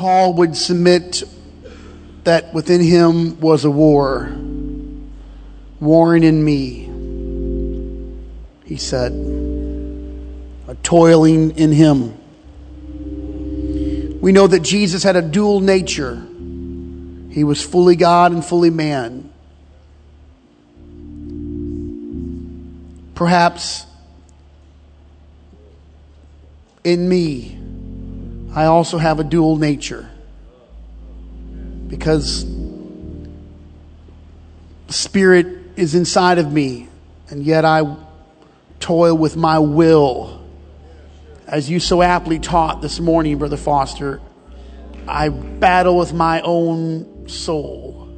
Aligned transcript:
Paul 0.00 0.32
would 0.32 0.56
submit 0.56 1.24
that 2.24 2.54
within 2.54 2.80
him 2.80 3.38
was 3.38 3.66
a 3.66 3.70
war, 3.70 4.34
warring 5.78 6.22
in 6.22 6.42
me, 6.42 6.86
he 8.64 8.78
said, 8.78 9.12
a 10.66 10.74
toiling 10.76 11.50
in 11.50 11.70
him. 11.70 12.14
We 14.22 14.32
know 14.32 14.46
that 14.46 14.60
Jesus 14.60 15.02
had 15.02 15.16
a 15.16 15.22
dual 15.22 15.60
nature. 15.60 16.26
He 17.28 17.44
was 17.44 17.62
fully 17.62 17.94
God 17.94 18.32
and 18.32 18.42
fully 18.42 18.70
man. 18.70 19.30
Perhaps 23.14 23.84
in 26.84 27.06
me, 27.06 27.58
I 28.52 28.64
also 28.64 28.98
have 28.98 29.20
a 29.20 29.24
dual 29.24 29.56
nature 29.56 30.10
because 31.86 32.46
Spirit 34.88 35.46
is 35.76 35.94
inside 35.94 36.38
of 36.38 36.52
me, 36.52 36.88
and 37.28 37.44
yet 37.44 37.64
I 37.64 37.96
toil 38.80 39.16
with 39.16 39.36
my 39.36 39.58
will. 39.58 40.40
As 41.46 41.70
you 41.70 41.80
so 41.80 42.02
aptly 42.02 42.38
taught 42.38 42.82
this 42.82 42.98
morning, 42.98 43.38
Brother 43.38 43.56
Foster, 43.56 44.20
I 45.06 45.28
battle 45.28 45.96
with 45.96 46.12
my 46.12 46.40
own 46.40 47.28
soul. 47.28 48.08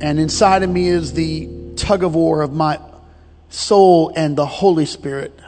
And 0.00 0.18
inside 0.18 0.62
of 0.62 0.70
me 0.70 0.88
is 0.88 1.12
the 1.12 1.48
tug 1.76 2.04
of 2.04 2.14
war 2.14 2.42
of 2.42 2.52
my 2.52 2.80
soul 3.50 4.12
and 4.16 4.36
the 4.36 4.46
Holy 4.46 4.86
Spirit. 4.86 5.38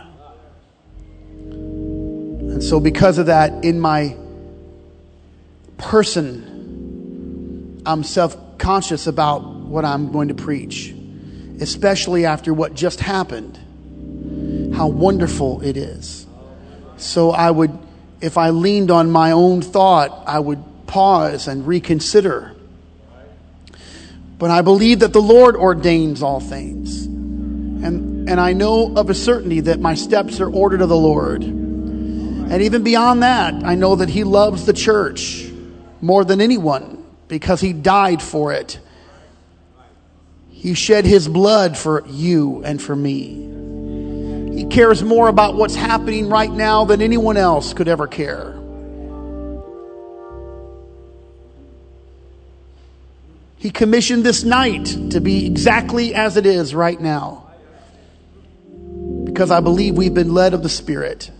And 2.54 2.62
so, 2.62 2.78
because 2.78 3.18
of 3.18 3.26
that, 3.26 3.64
in 3.64 3.80
my 3.80 4.16
person, 5.76 7.82
I'm 7.84 8.04
self 8.04 8.58
conscious 8.58 9.08
about 9.08 9.44
what 9.44 9.84
I'm 9.84 10.12
going 10.12 10.28
to 10.28 10.34
preach, 10.34 10.94
especially 11.60 12.26
after 12.26 12.54
what 12.54 12.74
just 12.74 13.00
happened. 13.00 13.58
How 14.72 14.86
wonderful 14.86 15.62
it 15.62 15.76
is. 15.76 16.28
So, 16.96 17.32
I 17.32 17.50
would, 17.50 17.76
if 18.20 18.38
I 18.38 18.50
leaned 18.50 18.92
on 18.92 19.10
my 19.10 19.32
own 19.32 19.60
thought, 19.60 20.22
I 20.24 20.38
would 20.38 20.62
pause 20.86 21.48
and 21.48 21.66
reconsider. 21.66 22.54
But 24.38 24.52
I 24.52 24.62
believe 24.62 25.00
that 25.00 25.12
the 25.12 25.20
Lord 25.20 25.56
ordains 25.56 26.22
all 26.22 26.38
things. 26.38 27.06
And, 27.06 28.30
and 28.30 28.40
I 28.40 28.52
know 28.52 28.94
of 28.94 29.10
a 29.10 29.14
certainty 29.14 29.58
that 29.58 29.80
my 29.80 29.94
steps 29.94 30.38
are 30.38 30.48
ordered 30.48 30.82
of 30.82 30.88
the 30.88 30.96
Lord. 30.96 31.63
And 32.50 32.62
even 32.62 32.82
beyond 32.82 33.22
that, 33.22 33.54
I 33.64 33.74
know 33.74 33.96
that 33.96 34.08
He 34.08 34.24
loves 34.24 34.66
the 34.66 34.72
church 34.72 35.50
more 36.00 36.24
than 36.24 36.40
anyone 36.40 37.04
because 37.28 37.60
He 37.60 37.72
died 37.72 38.22
for 38.22 38.52
it. 38.52 38.78
He 40.50 40.74
shed 40.74 41.04
His 41.04 41.26
blood 41.26 41.76
for 41.76 42.06
you 42.06 42.62
and 42.64 42.80
for 42.80 42.94
me. 42.94 43.50
He 44.56 44.66
cares 44.66 45.02
more 45.02 45.28
about 45.28 45.56
what's 45.56 45.74
happening 45.74 46.28
right 46.28 46.50
now 46.50 46.84
than 46.84 47.02
anyone 47.02 47.36
else 47.36 47.72
could 47.74 47.88
ever 47.88 48.06
care. 48.06 48.54
He 53.56 53.70
commissioned 53.70 54.24
this 54.24 54.44
night 54.44 54.84
to 55.10 55.20
be 55.20 55.46
exactly 55.46 56.14
as 56.14 56.36
it 56.36 56.44
is 56.44 56.74
right 56.74 57.00
now. 57.00 57.50
Because 59.24 59.50
I 59.50 59.60
believe 59.60 59.96
we've 59.96 60.12
been 60.12 60.34
led 60.34 60.52
of 60.52 60.62
the 60.62 60.68
Spirit. 60.68 61.30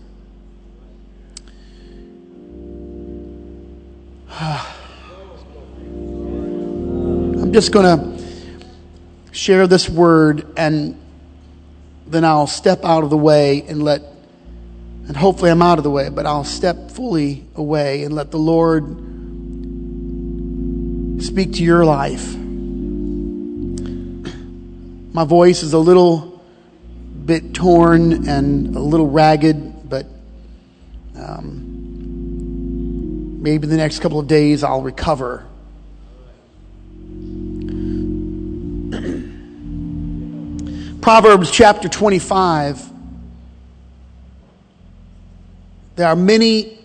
I'm 4.37 4.67
just 7.53 7.71
going 7.71 7.85
to 7.85 8.21
share 9.31 9.65
this 9.65 9.87
word 9.87 10.45
and 10.57 10.99
then 12.07 12.25
I'll 12.25 12.47
step 12.47 12.83
out 12.83 13.05
of 13.05 13.09
the 13.09 13.17
way 13.17 13.61
and 13.61 13.81
let, 13.81 14.01
and 15.07 15.15
hopefully 15.15 15.51
I'm 15.51 15.61
out 15.61 15.77
of 15.77 15.85
the 15.85 15.89
way, 15.89 16.09
but 16.09 16.25
I'll 16.25 16.43
step 16.43 16.91
fully 16.91 17.45
away 17.55 18.03
and 18.03 18.13
let 18.13 18.31
the 18.31 18.37
Lord 18.37 18.83
speak 21.23 21.53
to 21.53 21.63
your 21.63 21.85
life. 21.85 22.35
My 25.13 25.23
voice 25.23 25.63
is 25.63 25.71
a 25.71 25.79
little 25.79 26.43
bit 27.25 27.53
torn 27.53 28.27
and 28.27 28.75
a 28.75 28.81
little 28.81 29.09
ragged, 29.09 29.89
but 29.89 30.07
um, 31.17 31.64
maybe 33.45 33.67
the 33.67 33.77
next 33.77 33.99
couple 33.99 34.19
of 34.19 34.25
days 34.25 34.63
I'll 34.63 34.81
recover. 34.81 35.45
Proverbs 41.01 41.51
chapter 41.51 41.87
25. 41.87 42.89
There 45.95 46.07
are 46.07 46.15
many, 46.15 46.79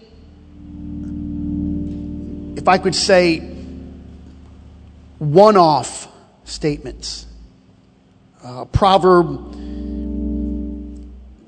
if 2.57 2.69
I 2.69 2.77
could 2.77 2.95
say, 2.95 3.39
one 5.19 5.57
off 5.57 6.09
statements. 6.45 7.25
A 8.45 8.67
proverb 8.67 9.55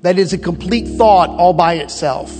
that 0.01 0.17
is 0.17 0.33
a 0.33 0.39
complete 0.39 0.87
thought 0.87 1.29
all 1.29 1.53
by 1.53 1.75
itself. 1.75 2.35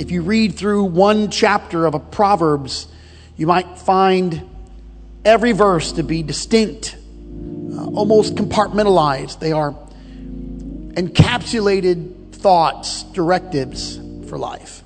If 0.00 0.10
you 0.10 0.22
read 0.22 0.54
through 0.54 0.84
one 0.84 1.30
chapter 1.30 1.84
of 1.84 1.92
a 1.92 1.98
Proverbs, 1.98 2.88
you 3.36 3.46
might 3.46 3.78
find 3.78 4.48
every 5.26 5.52
verse 5.52 5.92
to 5.92 6.02
be 6.02 6.22
distinct, 6.22 6.96
uh, 6.96 7.84
almost 7.90 8.34
compartmentalized. 8.34 9.40
They 9.40 9.52
are 9.52 9.74
encapsulated 10.94 12.32
thoughts, 12.32 13.02
directives 13.02 14.00
for 14.26 14.38
life. 14.38 14.82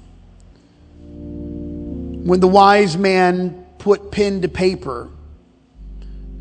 When 1.06 2.40
the 2.40 2.48
wise 2.48 2.96
man 2.96 3.66
put 3.78 4.10
pen 4.10 4.42
to 4.42 4.48
paper, 4.48 5.08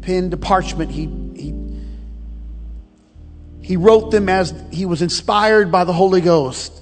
pen 0.02 0.32
to 0.32 0.38
parchment, 0.38 0.90
he, 0.90 1.06
he, 1.36 1.54
he 3.62 3.78
wrote 3.78 4.10
them 4.10 4.30
as 4.30 4.52
he 4.72 4.88
was 4.88 5.04
inspired 5.04 5.72
by 5.72 5.84
the 5.84 5.94
Holy 5.94 6.22
Ghost. 6.22 6.80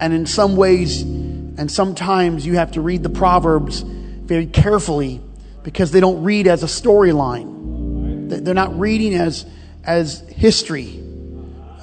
And 0.00 0.12
in 0.12 0.26
some 0.26 0.56
ways, 0.56 1.02
and 1.02 1.70
sometimes 1.70 2.46
you 2.46 2.56
have 2.56 2.72
to 2.72 2.80
read 2.80 3.02
the 3.02 3.10
Proverbs 3.10 3.80
very 3.80 4.46
carefully 4.46 5.20
because 5.62 5.90
they 5.90 6.00
don't 6.00 6.22
read 6.22 6.46
as 6.46 6.62
a 6.62 6.66
storyline. 6.66 8.44
They're 8.44 8.54
not 8.54 8.78
reading 8.78 9.14
as, 9.14 9.44
as 9.84 10.20
history. 10.20 11.02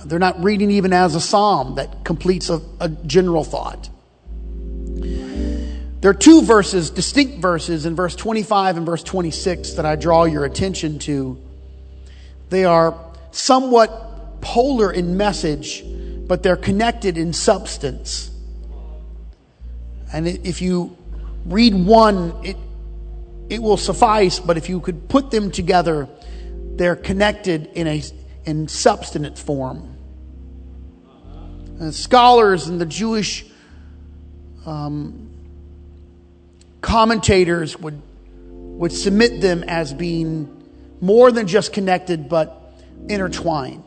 They're 0.06 0.20
not 0.20 0.44
reading 0.44 0.72
even 0.72 0.94
as 0.94 1.16
a 1.16 1.22
psalm 1.22 1.76
that 1.76 2.04
completes 2.04 2.50
a, 2.50 2.62
a 2.80 2.90
general 2.90 3.44
thought. 3.44 3.90
There 6.00 6.12
are 6.12 6.14
two 6.14 6.44
verses, 6.44 6.90
distinct 6.90 7.40
verses, 7.40 7.86
in 7.86 7.96
verse 7.96 8.16
25 8.16 8.78
and 8.78 8.86
verse 8.86 9.04
26 9.04 9.74
that 9.74 9.86
I 9.86 9.96
draw 9.96 10.24
your 10.26 10.46
attention 10.46 11.00
to. 11.00 11.42
They 12.50 12.66
are 12.66 12.98
somewhat 13.32 14.40
polar 14.42 14.92
in 14.92 15.18
message, 15.18 15.84
but 16.28 16.44
they're 16.44 16.58
connected 16.58 17.18
in 17.18 17.34
substance. 17.34 18.32
And 20.14 20.28
if 20.28 20.62
you 20.62 20.98
read 21.46 21.74
one, 21.74 22.34
it, 22.44 22.58
it 23.50 23.62
will 23.62 23.78
suffice, 23.78 24.40
but 24.40 24.58
if 24.58 24.70
you 24.70 24.80
could 24.80 25.10
put 25.10 25.32
them 25.32 25.52
together, 25.52 26.08
they're 26.76 26.96
connected 26.96 27.68
in 27.74 27.88
a 27.88 28.04
in 28.46 28.68
substance 28.68 29.42
form. 29.42 29.96
And 31.80 31.94
scholars 31.94 32.68
and 32.68 32.80
the 32.80 32.86
Jewish 32.86 33.46
um, 34.66 35.30
commentators 36.82 37.78
would 37.78 38.02
would 38.50 38.92
submit 38.92 39.42
them 39.42 39.64
as 39.68 39.94
being 39.94 40.54
more 41.02 41.32
than 41.32 41.48
just 41.48 41.74
connected, 41.74 42.30
but 42.30 42.74
intertwined. 43.10 43.87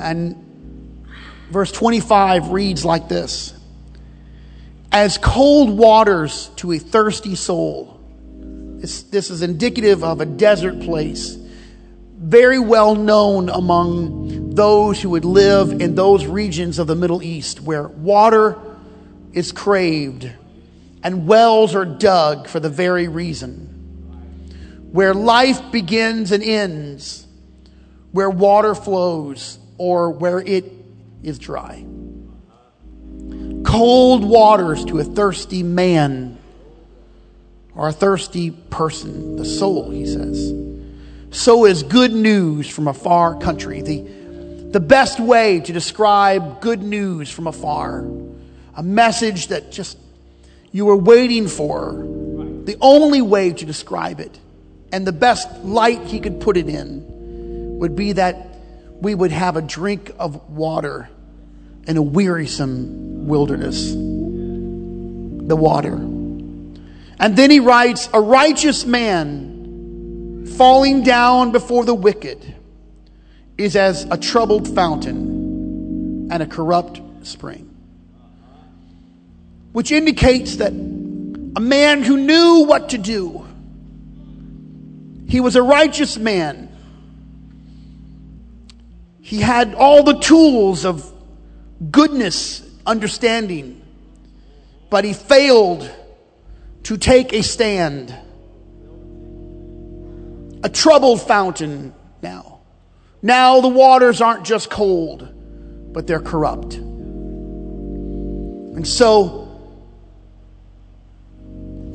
And 0.00 1.06
verse 1.50 1.70
25 1.72 2.50
reads 2.50 2.84
like 2.84 3.08
this 3.08 3.54
As 4.90 5.18
cold 5.18 5.70
waters 5.70 6.50
to 6.56 6.72
a 6.72 6.78
thirsty 6.78 7.34
soul. 7.34 8.00
This, 8.78 9.04
this 9.04 9.30
is 9.30 9.42
indicative 9.42 10.02
of 10.02 10.20
a 10.20 10.26
desert 10.26 10.80
place, 10.80 11.38
very 12.18 12.58
well 12.58 12.96
known 12.96 13.48
among 13.48 14.54
those 14.54 15.00
who 15.00 15.10
would 15.10 15.24
live 15.24 15.80
in 15.80 15.94
those 15.94 16.26
regions 16.26 16.78
of 16.78 16.86
the 16.88 16.96
Middle 16.96 17.22
East 17.22 17.60
where 17.60 17.86
water 17.86 18.58
is 19.32 19.52
craved 19.52 20.30
and 21.02 21.26
wells 21.26 21.74
are 21.74 21.84
dug 21.84 22.48
for 22.48 22.60
the 22.60 22.68
very 22.68 23.08
reason. 23.08 23.68
Where 24.92 25.14
life 25.14 25.72
begins 25.72 26.32
and 26.32 26.42
ends, 26.42 27.26
where 28.10 28.28
water 28.28 28.74
flows 28.74 29.58
or 29.82 30.12
where 30.12 30.38
it 30.38 30.72
is 31.24 31.40
dry. 31.40 31.84
cold 33.64 34.24
waters 34.24 34.84
to 34.84 35.00
a 35.00 35.04
thirsty 35.04 35.64
man 35.64 36.38
or 37.74 37.88
a 37.88 37.92
thirsty 37.92 38.52
person, 38.52 39.34
the 39.34 39.44
soul, 39.44 39.90
he 39.90 40.06
says. 40.06 40.54
So 41.32 41.64
is 41.64 41.82
good 41.82 42.12
news 42.12 42.68
from 42.68 42.86
a 42.86 42.94
far 42.94 43.36
country. 43.40 43.82
The, 43.82 44.02
the 44.70 44.78
best 44.78 45.18
way 45.18 45.58
to 45.58 45.72
describe 45.72 46.60
good 46.60 46.80
news 46.80 47.28
from 47.28 47.48
afar, 47.48 48.06
a 48.76 48.84
message 48.84 49.48
that 49.48 49.72
just 49.72 49.98
you 50.70 50.84
were 50.84 50.96
waiting 50.96 51.48
for, 51.48 51.92
the 52.66 52.76
only 52.80 53.20
way 53.20 53.52
to 53.52 53.64
describe 53.64 54.20
it, 54.20 54.38
and 54.92 55.04
the 55.04 55.12
best 55.12 55.50
light 55.64 56.04
he 56.04 56.20
could 56.20 56.40
put 56.40 56.56
it 56.56 56.68
in 56.68 57.80
would 57.80 57.96
be 57.96 58.12
that 58.12 58.51
we 59.02 59.14
would 59.16 59.32
have 59.32 59.56
a 59.56 59.62
drink 59.62 60.12
of 60.18 60.48
water 60.48 61.08
in 61.88 61.96
a 61.96 62.02
wearisome 62.02 63.26
wilderness. 63.26 63.90
The 63.90 65.56
water. 65.56 65.94
And 65.94 67.36
then 67.36 67.50
he 67.50 67.58
writes, 67.58 68.08
A 68.14 68.20
righteous 68.20 68.86
man 68.86 70.46
falling 70.56 71.02
down 71.02 71.50
before 71.50 71.84
the 71.84 71.94
wicked 71.94 72.54
is 73.58 73.74
as 73.74 74.04
a 74.10 74.16
troubled 74.16 74.72
fountain 74.72 76.28
and 76.30 76.42
a 76.42 76.46
corrupt 76.46 77.00
spring. 77.26 77.68
Which 79.72 79.90
indicates 79.90 80.56
that 80.56 80.72
a 80.72 81.60
man 81.60 82.02
who 82.04 82.16
knew 82.16 82.66
what 82.66 82.90
to 82.90 82.98
do, 82.98 83.46
he 85.26 85.40
was 85.40 85.56
a 85.56 85.62
righteous 85.62 86.16
man. 86.18 86.68
He 89.22 89.40
had 89.40 89.74
all 89.76 90.02
the 90.02 90.18
tools 90.18 90.84
of 90.84 91.10
goodness, 91.90 92.68
understanding, 92.84 93.80
but 94.90 95.04
he 95.04 95.12
failed 95.12 95.88
to 96.82 96.96
take 96.98 97.32
a 97.32 97.42
stand. 97.42 98.12
A 100.64 100.68
troubled 100.68 101.22
fountain 101.22 101.94
now. 102.20 102.60
Now 103.22 103.60
the 103.60 103.68
waters 103.68 104.20
aren't 104.20 104.44
just 104.44 104.68
cold, 104.68 105.28
but 105.92 106.08
they're 106.08 106.20
corrupt. 106.20 106.74
And 108.74 108.86
so, 108.86 109.48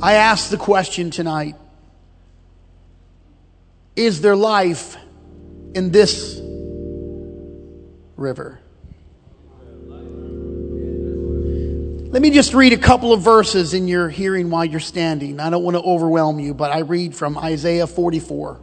I 0.02 0.14
ask 0.14 0.50
the 0.50 0.58
question 0.58 1.12
tonight 1.12 1.56
Is 3.98 4.22
there 4.22 4.36
life 4.36 4.96
in 5.74 5.92
this 5.92 6.47
river? 8.18 8.60
Let 12.10 12.22
me 12.22 12.32
just 12.32 12.54
read 12.54 12.74
a 12.74 12.78
couple 12.78 13.14
of 13.14 13.22
verses 13.22 13.74
in 13.74 13.88
your 13.88 14.10
hearing 14.10 14.50
while 14.50 14.66
you're 14.66 14.80
standing. 14.80 15.40
I 15.40 15.50
don't 15.50 15.64
want 15.64 15.76
to 15.76 15.84
overwhelm 15.84 16.40
you, 16.40 16.54
but 16.54 16.72
I 16.72 16.80
read 16.80 17.14
from 17.14 17.38
Isaiah 17.38 17.86
44. 17.86 18.62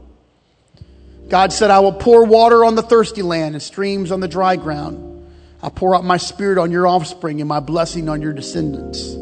God 1.28 1.52
said, 1.52 1.70
I 1.70 1.80
will 1.80 1.92
pour 1.92 2.24
water 2.24 2.64
on 2.64 2.74
the 2.74 2.82
thirsty 2.82 3.22
land 3.22 3.54
and 3.54 3.62
streams 3.62 4.10
on 4.12 4.20
the 4.20 4.28
dry 4.28 4.56
ground. 4.56 5.26
I'll 5.62 5.70
pour 5.70 5.94
out 5.94 6.04
my 6.04 6.16
spirit 6.16 6.58
on 6.58 6.70
your 6.70 6.86
offspring 6.86 7.40
and 7.40 7.48
my 7.48 7.60
blessing 7.60 8.08
on 8.08 8.20
your 8.20 8.32
descendants. 8.32 9.14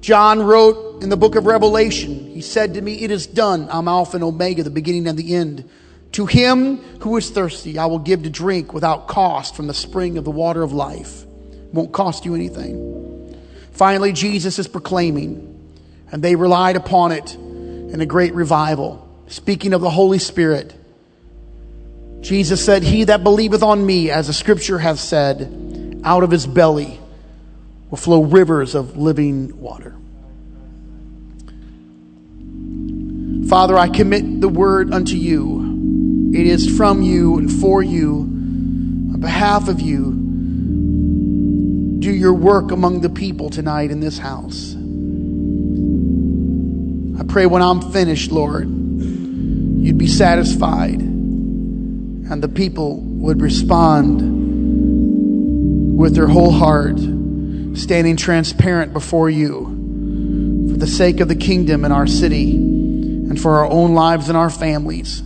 John 0.00 0.42
wrote 0.42 1.02
in 1.02 1.08
the 1.08 1.16
book 1.16 1.36
of 1.36 1.46
Revelation, 1.46 2.30
he 2.30 2.40
said 2.40 2.74
to 2.74 2.80
me, 2.80 3.02
It 3.02 3.10
is 3.10 3.26
done. 3.26 3.68
I'm 3.70 3.88
Alpha 3.88 4.16
and 4.16 4.24
Omega, 4.24 4.62
the 4.62 4.70
beginning 4.70 5.06
and 5.06 5.18
the 5.18 5.34
end. 5.34 5.68
To 6.12 6.26
him 6.26 6.78
who 7.00 7.16
is 7.16 7.30
thirsty, 7.30 7.78
I 7.78 7.86
will 7.86 7.98
give 7.98 8.24
to 8.24 8.30
drink 8.30 8.74
without 8.74 9.06
cost 9.06 9.54
from 9.54 9.66
the 9.66 9.74
spring 9.74 10.18
of 10.18 10.24
the 10.24 10.30
water 10.30 10.62
of 10.62 10.72
life. 10.72 11.22
It 11.52 11.72
Won't 11.72 11.92
cost 11.92 12.24
you 12.24 12.34
anything. 12.34 13.38
Finally, 13.72 14.12
Jesus 14.12 14.58
is 14.58 14.66
proclaiming, 14.66 15.72
and 16.10 16.22
they 16.22 16.34
relied 16.34 16.76
upon 16.76 17.12
it 17.12 17.34
in 17.34 18.00
a 18.00 18.06
great 18.06 18.34
revival. 18.34 19.08
Speaking 19.28 19.72
of 19.72 19.80
the 19.80 19.90
Holy 19.90 20.18
Spirit, 20.18 20.74
Jesus 22.20 22.64
said, 22.64 22.82
He 22.82 23.04
that 23.04 23.22
believeth 23.22 23.62
on 23.62 23.84
me, 23.84 24.10
as 24.10 24.26
the 24.26 24.32
scripture 24.32 24.78
hath 24.78 24.98
said, 24.98 26.00
out 26.04 26.22
of 26.22 26.30
his 26.30 26.46
belly 26.46 26.98
will 27.88 27.98
flow 27.98 28.22
rivers 28.22 28.74
of 28.74 28.96
living 28.96 29.58
water. 29.60 29.96
Father, 33.48 33.76
I 33.76 33.88
commit 33.88 34.40
the 34.40 34.48
word 34.48 34.92
unto 34.92 35.16
you. 35.16 35.69
It 36.32 36.46
is 36.46 36.76
from 36.76 37.02
you 37.02 37.38
and 37.38 37.50
for 37.50 37.82
you, 37.82 38.20
on 39.12 39.20
behalf 39.20 39.68
of 39.68 39.80
you 39.80 40.12
do 42.00 42.10
your 42.10 42.32
work 42.32 42.70
among 42.70 43.00
the 43.00 43.10
people 43.10 43.50
tonight 43.50 43.90
in 43.90 44.00
this 44.00 44.16
house. 44.16 44.74
I 47.20 47.24
pray 47.24 47.46
when 47.46 47.62
I'm 47.62 47.92
finished, 47.92 48.32
Lord, 48.32 48.68
you'd 48.68 49.98
be 49.98 50.06
satisfied 50.06 51.00
and 51.00 52.42
the 52.42 52.48
people 52.48 53.00
would 53.00 53.42
respond 53.42 54.20
with 55.98 56.14
their 56.14 56.28
whole 56.28 56.52
heart, 56.52 56.98
standing 57.76 58.16
transparent 58.16 58.92
before 58.92 59.28
you 59.28 59.64
for 60.70 60.76
the 60.78 60.86
sake 60.86 61.20
of 61.20 61.28
the 61.28 61.34
kingdom 61.34 61.84
in 61.84 61.92
our 61.92 62.06
city 62.06 62.54
and 62.54 63.38
for 63.38 63.58
our 63.58 63.66
own 63.66 63.94
lives 63.94 64.28
and 64.28 64.38
our 64.38 64.48
families. 64.48 65.22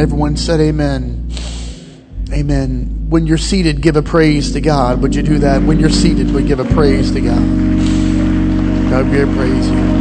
Everyone 0.00 0.34
said 0.34 0.60
amen. 0.60 1.30
Amen. 2.32 3.10
When 3.10 3.26
you're 3.26 3.36
seated, 3.36 3.82
give 3.82 3.96
a 3.96 4.02
praise 4.02 4.52
to 4.52 4.60
God. 4.62 5.02
Would 5.02 5.14
you 5.14 5.22
do 5.22 5.40
that? 5.40 5.62
When 5.62 5.78
you're 5.78 5.90
seated, 5.90 6.30
we 6.30 6.42
give 6.42 6.58
a 6.58 6.64
praise 6.64 7.12
to 7.12 7.20
God. 7.20 7.38
God, 8.88 9.10
we 9.10 9.18
praise 9.34 9.68
you. 9.68 10.00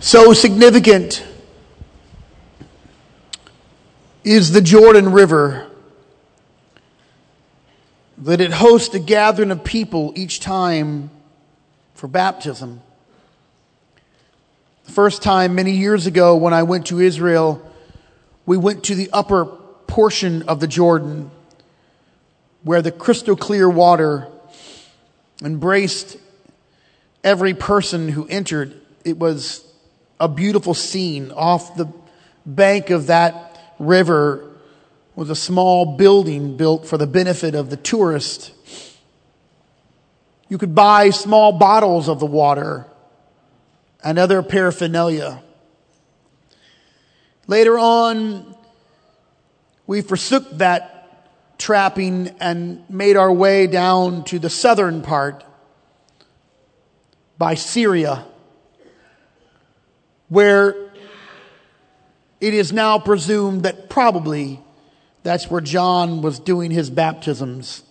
So 0.00 0.34
significant 0.34 1.24
is 4.24 4.52
the 4.52 4.62
Jordan 4.62 5.12
River, 5.12 5.70
that 8.18 8.40
it 8.40 8.52
hosts 8.52 8.94
a 8.94 8.98
gathering 8.98 9.50
of 9.50 9.62
people 9.62 10.12
each 10.16 10.40
time 10.40 11.10
for 11.94 12.08
baptism. 12.08 12.80
The 14.86 14.92
first 14.92 15.22
time, 15.22 15.54
many 15.54 15.72
years 15.72 16.06
ago, 16.06 16.36
when 16.36 16.54
I 16.54 16.62
went 16.62 16.86
to 16.86 17.00
Israel, 17.00 17.70
we 18.46 18.56
went 18.56 18.84
to 18.84 18.94
the 18.94 19.10
upper 19.12 19.44
portion 19.44 20.42
of 20.44 20.60
the 20.60 20.66
Jordan 20.66 21.30
where 22.62 22.80
the 22.80 22.92
crystal 22.92 23.36
clear 23.36 23.68
water 23.68 24.28
embraced 25.42 26.16
every 27.22 27.52
person 27.52 28.08
who 28.08 28.26
entered. 28.28 28.74
It 29.04 29.18
was 29.18 29.64
a 30.18 30.28
beautiful 30.28 30.72
scene 30.72 31.30
off 31.30 31.76
the 31.76 31.92
bank 32.46 32.88
of 32.88 33.08
that 33.08 33.53
river 33.78 34.50
was 35.14 35.30
a 35.30 35.36
small 35.36 35.96
building 35.96 36.56
built 36.56 36.86
for 36.86 36.98
the 36.98 37.06
benefit 37.06 37.54
of 37.54 37.70
the 37.70 37.76
tourist. 37.76 38.52
You 40.48 40.58
could 40.58 40.74
buy 40.74 41.10
small 41.10 41.52
bottles 41.52 42.08
of 42.08 42.20
the 42.20 42.26
water 42.26 42.86
and 44.02 44.18
other 44.18 44.42
paraphernalia. 44.42 45.42
Later 47.46 47.78
on, 47.78 48.54
we 49.86 50.00
forsook 50.00 50.50
that 50.58 50.94
trapping 51.58 52.28
and 52.40 52.88
made 52.90 53.16
our 53.16 53.32
way 53.32 53.66
down 53.66 54.24
to 54.24 54.38
the 54.38 54.50
southern 54.50 55.02
part 55.02 55.44
by 57.38 57.54
Syria, 57.54 58.24
where 60.28 60.83
it 62.44 62.52
is 62.52 62.74
now 62.74 62.98
presumed 62.98 63.62
that 63.62 63.88
probably 63.88 64.60
that's 65.22 65.50
where 65.50 65.62
John 65.62 66.20
was 66.20 66.38
doing 66.38 66.70
his 66.70 66.90
baptisms. 66.90 67.82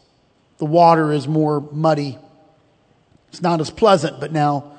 The 0.59 0.65
water 0.65 1.11
is 1.11 1.27
more 1.27 1.59
muddy. 1.71 2.19
It's 3.29 3.41
not 3.41 3.59
as 3.61 3.71
pleasant, 3.71 4.19
but 4.19 4.31
now, 4.31 4.77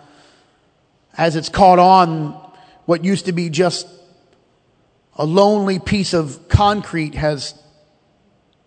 as 1.18 1.34
it's 1.34 1.48
caught 1.48 1.80
on 1.80 2.40
what 2.84 3.04
used 3.04 3.26
to 3.26 3.32
be 3.32 3.50
just 3.50 3.88
a 5.16 5.26
lonely 5.26 5.80
piece 5.80 6.14
of 6.14 6.48
concrete 6.48 7.16
has, 7.16 7.60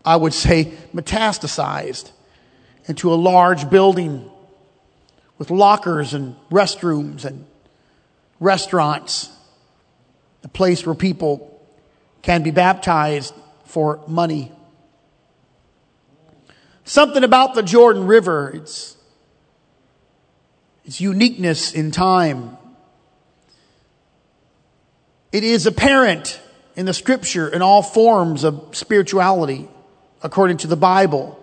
I 0.03 0.17
would 0.17 0.33
say, 0.33 0.73
metastasized 0.93 2.11
into 2.85 3.13
a 3.13 3.15
large 3.15 3.69
building 3.69 4.29
with 5.37 5.51
lockers 5.51 6.13
and 6.13 6.35
restrooms 6.51 7.23
and 7.23 7.45
restaurants, 8.41 9.29
a 10.47 10.49
place 10.49 10.85
where 10.85 10.95
people 10.95 11.61
can 12.21 12.41
be 12.41 12.51
baptized 12.51 13.33
for 13.65 13.99
money. 14.07 14.51
Something 16.85 17.25
about 17.25 17.53
the 17.53 17.63
Jordan 17.63 18.07
River, 18.07 18.51
its, 18.55 18.95
its 20.85 21.01
uniqueness 21.01 21.73
in 21.73 21.91
time. 21.91 22.57
It 25.33 25.43
is 25.43 25.65
apparent 25.65 26.39
in 26.77 26.85
the 26.85 26.93
scripture 26.93 27.49
in 27.49 27.61
all 27.61 27.83
forms 27.83 28.45
of 28.45 28.69
spirituality, 28.71 29.67
according 30.23 30.57
to 30.57 30.67
the 30.67 30.77
Bible. 30.77 31.37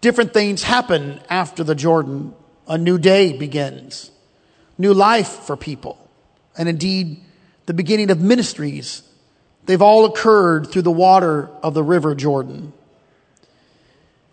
Different 0.00 0.32
things 0.32 0.62
happen 0.62 1.20
after 1.28 1.64
the 1.64 1.74
Jordan. 1.74 2.34
A 2.68 2.78
new 2.78 2.98
day 2.98 3.36
begins, 3.36 4.12
new 4.78 4.94
life 4.94 5.28
for 5.28 5.56
people, 5.56 5.98
and 6.56 6.68
indeed 6.68 7.23
the 7.66 7.74
beginning 7.74 8.10
of 8.10 8.20
ministries. 8.20 9.02
They've 9.66 9.82
all 9.82 10.04
occurred 10.04 10.70
through 10.70 10.82
the 10.82 10.90
water 10.90 11.48
of 11.62 11.74
the 11.74 11.82
river 11.82 12.14
Jordan. 12.14 12.72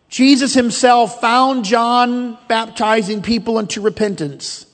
Jesus 0.10 0.54
himself 0.54 1.22
found 1.22 1.64
John 1.64 2.38
baptizing 2.50 3.22
people 3.22 3.60
into 3.60 3.80
repentance. 3.80 4.66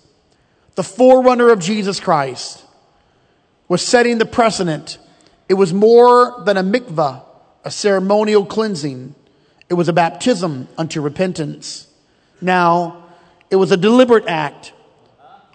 The 0.73 0.83
forerunner 0.83 1.51
of 1.51 1.59
Jesus 1.59 1.99
Christ 1.99 2.63
was 3.67 3.83
setting 3.83 4.17
the 4.17 4.25
precedent. 4.25 4.97
It 5.47 5.53
was 5.53 5.73
more 5.73 6.41
than 6.45 6.57
a 6.57 6.63
mikvah, 6.63 7.23
a 7.63 7.69
ceremonial 7.69 8.45
cleansing. 8.45 9.13
It 9.69 9.75
was 9.75 9.89
a 9.89 9.93
baptism 9.93 10.67
unto 10.77 11.01
repentance. 11.01 11.87
Now, 12.41 13.05
it 13.51 13.57
was 13.57 13.71
a 13.71 13.77
deliberate 13.77 14.27
act, 14.27 14.73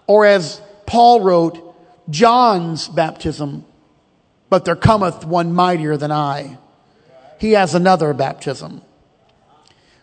or 0.07 0.25
as 0.25 0.61
Paul 0.85 1.21
wrote, 1.21 1.72
John's 2.09 2.87
baptism, 2.87 3.65
but 4.49 4.65
there 4.65 4.75
cometh 4.75 5.25
one 5.25 5.53
mightier 5.53 5.97
than 5.97 6.11
I. 6.11 6.57
He 7.39 7.53
has 7.53 7.75
another 7.75 8.13
baptism. 8.13 8.81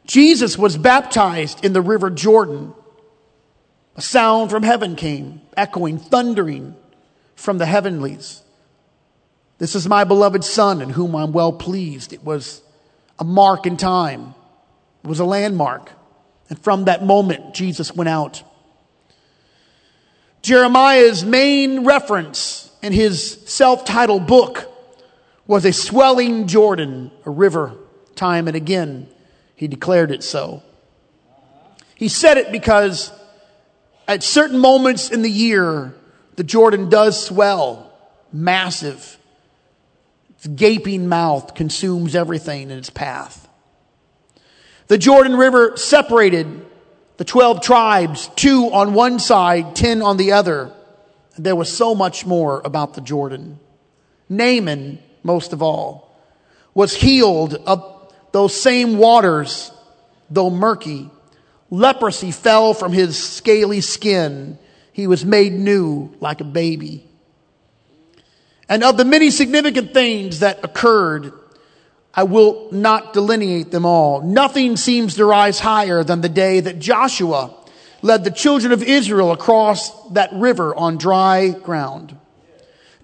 Jesus 0.07 0.59
was 0.59 0.76
baptized 0.76 1.64
in 1.64 1.73
the 1.73 1.80
river 1.80 2.11
Jordan. 2.11 2.75
A 3.97 4.02
sound 4.02 4.50
from 4.50 4.62
heaven 4.62 4.97
came, 4.97 5.40
echoing, 5.57 5.99
thundering 5.99 6.75
from 7.37 7.59
the 7.59 7.66
heavenlies. 7.66 8.42
This 9.59 9.75
is 9.75 9.87
my 9.87 10.04
beloved 10.04 10.42
Son 10.42 10.80
in 10.80 10.90
whom 10.90 11.14
I'm 11.14 11.33
well 11.33 11.52
pleased. 11.52 12.12
It 12.12 12.25
was 12.25 12.62
a 13.19 13.25
mark 13.25 13.66
in 13.66 13.76
time, 13.76 14.35
it 15.04 15.09
was 15.09 15.21
a 15.21 15.25
landmark. 15.25 15.92
And 16.49 16.59
from 16.59 16.87
that 16.87 17.04
moment, 17.04 17.54
Jesus 17.54 17.95
went 17.95 18.09
out. 18.09 18.42
Jeremiah's 20.42 21.25
main 21.25 21.85
reference 21.85 22.70
in 22.82 22.92
his 22.92 23.32
self 23.47 23.85
titled 23.85 24.26
book 24.26 24.66
was 25.47 25.64
a 25.64 25.73
swelling 25.73 26.47
Jordan, 26.47 27.11
a 27.26 27.30
river, 27.30 27.76
time 28.14 28.49
and 28.49 28.56
again. 28.56 29.09
He 29.54 29.68
declared 29.68 30.11
it 30.11 30.23
so. 30.23 30.62
He 31.94 32.09
said 32.09 32.38
it 32.38 32.50
because 32.50 33.12
at 34.09 34.23
certain 34.23 34.59
moments 34.59 35.11
in 35.11 35.23
the 35.23 35.30
year, 35.30 35.94
the 36.37 36.44
Jordan 36.44 36.88
does 36.88 37.23
swell, 37.23 37.92
massive. 38.32 39.18
Its 40.30 40.47
gaping 40.47 41.09
mouth 41.09 41.54
consumes 41.54 42.14
everything 42.14 42.70
in 42.70 42.78
its 42.78 42.88
path. 42.88 43.47
The 44.87 44.97
Jordan 44.97 45.37
River 45.37 45.76
separated 45.76 46.66
the 47.20 47.24
12 47.26 47.60
tribes, 47.60 48.30
two 48.34 48.70
on 48.72 48.94
one 48.94 49.18
side, 49.18 49.76
10 49.76 50.00
on 50.00 50.16
the 50.16 50.32
other. 50.32 50.72
There 51.36 51.54
was 51.54 51.70
so 51.70 51.94
much 51.94 52.24
more 52.24 52.62
about 52.64 52.94
the 52.94 53.02
Jordan. 53.02 53.60
Naaman, 54.30 54.98
most 55.22 55.52
of 55.52 55.60
all, 55.60 56.18
was 56.72 56.94
healed 56.94 57.56
of 57.66 58.10
those 58.32 58.58
same 58.58 58.96
waters, 58.96 59.70
though 60.30 60.48
murky, 60.48 61.10
leprosy 61.68 62.30
fell 62.30 62.72
from 62.72 62.90
his 62.90 63.22
scaly 63.22 63.82
skin. 63.82 64.58
He 64.94 65.06
was 65.06 65.22
made 65.22 65.52
new 65.52 66.14
like 66.20 66.40
a 66.40 66.44
baby. 66.44 67.06
And 68.66 68.82
of 68.82 68.96
the 68.96 69.04
many 69.04 69.30
significant 69.30 69.92
things 69.92 70.40
that 70.40 70.64
occurred, 70.64 71.34
I 72.20 72.24
will 72.24 72.68
not 72.70 73.14
delineate 73.14 73.70
them 73.70 73.86
all. 73.86 74.20
Nothing 74.20 74.76
seems 74.76 75.14
to 75.14 75.24
rise 75.24 75.58
higher 75.58 76.04
than 76.04 76.20
the 76.20 76.28
day 76.28 76.60
that 76.60 76.78
Joshua 76.78 77.50
led 78.02 78.24
the 78.24 78.30
children 78.30 78.72
of 78.74 78.82
Israel 78.82 79.32
across 79.32 80.06
that 80.10 80.30
river 80.34 80.74
on 80.74 80.98
dry 80.98 81.48
ground. 81.48 82.14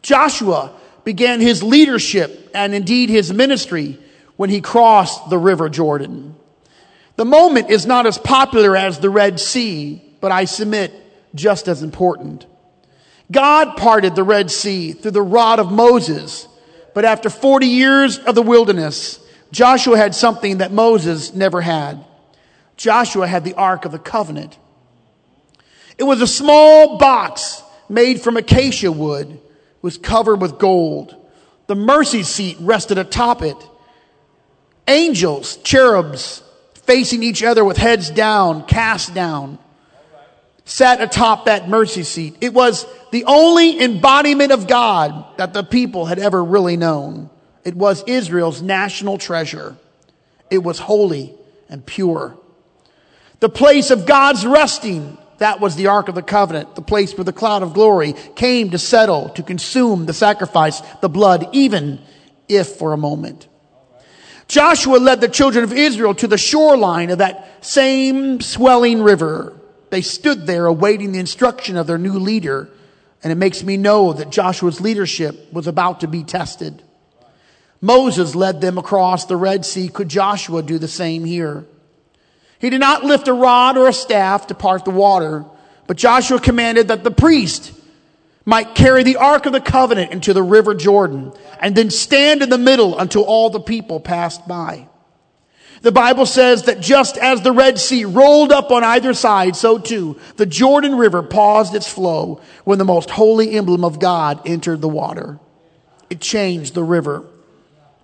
Joshua 0.03 0.71
began 1.03 1.41
his 1.41 1.63
leadership 1.63 2.51
and 2.55 2.75
indeed 2.75 3.09
his 3.09 3.33
ministry 3.33 3.99
when 4.37 4.51
he 4.51 4.61
crossed 4.61 5.31
the 5.31 5.39
river 5.39 5.71
Jordan. 5.71 6.35
The 7.17 7.25
moment 7.25 7.71
is 7.71 7.87
not 7.87 8.05
as 8.05 8.19
popular 8.19 8.77
as 8.77 8.99
the 8.99 9.09
Red 9.09 9.41
Sea, 9.41 10.03
but 10.21 10.31
I 10.31 10.45
submit 10.45 10.93
just 11.35 11.69
as 11.69 11.83
important. 11.83 12.45
God 13.33 13.79
parted 13.79 14.15
the 14.15 14.23
Red 14.23 14.51
Sea 14.51 14.93
through 14.93 15.13
the 15.13 15.23
rod 15.23 15.59
of 15.59 15.73
Moses, 15.73 16.49
but 16.97 17.05
after 17.05 17.29
40 17.29 17.67
years 17.67 18.17
of 18.17 18.35
the 18.35 18.41
wilderness, 18.41 19.21
Joshua 19.53 19.99
had 19.99 20.15
something 20.15 20.59
that 20.59 20.73
Moses 20.73 21.35
never 21.35 21.61
had. 21.61 22.03
Joshua 22.79 23.27
had 23.27 23.45
the 23.45 23.53
Ark 23.53 23.85
of 23.85 23.93
the 23.93 23.99
Covenant. 23.99 24.57
It 25.99 26.05
was 26.05 26.23
a 26.23 26.27
small 26.27 26.97
box 26.97 27.63
made 27.91 28.23
from 28.23 28.39
acacia 28.39 28.91
wood, 28.91 29.39
was 29.83 29.99
covered 29.99 30.41
with 30.41 30.59
gold. 30.59 31.15
The 31.67 31.75
mercy 31.75 32.23
seat 32.23 32.57
rested 32.61 32.97
atop 32.97 33.43
it 33.43 33.59
angels, 34.89 35.59
cherubs, 35.59 36.43
facing 36.85 37.23
each 37.23 37.43
other 37.43 37.63
with 37.63 37.77
heads 37.77 38.09
down, 38.09 38.65
cast 38.65 39.13
down, 39.13 39.59
sat 40.67 41.01
atop 41.01 41.47
that 41.47 41.69
mercy 41.69 42.03
seat. 42.03 42.37
It 42.41 42.53
was 42.53 42.87
the 43.13 43.25
only 43.25 43.81
embodiment 43.81 44.53
of 44.53 44.67
God 44.67 45.25
that 45.39 45.55
the 45.55 45.63
people 45.63 46.05
had 46.05 46.19
ever 46.19 46.45
really 46.45 46.77
known. 46.77 47.31
It 47.65 47.75
was 47.75 48.05
Israel's 48.07 48.61
national 48.61 49.17
treasure. 49.17 49.77
It 50.51 50.59
was 50.59 50.79
holy 50.79 51.35
and 51.69 51.87
pure. 51.87 52.37
The 53.41 53.49
place 53.49 53.91
of 53.91 54.07
God's 54.07 54.45
resting, 54.45 55.17
that 55.39 55.61
was 55.61 55.77
the 55.77 55.87
Ark 55.87 56.09
of 56.09 56.15
the 56.15 56.23
Covenant, 56.23 56.75
the 56.75 56.83
place 56.83 57.17
where 57.17 57.25
the 57.25 57.33
cloud 57.33 57.63
of 57.63 57.73
glory 57.73 58.15
came 58.35 58.71
to 58.71 58.79
settle, 58.79 59.29
to 59.31 59.43
consume 59.43 60.07
the 60.07 60.13
sacrifice, 60.13 60.81
the 61.01 61.09
blood, 61.09 61.49
even 61.53 62.01
if 62.49 62.67
for 62.69 62.93
a 62.93 62.97
moment. 62.97 63.47
Joshua 64.49 64.97
led 64.97 65.21
the 65.21 65.29
children 65.29 65.63
of 65.63 65.73
Israel 65.73 66.15
to 66.17 66.27
the 66.27 66.39
shoreline 66.39 67.11
of 67.11 67.19
that 67.19 67.65
same 67.65 68.41
swelling 68.41 69.03
river. 69.03 69.53
They 69.91 70.03
stood 70.03 70.47
there 70.47 70.67
awaiting 70.67 71.13
the 71.13 71.19
instruction 71.19 71.77
of 71.77 71.87
their 71.87 71.99
new 71.99 72.19
leader, 72.19 72.69
and 73.23 73.33
it 73.33 73.37
makes 73.37 73.63
me 73.63 73.77
know 73.77 74.13
that 74.13 74.31
Joshua's 74.31 74.81
leadership 74.81 75.53
was 75.53 75.67
about 75.67 76.01
to 76.01 76.09
be 76.09 76.25
tested. 76.25 76.83
Moses 77.81 78.35
led 78.35 78.61
them 78.61 78.79
across 78.79 79.27
the 79.27 79.37
Red 79.37 79.65
Sea. 79.65 79.89
Could 79.89 80.09
Joshua 80.09 80.63
do 80.63 80.79
the 80.79 80.89
same 80.89 81.25
here? 81.25 81.65
He 82.59 82.71
did 82.71 82.81
not 82.81 83.05
lift 83.05 83.29
a 83.29 83.33
rod 83.33 83.77
or 83.77 83.89
a 83.89 83.93
staff 83.93 84.47
to 84.49 84.55
part 84.55 84.85
the 84.85 84.91
water, 84.91 85.45
but 85.87 85.97
Joshua 85.97 86.41
commanded 86.41 86.89
that 86.89 87.05
the 87.05 87.11
priest 87.11 87.73
might 88.45 88.75
carry 88.75 89.03
the 89.03 89.17
Ark 89.17 89.47
of 89.47 89.53
the 89.53 89.61
Covenant 89.61 90.13
into 90.13 90.33
the 90.33 90.43
river 90.43 90.75
Jordan 90.75 91.33
and 91.61 91.77
then 91.77 91.91
stand 91.91 92.43
in 92.43 92.49
the 92.49 92.59
middle 92.59 92.99
until 92.99 93.23
all 93.23 93.51
the 93.51 93.61
people 93.61 94.01
passed 94.01 94.47
by. 94.49 94.89
The 95.83 95.93
Bible 95.93 96.27
says 96.27 96.65
that 96.65 96.81
just 96.81 97.19
as 97.19 97.43
the 97.43 97.53
Red 97.53 97.79
Sea 97.79 98.05
rolled 98.05 98.53
up 98.53 98.71
on 98.71 98.83
either 98.83 99.15
side, 99.15 99.57
so 99.57 99.79
too 99.79 100.19
the 100.37 100.47
Jordan 100.47 100.97
River 100.97 101.23
paused 101.23 101.75
its 101.75 101.89
flow 101.89 102.41
when 102.65 102.79
the 102.79 102.85
most 102.85 103.11
holy 103.11 103.53
emblem 103.53 103.85
of 103.85 103.99
God 103.99 104.41
entered 104.47 104.81
the 104.81 104.89
water. 104.89 105.39
It 106.09 106.21
changed 106.21 106.75
the 106.75 106.85
river. 106.85 107.25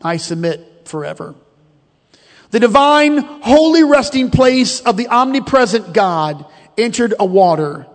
I 0.03 0.17
submit 0.17 0.83
forever. 0.85 1.35
The 2.51 2.61
divine, 2.61 3.19
holy 3.19 3.83
resting 3.83 4.31
place 4.31 4.81
of 4.81 4.97
the 4.97 5.09
omnipresent 5.09 5.95
God 5.95 6.45
entered 6.77 7.15
a 7.19 7.25
water 7.25 7.87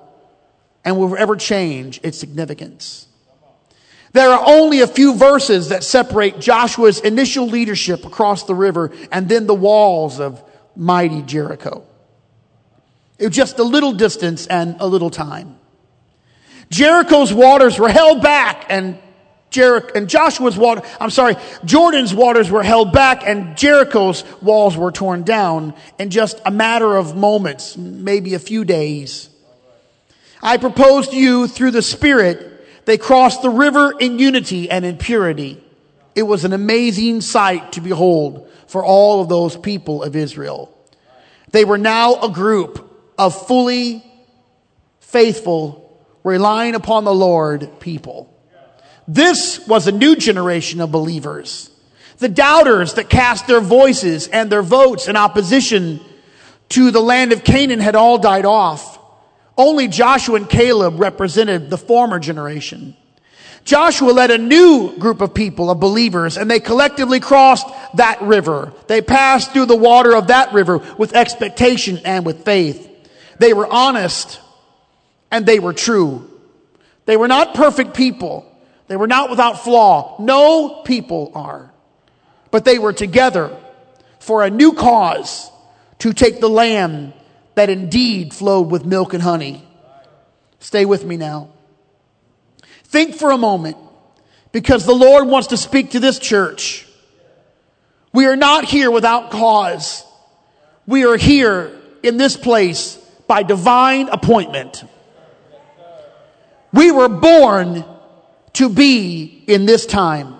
and 0.84 0.98
will 0.98 1.15
ever 1.15 1.36
change 1.36 2.00
its 2.01 2.17
significance. 2.17 3.06
There 4.17 4.31
are 4.31 4.43
only 4.47 4.79
a 4.79 4.88
few 4.88 5.13
verses 5.13 5.69
that 5.69 5.83
separate 5.83 6.39
Joshua's 6.39 7.00
initial 7.00 7.45
leadership 7.45 8.03
across 8.03 8.45
the 8.45 8.55
river 8.55 8.91
and 9.12 9.29
then 9.29 9.45
the 9.45 9.53
walls 9.53 10.19
of 10.19 10.43
mighty 10.75 11.21
Jericho. 11.21 11.86
It 13.19 13.27
was 13.27 13.36
just 13.36 13.59
a 13.59 13.63
little 13.63 13.93
distance 13.93 14.47
and 14.47 14.77
a 14.79 14.88
little 14.88 15.12
time. 15.12 15.59
Jericho's 16.71 17.31
waters 17.31 17.77
were 17.77 17.89
held 17.89 18.24
back 18.24 18.65
and 18.69 18.97
Jericho 19.51 19.91
and 19.93 20.09
Joshua's 20.09 20.57
water, 20.57 20.81
I'm 21.00 21.12
sorry, 21.12 21.36
Jordan's 21.63 22.12
waters 22.12 22.50
were 22.50 22.63
held 22.63 22.91
back 22.93 23.21
and 23.24 23.55
Jericho's 23.55 24.24
walls 24.41 24.75
were 24.75 24.91
torn 24.91 25.25
down 25.25 25.75
in 26.00 26.09
just 26.09 26.41
a 26.43 26.50
matter 26.50 26.97
of 26.97 27.15
moments, 27.15 27.77
maybe 27.77 28.33
a 28.33 28.39
few 28.39 28.65
days. 28.65 29.29
I 30.41 30.57
propose 30.57 31.09
to 31.09 31.15
you 31.15 31.47
through 31.47 31.69
the 31.69 31.83
Spirit, 31.83 32.56
they 32.88 32.98
crossed 32.98 33.41
the 33.41 33.50
river 33.50 33.94
in 34.00 34.17
unity 34.17 34.72
and 34.72 34.86
in 34.86 34.98
purity. 34.98 35.62
It 36.15 36.24
was 36.24 36.46
an 36.46 36.53
amazing 36.53 37.20
sight 37.20 37.74
to 37.74 37.82
behold 37.82 38.50
for 38.67 38.82
all 38.82 39.20
of 39.20 39.27
those 39.27 39.58
people 39.58 40.01
of 40.01 40.15
Israel. 40.15 40.74
They 41.51 41.65
were 41.65 41.77
now 41.77 42.15
a 42.22 42.29
group 42.29 42.89
of 43.17 43.46
fully 43.46 44.06
faithful, 45.01 46.01
relying 46.24 46.75
upon 46.75 47.03
the 47.03 47.13
Lord 47.13 47.82
people. 47.82 48.34
This 49.06 49.67
was 49.67 49.88
a 49.88 49.91
new 49.91 50.15
generation 50.15 50.79
of 50.79 50.89
believers. 50.89 51.70
The 52.20 52.29
doubters 52.29 52.94
that 52.94 53.10
cast 53.10 53.48
their 53.48 53.60
voices 53.60 54.29
and 54.29 54.50
their 54.50 54.63
votes 54.63 55.10
in 55.10 55.17
opposition 55.17 56.00
to 56.70 56.91
the 56.91 57.01
land 57.01 57.34
of 57.34 57.44
Canaan 57.44 57.82
had 57.82 57.96
all 57.96 58.17
died 58.17 58.46
off. 58.46 58.97
Only 59.57 59.87
Joshua 59.87 60.35
and 60.35 60.49
Caleb 60.49 60.99
represented 60.99 61.69
the 61.69 61.77
former 61.77 62.19
generation. 62.19 62.95
Joshua 63.63 64.11
led 64.11 64.31
a 64.31 64.37
new 64.37 64.95
group 64.97 65.19
of 65.19 65.33
people, 65.33 65.69
of 65.69 65.79
believers, 65.79 66.37
and 66.37 66.49
they 66.49 66.61
collectively 66.61 67.19
crossed 67.19 67.67
that 67.95 68.21
river. 68.21 68.71
They 68.87 69.01
passed 69.01 69.51
through 69.51 69.65
the 69.65 69.75
water 69.75 70.15
of 70.15 70.27
that 70.27 70.53
river 70.53 70.77
with 70.97 71.13
expectation 71.13 71.99
and 72.05 72.25
with 72.25 72.45
faith. 72.45 72.87
They 73.39 73.53
were 73.53 73.67
honest 73.67 74.39
and 75.31 75.45
they 75.45 75.59
were 75.59 75.73
true. 75.73 76.29
They 77.05 77.17
were 77.17 77.27
not 77.27 77.55
perfect 77.55 77.93
people. 77.93 78.49
They 78.87 78.95
were 78.95 79.07
not 79.07 79.29
without 79.29 79.63
flaw. 79.63 80.15
No 80.19 80.81
people 80.83 81.31
are. 81.35 81.71
But 82.51 82.63
they 82.63 82.79
were 82.79 82.93
together 82.93 83.55
for 84.19 84.45
a 84.45 84.49
new 84.49 84.73
cause 84.73 85.51
to 85.99 86.13
take 86.13 86.39
the 86.39 86.49
land 86.49 87.13
that 87.57 87.71
indeed 87.71 88.35
flowed 88.35 88.69
with 88.69 88.85
milk 88.85 89.15
and 89.15 89.23
honey. 89.23 89.67
Stay 90.59 90.85
with 90.85 91.03
me 91.03 91.17
now. 91.17 91.49
Think 92.83 93.15
for 93.15 93.31
a 93.31 93.37
moment 93.37 93.77
because 94.51 94.85
the 94.85 94.93
Lord 94.93 95.27
wants 95.27 95.47
to 95.47 95.57
speak 95.57 95.91
to 95.91 95.99
this 95.99 96.19
church. 96.19 96.87
We 98.13 98.27
are 98.27 98.35
not 98.35 98.65
here 98.65 98.91
without 98.91 99.31
cause. 99.31 100.05
We 100.85 101.03
are 101.05 101.17
here 101.17 101.75
in 102.03 102.17
this 102.17 102.37
place 102.37 102.97
by 103.25 103.41
divine 103.41 104.09
appointment. 104.09 104.83
We 106.71 106.91
were 106.91 107.09
born 107.09 107.83
to 108.53 108.69
be 108.69 109.43
in 109.47 109.65
this 109.65 109.87
time. 109.87 110.35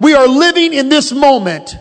We 0.00 0.14
are 0.14 0.26
living 0.26 0.74
in 0.74 0.88
this 0.88 1.12
moment, 1.12 1.76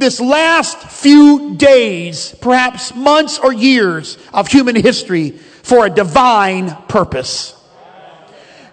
this 0.00 0.20
last 0.20 0.78
few 0.78 1.54
days, 1.56 2.34
perhaps 2.40 2.94
months 2.94 3.38
or 3.38 3.52
years 3.52 4.18
of 4.32 4.48
human 4.48 4.74
history 4.74 5.30
for 5.30 5.86
a 5.86 5.90
divine 5.90 6.74
purpose. 6.88 7.54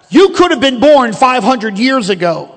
You 0.10 0.30
could 0.30 0.52
have 0.52 0.62
been 0.62 0.80
born 0.80 1.14
500 1.14 1.78
years 1.78 2.10
ago. 2.10 2.54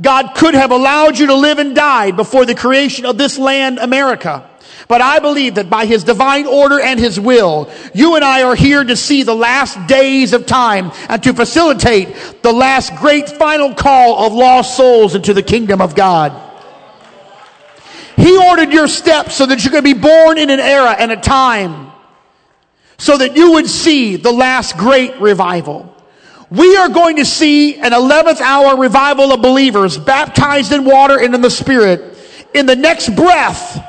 God 0.00 0.34
could 0.34 0.54
have 0.54 0.72
allowed 0.72 1.18
you 1.18 1.26
to 1.26 1.34
live 1.34 1.58
and 1.58 1.74
die 1.74 2.10
before 2.10 2.44
the 2.44 2.54
creation 2.54 3.06
of 3.06 3.18
this 3.18 3.38
land, 3.38 3.78
America. 3.78 4.48
But 4.88 5.00
I 5.00 5.18
believe 5.18 5.56
that 5.56 5.68
by 5.68 5.86
His 5.86 6.04
divine 6.04 6.46
order 6.46 6.80
and 6.80 6.98
His 6.98 7.18
will, 7.18 7.70
you 7.94 8.14
and 8.14 8.24
I 8.24 8.42
are 8.42 8.54
here 8.54 8.84
to 8.84 8.96
see 8.96 9.22
the 9.22 9.34
last 9.34 9.86
days 9.88 10.32
of 10.32 10.46
time 10.46 10.92
and 11.08 11.22
to 11.22 11.34
facilitate 11.34 12.42
the 12.42 12.52
last 12.52 12.94
great 12.96 13.28
final 13.28 13.74
call 13.74 14.26
of 14.26 14.32
lost 14.32 14.76
souls 14.76 15.14
into 15.14 15.34
the 15.34 15.42
kingdom 15.42 15.80
of 15.80 15.94
God. 15.94 16.45
He 18.16 18.36
ordered 18.36 18.72
your 18.72 18.88
steps 18.88 19.34
so 19.34 19.46
that 19.46 19.64
you 19.64 19.70
could 19.70 19.84
be 19.84 19.92
born 19.92 20.38
in 20.38 20.50
an 20.50 20.60
era 20.60 20.92
and 20.98 21.12
a 21.12 21.16
time 21.16 21.92
so 22.98 23.16
that 23.18 23.36
you 23.36 23.52
would 23.52 23.68
see 23.68 24.16
the 24.16 24.32
last 24.32 24.76
great 24.76 25.20
revival. 25.20 25.94
We 26.50 26.76
are 26.76 26.88
going 26.88 27.16
to 27.16 27.24
see 27.24 27.76
an 27.76 27.92
11th 27.92 28.40
hour 28.40 28.76
revival 28.76 29.32
of 29.32 29.42
believers 29.42 29.98
baptized 29.98 30.72
in 30.72 30.84
water 30.84 31.18
and 31.18 31.34
in 31.34 31.40
the 31.40 31.50
Spirit. 31.50 32.16
In 32.54 32.66
the 32.66 32.76
next 32.76 33.14
breath, 33.14 33.82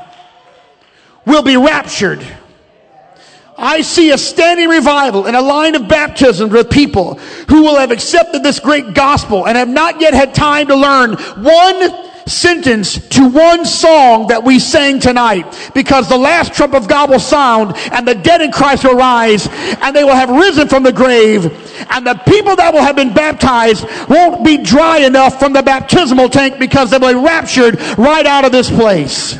will 1.25 1.43
be 1.43 1.57
raptured. 1.57 2.25
I 3.57 3.81
see 3.81 4.11
a 4.11 4.17
standing 4.17 4.69
revival 4.69 5.25
and 5.25 5.35
a 5.35 5.41
line 5.41 5.75
of 5.75 5.87
baptisms 5.87 6.51
with 6.51 6.69
people 6.69 7.15
who 7.49 7.63
will 7.63 7.77
have 7.77 7.91
accepted 7.91 8.43
this 8.43 8.59
great 8.59 8.93
gospel 8.93 9.47
and 9.47 9.57
have 9.57 9.67
not 9.67 9.99
yet 9.99 10.13
had 10.13 10.33
time 10.33 10.67
to 10.67 10.75
learn 10.75 11.13
one 11.13 12.06
sentence 12.27 12.99
to 13.09 13.27
one 13.27 13.65
song 13.65 14.27
that 14.27 14.43
we 14.43 14.59
sang 14.59 14.99
tonight. 14.99 15.71
Because 15.73 16.09
the 16.09 16.17
last 16.17 16.53
trump 16.53 16.73
of 16.73 16.87
God 16.87 17.09
will 17.09 17.19
sound 17.19 17.75
and 17.91 18.07
the 18.07 18.15
dead 18.15 18.41
in 18.41 18.51
Christ 18.51 18.83
will 18.83 18.95
rise 18.95 19.47
and 19.81 19.95
they 19.95 20.03
will 20.03 20.15
have 20.15 20.29
risen 20.29 20.67
from 20.67 20.83
the 20.83 20.93
grave 20.93 21.45
and 21.89 22.05
the 22.05 22.15
people 22.25 22.55
that 22.55 22.73
will 22.73 22.81
have 22.81 22.95
been 22.95 23.13
baptized 23.13 23.85
won't 24.09 24.43
be 24.43 24.57
dry 24.57 24.99
enough 24.99 25.39
from 25.39 25.53
the 25.53 25.63
baptismal 25.63 26.29
tank 26.29 26.59
because 26.59 26.91
they 26.91 26.97
will 26.97 27.13
be 27.13 27.19
raptured 27.19 27.79
right 27.97 28.25
out 28.25 28.45
of 28.45 28.51
this 28.51 28.69
place 28.69 29.39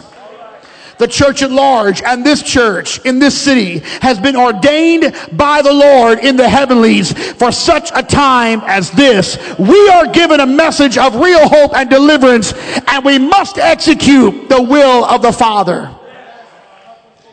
the 1.00 1.08
church 1.08 1.42
at 1.42 1.52
large 1.52 2.02
and 2.02 2.26
this 2.26 2.42
church 2.42 3.04
in 3.06 3.20
this 3.20 3.40
city 3.40 3.80
has 4.02 4.20
been 4.20 4.36
ordained 4.36 5.16
by 5.34 5.62
the 5.62 5.74
Lord 5.74 6.20
in 6.20 6.36
the 6.36 6.50
heavenlies 6.50 7.12
for 7.34 7.52
such 7.52 7.92
a 7.94 8.04
time 8.04 8.62
as 8.66 8.92
this. 8.92 9.38
We 9.58 9.90
are 9.90 10.08
given 10.12 10.40
a 10.40 10.46
message 10.46 10.98
of 10.98 11.16
real 11.16 11.48
hope 11.48 11.76
and 11.76 11.90
deliverance 11.90 12.54
and 12.88 13.06
we 13.06 13.20
must 13.20 13.58
execute 13.58 14.50
the 14.50 14.62
will 14.62 15.06
of 15.06 15.22
the 15.22 15.32
Father. 15.32 15.94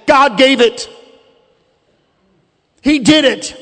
God 0.06 0.36
gave 0.36 0.60
it. 0.60 0.88
He 2.82 2.98
did 2.98 3.24
it. 3.24 3.60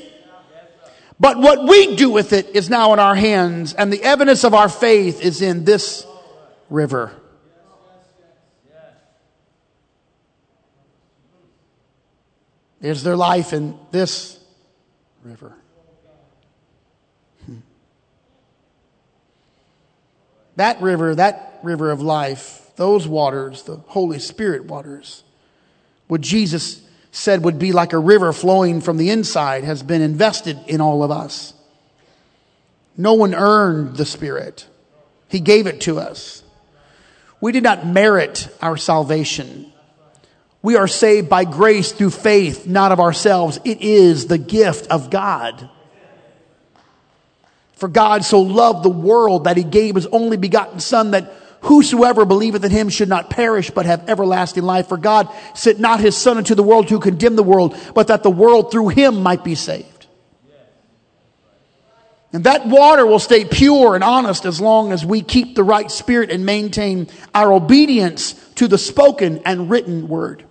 But 1.21 1.39
what 1.39 1.69
we 1.69 1.95
do 1.95 2.11
with 2.11 2.33
it 2.33 2.57
is 2.57 2.69
now 2.69 2.93
in 2.93 2.99
our 2.99 3.15
hands 3.15 3.75
and 3.75 3.93
the 3.93 4.03
evidence 4.03 4.43
of 4.43 4.55
our 4.55 4.69
faith 4.69 5.23
is 5.23 5.41
in 5.41 5.65
this 5.65 6.05
river. 6.69 7.13
Is 12.83 13.05
there 13.05 13.17
life 13.17 13.53
in 13.53 13.79
this 13.93 14.39
river? 15.23 15.55
Hmm. 17.47 17.59
That 20.57 20.83
river, 20.83 21.15
that 21.15 21.61
river 21.63 21.93
of 21.93 22.03
life, 22.03 22.71
those 22.75 23.07
waters, 23.07 23.63
the 23.63 23.77
Holy 23.77 24.19
Spirit 24.19 24.65
waters, 24.65 25.23
what 26.09 26.21
Jesus 26.21 26.83
said 27.13 27.45
would 27.45 27.59
be 27.59 27.73
like 27.73 27.93
a 27.93 27.99
river 27.99 28.33
flowing 28.33 28.81
from 28.81 28.97
the 28.97 29.11
inside, 29.11 29.63
has 29.63 29.83
been 29.83 30.03
invested 30.03 30.59
in 30.67 30.81
all 30.81 31.05
of 31.05 31.11
us. 31.13 31.55
No 32.97 33.15
one 33.15 33.35
earned 33.35 33.97
the 33.97 34.05
Spirit, 34.05 34.67
He 35.29 35.39
gave 35.39 35.69
it 35.69 35.83
to 35.83 36.01
us. 36.01 36.43
We 37.41 37.53
did 37.53 37.63
not 37.63 37.87
merit 37.87 38.49
our 38.61 38.77
salvation. 38.77 39.72
We 40.63 40.77
are 40.77 40.87
saved 40.87 41.29
by 41.29 41.45
grace 41.45 41.91
through 41.91 42.11
faith, 42.11 42.67
not 42.67 42.93
of 42.93 43.01
ourselves. 43.01 43.59
It 43.65 43.83
is 43.83 44.29
the 44.29 44.39
gift 44.39 44.87
of 44.91 45.11
God. 45.11 45.69
For 47.75 47.89
God 47.89 48.25
so 48.25 48.41
loved 48.41 48.85
the 48.85 48.91
world 48.91 49.45
that 49.45 49.57
he 49.57 49.65
gave 49.65 49.97
his 49.97 50.07
only 50.07 50.37
begotten 50.37 50.79
son 50.79 51.11
that 51.11 51.35
whosoever 51.63 52.25
believeth 52.25 52.65
in 52.65 52.71
him 52.71 52.89
should 52.89 53.09
not 53.09 53.29
perish 53.29 53.71
but 53.73 53.87
have 53.87 54.09
everlasting 54.09 54.63
life. 54.63 54.89
For 54.89 54.97
God 54.97 55.29
sent 55.55 55.81
not 55.81 55.99
his 55.99 56.17
son 56.17 56.39
into 56.39 56.55
the 56.55 56.63
world 56.63 56.87
to 56.89 57.01
condemn 57.01 57.35
the 57.35 57.43
world, 57.43 57.77
but 57.93 58.07
that 58.07 58.23
the 58.23 58.31
world 58.31 58.71
through 58.71 58.89
him 58.89 59.21
might 59.21 59.43
be 59.43 59.57
saved. 59.57 60.07
And 62.33 62.45
that 62.45 62.67
water 62.67 63.05
will 63.05 63.19
stay 63.19 63.45
pure 63.45 63.97
and 63.97 64.05
honest 64.05 64.47
as 64.47 64.61
long 64.61 64.93
as 64.93 65.05
we 65.05 65.21
keep 65.21 65.57
the 65.57 65.65
right 65.65 65.91
spirit 65.91 66.31
and 66.31 66.47
maintain 66.47 67.09
our 67.35 67.53
obedience 67.53 68.33
to 68.55 68.69
the 68.69 68.79
spoken 68.79 69.43
and 69.45 69.69
written 69.69 70.07
word. 70.07 70.45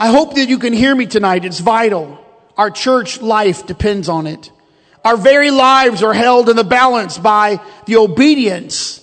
I 0.00 0.06
hope 0.06 0.36
that 0.36 0.48
you 0.48 0.58
can 0.58 0.72
hear 0.72 0.94
me 0.94 1.04
tonight. 1.04 1.44
It's 1.44 1.60
vital. 1.60 2.18
Our 2.56 2.70
church 2.70 3.20
life 3.20 3.66
depends 3.66 4.08
on 4.08 4.26
it. 4.26 4.50
Our 5.04 5.18
very 5.18 5.50
lives 5.50 6.02
are 6.02 6.14
held 6.14 6.48
in 6.48 6.56
the 6.56 6.64
balance 6.64 7.18
by 7.18 7.60
the 7.84 7.96
obedience 7.96 8.96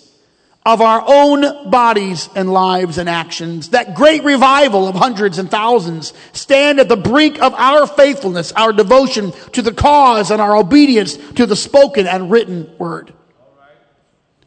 of 0.65 0.81
our 0.81 1.03
own 1.05 1.69
bodies 1.69 2.29
and 2.35 2.51
lives 2.51 2.97
and 2.97 3.07
actions. 3.07 3.69
That 3.69 3.93
great 3.93 4.23
revival 4.23 4.87
of 4.87 4.95
hundreds 4.95 5.37
and 5.37 5.51
thousands 5.51 6.13
stand 6.33 6.79
at 6.79 6.89
the 6.89 6.97
brink 6.97 7.39
of 7.43 7.53
our 7.53 7.85
faithfulness, 7.85 8.51
our 8.53 8.73
devotion 8.73 9.33
to 9.51 9.61
the 9.61 9.73
cause 9.73 10.31
and 10.31 10.41
our 10.41 10.57
obedience 10.57 11.15
to 11.33 11.45
the 11.45 11.55
spoken 11.55 12.07
and 12.07 12.31
written 12.31 12.75
word. 12.79 13.13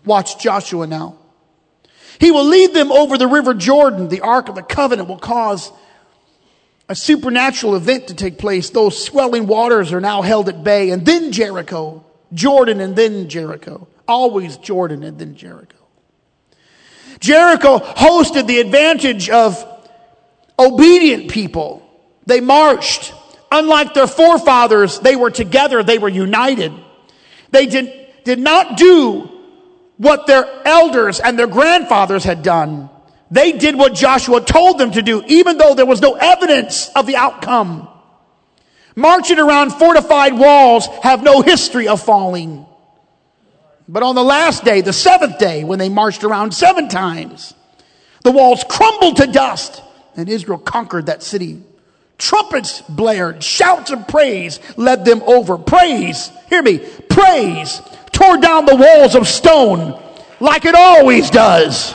Watch 0.05 0.43
Joshua 0.43 0.89
now. 0.89 1.17
He 2.19 2.33
will 2.33 2.47
lead 2.47 2.75
them 2.75 2.91
over 2.91 3.17
the 3.17 3.29
river 3.29 3.55
Jordan. 3.55 4.09
The 4.09 4.23
ark 4.23 4.49
of 4.49 4.57
the 4.57 4.65
covenant 4.65 5.09
will 5.09 5.17
cause 5.17 5.71
a 6.91 6.95
supernatural 6.97 7.77
event 7.77 8.09
to 8.09 8.15
take 8.15 8.37
place. 8.37 8.71
Those 8.71 9.01
swelling 9.01 9.47
waters 9.47 9.93
are 9.93 10.01
now 10.01 10.23
held 10.23 10.49
at 10.49 10.65
bay. 10.65 10.91
And 10.91 11.07
then 11.07 11.31
Jericho, 11.31 12.05
Jordan, 12.35 12.81
and 12.81 12.97
then 12.97 13.29
Jericho. 13.29 13.87
Always 14.09 14.57
Jordan 14.57 15.05
and 15.05 15.17
then 15.17 15.37
Jericho. 15.37 15.77
Jericho 17.21 17.79
hosted 17.79 18.49
the 18.49 18.59
advantage 18.59 19.31
of 19.31 19.65
obedient 20.59 21.31
people. 21.31 21.89
They 22.27 22.41
marched. 22.41 23.15
Unlike 23.53 23.95
their 23.95 24.09
forefathers, 24.09 24.99
they 24.99 25.15
were 25.15 25.31
together, 25.31 25.85
they 25.85 25.99
were 25.99 26.09
united. 26.09 26.73
They 27.53 27.67
did, 27.67 28.09
did 28.25 28.41
not 28.41 28.77
do 28.77 29.31
what 29.97 30.27
their 30.27 30.49
elders 30.67 31.21
and 31.21 31.39
their 31.39 31.47
grandfathers 31.47 32.25
had 32.25 32.43
done. 32.43 32.91
They 33.31 33.53
did 33.53 33.77
what 33.77 33.95
Joshua 33.95 34.41
told 34.41 34.79
them 34.79 34.91
to 34.93 35.03
do, 35.03 35.23
even 35.27 35.57
though 35.57 35.75
there 35.75 35.87
was 35.87 36.01
no 36.01 36.15
evidence 36.15 36.89
of 36.97 37.07
the 37.07 37.17
outcome. 37.17 37.89
Marching 38.97 39.39
around 39.39 39.71
fortified 39.71 40.37
walls 40.37 40.87
have 41.03 41.23
no 41.23 41.41
history 41.41 41.87
of 41.87 42.03
falling. 42.03 42.67
But 43.89 44.03
on 44.03 44.15
the 44.15 44.25
last 44.25 44.65
day, 44.65 44.81
the 44.81 44.93
seventh 44.93 45.39
day, 45.39 45.65
when 45.65 45.79
they 45.79 45.89
marched 45.89 46.25
around 46.25 46.53
seven 46.53 46.89
times, 46.89 47.55
the 48.23 48.33
walls 48.33 48.65
crumbled 48.69 49.17
to 49.17 49.27
dust 49.27 49.83
and 50.17 50.29
Israel 50.29 50.59
conquered 50.59 51.07
that 51.07 51.23
city. 51.23 51.63
Trumpets 52.19 52.83
blared, 52.83 53.43
shouts 53.43 53.91
of 53.91 54.07
praise 54.07 54.61
led 54.77 55.05
them 55.05 55.23
over. 55.23 55.57
Praise, 55.57 56.31
hear 56.49 56.63
me, 56.63 56.79
praise 57.09 57.81
tore 58.13 58.37
down 58.37 58.67
the 58.67 58.77
walls 58.77 59.15
of 59.15 59.27
stone 59.27 60.01
like 60.41 60.65
it 60.65 60.75
always 60.75 61.31
does. 61.31 61.95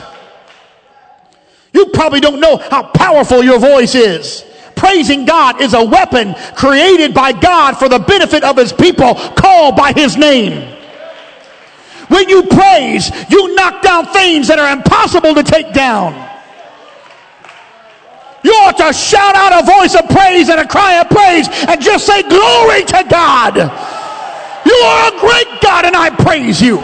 You 1.76 1.84
probably 1.84 2.20
don't 2.20 2.40
know 2.40 2.56
how 2.56 2.84
powerful 2.84 3.44
your 3.44 3.58
voice 3.58 3.94
is. 3.94 4.46
Praising 4.76 5.26
God 5.26 5.60
is 5.60 5.74
a 5.74 5.84
weapon 5.84 6.34
created 6.56 7.12
by 7.12 7.32
God 7.32 7.74
for 7.74 7.86
the 7.86 7.98
benefit 7.98 8.44
of 8.44 8.56
his 8.56 8.72
people 8.72 9.14
called 9.14 9.76
by 9.76 9.92
his 9.92 10.16
name. 10.16 10.74
When 12.08 12.30
you 12.30 12.44
praise, 12.44 13.10
you 13.28 13.54
knock 13.54 13.82
down 13.82 14.06
things 14.06 14.48
that 14.48 14.58
are 14.58 14.72
impossible 14.72 15.34
to 15.34 15.42
take 15.42 15.74
down. 15.74 16.14
You 18.42 18.52
ought 18.52 18.78
to 18.78 18.90
shout 18.94 19.34
out 19.36 19.62
a 19.62 19.66
voice 19.66 19.94
of 19.94 20.08
praise 20.08 20.48
and 20.48 20.58
a 20.58 20.66
cry 20.66 20.98
of 21.02 21.10
praise 21.10 21.46
and 21.68 21.78
just 21.78 22.06
say, 22.06 22.22
Glory 22.22 22.84
to 22.84 23.04
God. 23.10 23.56
You 24.64 24.72
are 24.72 25.08
a 25.12 25.20
great 25.20 25.60
God, 25.60 25.84
and 25.84 25.94
I 25.94 26.08
praise 26.08 26.62
you. 26.62 26.78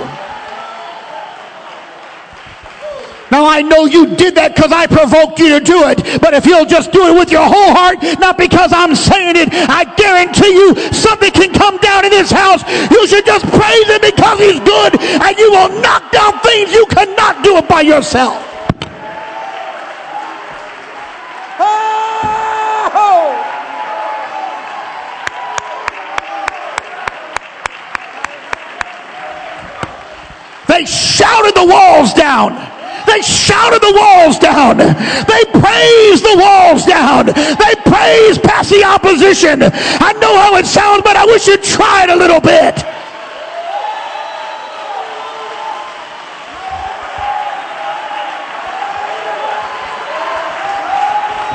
Now 3.33 3.49
I 3.49 3.63
know 3.63 3.87
you 3.87 4.05
did 4.15 4.35
that 4.37 4.55
because 4.55 4.77
I 4.77 4.85
provoked 4.85 5.41
you 5.41 5.57
to 5.57 5.61
do 5.65 5.89
it. 5.89 6.21
But 6.21 6.37
if 6.37 6.45
you'll 6.45 6.69
just 6.69 6.93
do 6.93 7.09
it 7.09 7.17
with 7.17 7.33
your 7.33 7.49
whole 7.49 7.73
heart, 7.73 7.97
not 8.21 8.37
because 8.37 8.77
I'm 8.77 8.93
saying 8.93 9.41
it, 9.41 9.49
I 9.73 9.89
guarantee 9.97 10.53
you 10.53 10.77
something 10.93 11.33
can 11.33 11.49
come 11.49 11.81
down 11.81 12.05
in 12.05 12.13
this 12.13 12.29
house. 12.29 12.61
You 12.93 13.09
should 13.09 13.25
just 13.25 13.49
praise 13.49 13.89
him 13.89 14.05
because 14.05 14.37
he's 14.37 14.61
good 14.61 15.01
and 15.01 15.33
you 15.41 15.49
will 15.49 15.73
knock 15.81 16.13
down 16.13 16.45
things 16.45 16.77
you 16.77 16.85
cannot 16.93 17.41
do 17.41 17.57
it 17.57 17.67
by 17.73 17.81
yourself. 17.81 18.37
They 30.69 30.85
shouted 30.85 31.57
the 31.57 31.65
walls 31.65 32.13
down. 32.13 32.82
They 33.07 33.21
shouted 33.23 33.81
the 33.83 33.93
walls 33.95 34.39
down. 34.39 34.79
They 34.79 35.43
praised 35.53 36.25
the 36.25 36.37
walls 36.39 36.85
down. 36.87 37.27
They 37.27 37.75
praised 37.85 38.43
past 38.43 38.71
the 38.71 38.85
opposition. 38.85 39.63
I 39.63 40.13
know 40.21 40.37
how 40.39 40.57
it 40.57 40.67
sounds, 40.67 41.03
but 41.03 41.17
I 41.17 41.25
wish 41.27 41.47
you'd 41.47 41.63
try 41.63 42.05
it 42.05 42.11
a 42.11 42.17
little 42.17 42.41
bit. 42.41 42.85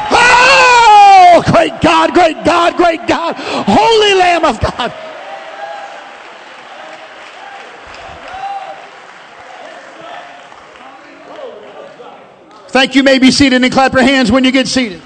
Oh, 0.09 1.43
great 1.51 1.81
God, 1.81 2.13
great 2.13 2.43
God, 2.43 2.75
great 2.77 3.07
God, 3.07 3.35
Holy 3.37 4.13
Lamb 4.13 4.45
of 4.45 4.59
God. 4.59 5.16
Thank 12.69 12.95
you. 12.95 13.03
may 13.03 13.17
be 13.17 13.31
seated 13.31 13.63
and 13.63 13.71
clap 13.71 13.93
your 13.93 14.03
hands 14.03 14.31
when 14.31 14.43
you 14.43 14.51
get 14.51 14.67
seated. 14.67 15.01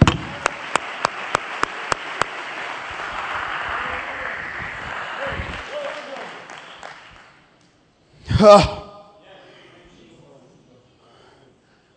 Uh, 8.40 8.82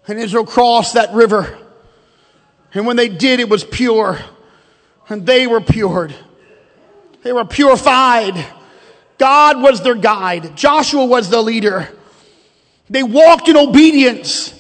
and 0.06 0.18
Israel 0.18 0.44
crossed 0.44 0.94
that 0.94 1.14
river. 1.14 1.58
And 2.74 2.86
when 2.86 2.96
they 2.96 3.08
did, 3.08 3.40
it 3.40 3.48
was 3.48 3.64
pure. 3.64 4.18
And 5.08 5.24
they 5.24 5.46
were 5.46 5.62
pured. 5.62 6.14
They 7.22 7.32
were 7.32 7.46
purified. 7.46 8.34
God 9.16 9.62
was 9.62 9.80
their 9.82 9.94
guide. 9.94 10.56
Joshua 10.56 11.06
was 11.06 11.30
the 11.30 11.40
leader. 11.40 11.88
They 12.90 13.02
walked 13.02 13.48
in 13.48 13.56
obedience. 13.56 14.52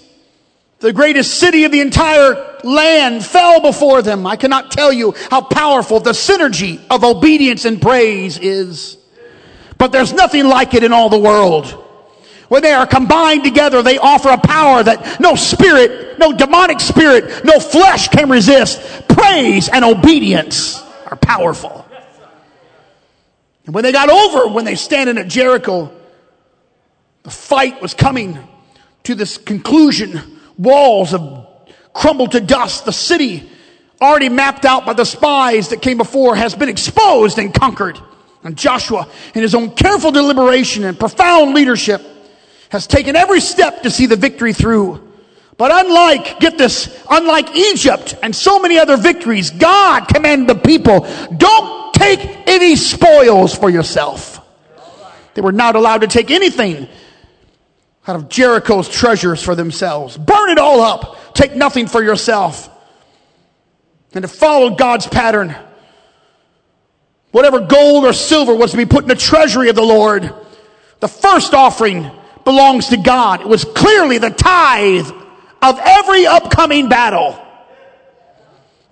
The 0.84 0.92
greatest 0.92 1.40
city 1.40 1.64
of 1.64 1.72
the 1.72 1.80
entire 1.80 2.58
land 2.62 3.24
fell 3.24 3.62
before 3.62 4.02
them. 4.02 4.26
I 4.26 4.36
cannot 4.36 4.70
tell 4.70 4.92
you 4.92 5.14
how 5.30 5.40
powerful 5.40 5.98
the 5.98 6.10
synergy 6.10 6.78
of 6.90 7.04
obedience 7.04 7.64
and 7.64 7.80
praise 7.80 8.36
is. 8.36 8.98
But 9.78 9.92
there's 9.92 10.12
nothing 10.12 10.46
like 10.46 10.74
it 10.74 10.84
in 10.84 10.92
all 10.92 11.08
the 11.08 11.18
world. 11.18 11.68
When 12.48 12.60
they 12.60 12.74
are 12.74 12.86
combined 12.86 13.44
together, 13.44 13.82
they 13.82 13.96
offer 13.96 14.28
a 14.28 14.36
power 14.36 14.82
that 14.82 15.20
no 15.20 15.36
spirit, 15.36 16.18
no 16.18 16.34
demonic 16.34 16.80
spirit, 16.80 17.46
no 17.46 17.60
flesh 17.60 18.08
can 18.08 18.28
resist. 18.28 19.08
Praise 19.08 19.70
and 19.70 19.86
obedience 19.86 20.82
are 21.06 21.16
powerful. 21.16 21.88
And 23.64 23.74
when 23.74 23.84
they 23.84 23.92
got 23.92 24.10
over, 24.10 24.52
when 24.52 24.66
they 24.66 24.74
standing 24.74 25.16
at 25.16 25.28
Jericho, 25.28 25.90
the 27.22 27.30
fight 27.30 27.80
was 27.80 27.94
coming 27.94 28.38
to 29.04 29.14
this 29.14 29.38
conclusion 29.38 30.33
walls 30.58 31.10
have 31.10 31.46
crumbled 31.92 32.32
to 32.32 32.40
dust. 32.40 32.84
The 32.84 32.92
city, 32.92 33.50
already 34.00 34.28
mapped 34.28 34.64
out 34.64 34.84
by 34.84 34.92
the 34.92 35.04
spies 35.04 35.68
that 35.68 35.80
came 35.80 35.98
before, 35.98 36.36
has 36.36 36.54
been 36.54 36.68
exposed 36.68 37.38
and 37.38 37.54
conquered. 37.54 37.98
And 38.42 38.56
Joshua, 38.56 39.08
in 39.34 39.42
his 39.42 39.54
own 39.54 39.70
careful 39.70 40.12
deliberation 40.12 40.84
and 40.84 40.98
profound 40.98 41.54
leadership, 41.54 42.02
has 42.68 42.86
taken 42.86 43.16
every 43.16 43.40
step 43.40 43.82
to 43.82 43.90
see 43.90 44.06
the 44.06 44.16
victory 44.16 44.52
through. 44.52 45.12
But 45.56 45.70
unlike, 45.72 46.40
get 46.40 46.58
this, 46.58 47.02
unlike 47.08 47.54
Egypt 47.54 48.16
and 48.22 48.34
so 48.34 48.58
many 48.58 48.78
other 48.78 48.96
victories, 48.96 49.50
God 49.50 50.08
commanded 50.08 50.48
the 50.48 50.60
people, 50.60 51.06
don't 51.36 51.94
take 51.94 52.20
any 52.48 52.76
spoils 52.76 53.54
for 53.54 53.70
yourself. 53.70 54.40
They 55.34 55.42
were 55.42 55.52
not 55.52 55.76
allowed 55.76 56.00
to 56.02 56.06
take 56.06 56.30
anything 56.30 56.88
out 58.06 58.16
of 58.16 58.28
Jericho's 58.28 58.88
treasures 58.88 59.42
for 59.42 59.54
themselves. 59.54 60.16
Burn 60.16 60.50
it 60.50 60.58
all 60.58 60.80
up. 60.80 61.34
Take 61.34 61.54
nothing 61.54 61.86
for 61.86 62.02
yourself. 62.02 62.70
And 64.12 64.22
to 64.22 64.28
follow 64.28 64.70
God's 64.70 65.06
pattern, 65.06 65.56
whatever 67.32 67.60
gold 67.60 68.04
or 68.04 68.12
silver 68.12 68.54
was 68.54 68.70
to 68.72 68.76
be 68.76 68.86
put 68.86 69.04
in 69.04 69.08
the 69.08 69.16
treasury 69.16 69.68
of 69.68 69.74
the 69.74 69.82
Lord, 69.82 70.32
the 71.00 71.08
first 71.08 71.54
offering 71.54 72.10
belongs 72.44 72.88
to 72.88 72.96
God. 72.96 73.40
It 73.40 73.48
was 73.48 73.64
clearly 73.64 74.18
the 74.18 74.30
tithe 74.30 75.10
of 75.62 75.78
every 75.82 76.26
upcoming 76.26 76.88
battle. 76.88 77.40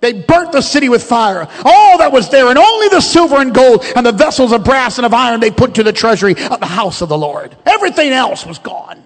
They 0.01 0.11
burnt 0.11 0.51
the 0.51 0.61
city 0.61 0.89
with 0.89 1.01
fire. 1.01 1.47
All 1.63 1.99
that 1.99 2.11
was 2.11 2.29
there, 2.29 2.47
and 2.47 2.57
only 2.57 2.89
the 2.89 2.99
silver 2.99 3.37
and 3.37 3.53
gold 3.53 3.85
and 3.95 4.05
the 4.05 4.11
vessels 4.11 4.51
of 4.51 4.65
brass 4.65 4.97
and 4.97 5.05
of 5.05 5.13
iron 5.13 5.39
they 5.39 5.51
put 5.51 5.75
to 5.75 5.83
the 5.83 5.93
treasury 5.93 6.31
of 6.31 6.59
the 6.59 6.65
house 6.65 7.01
of 7.01 7.07
the 7.07 7.17
Lord. 7.17 7.55
Everything 7.65 8.11
else 8.11 8.45
was 8.45 8.59
gone. 8.59 9.02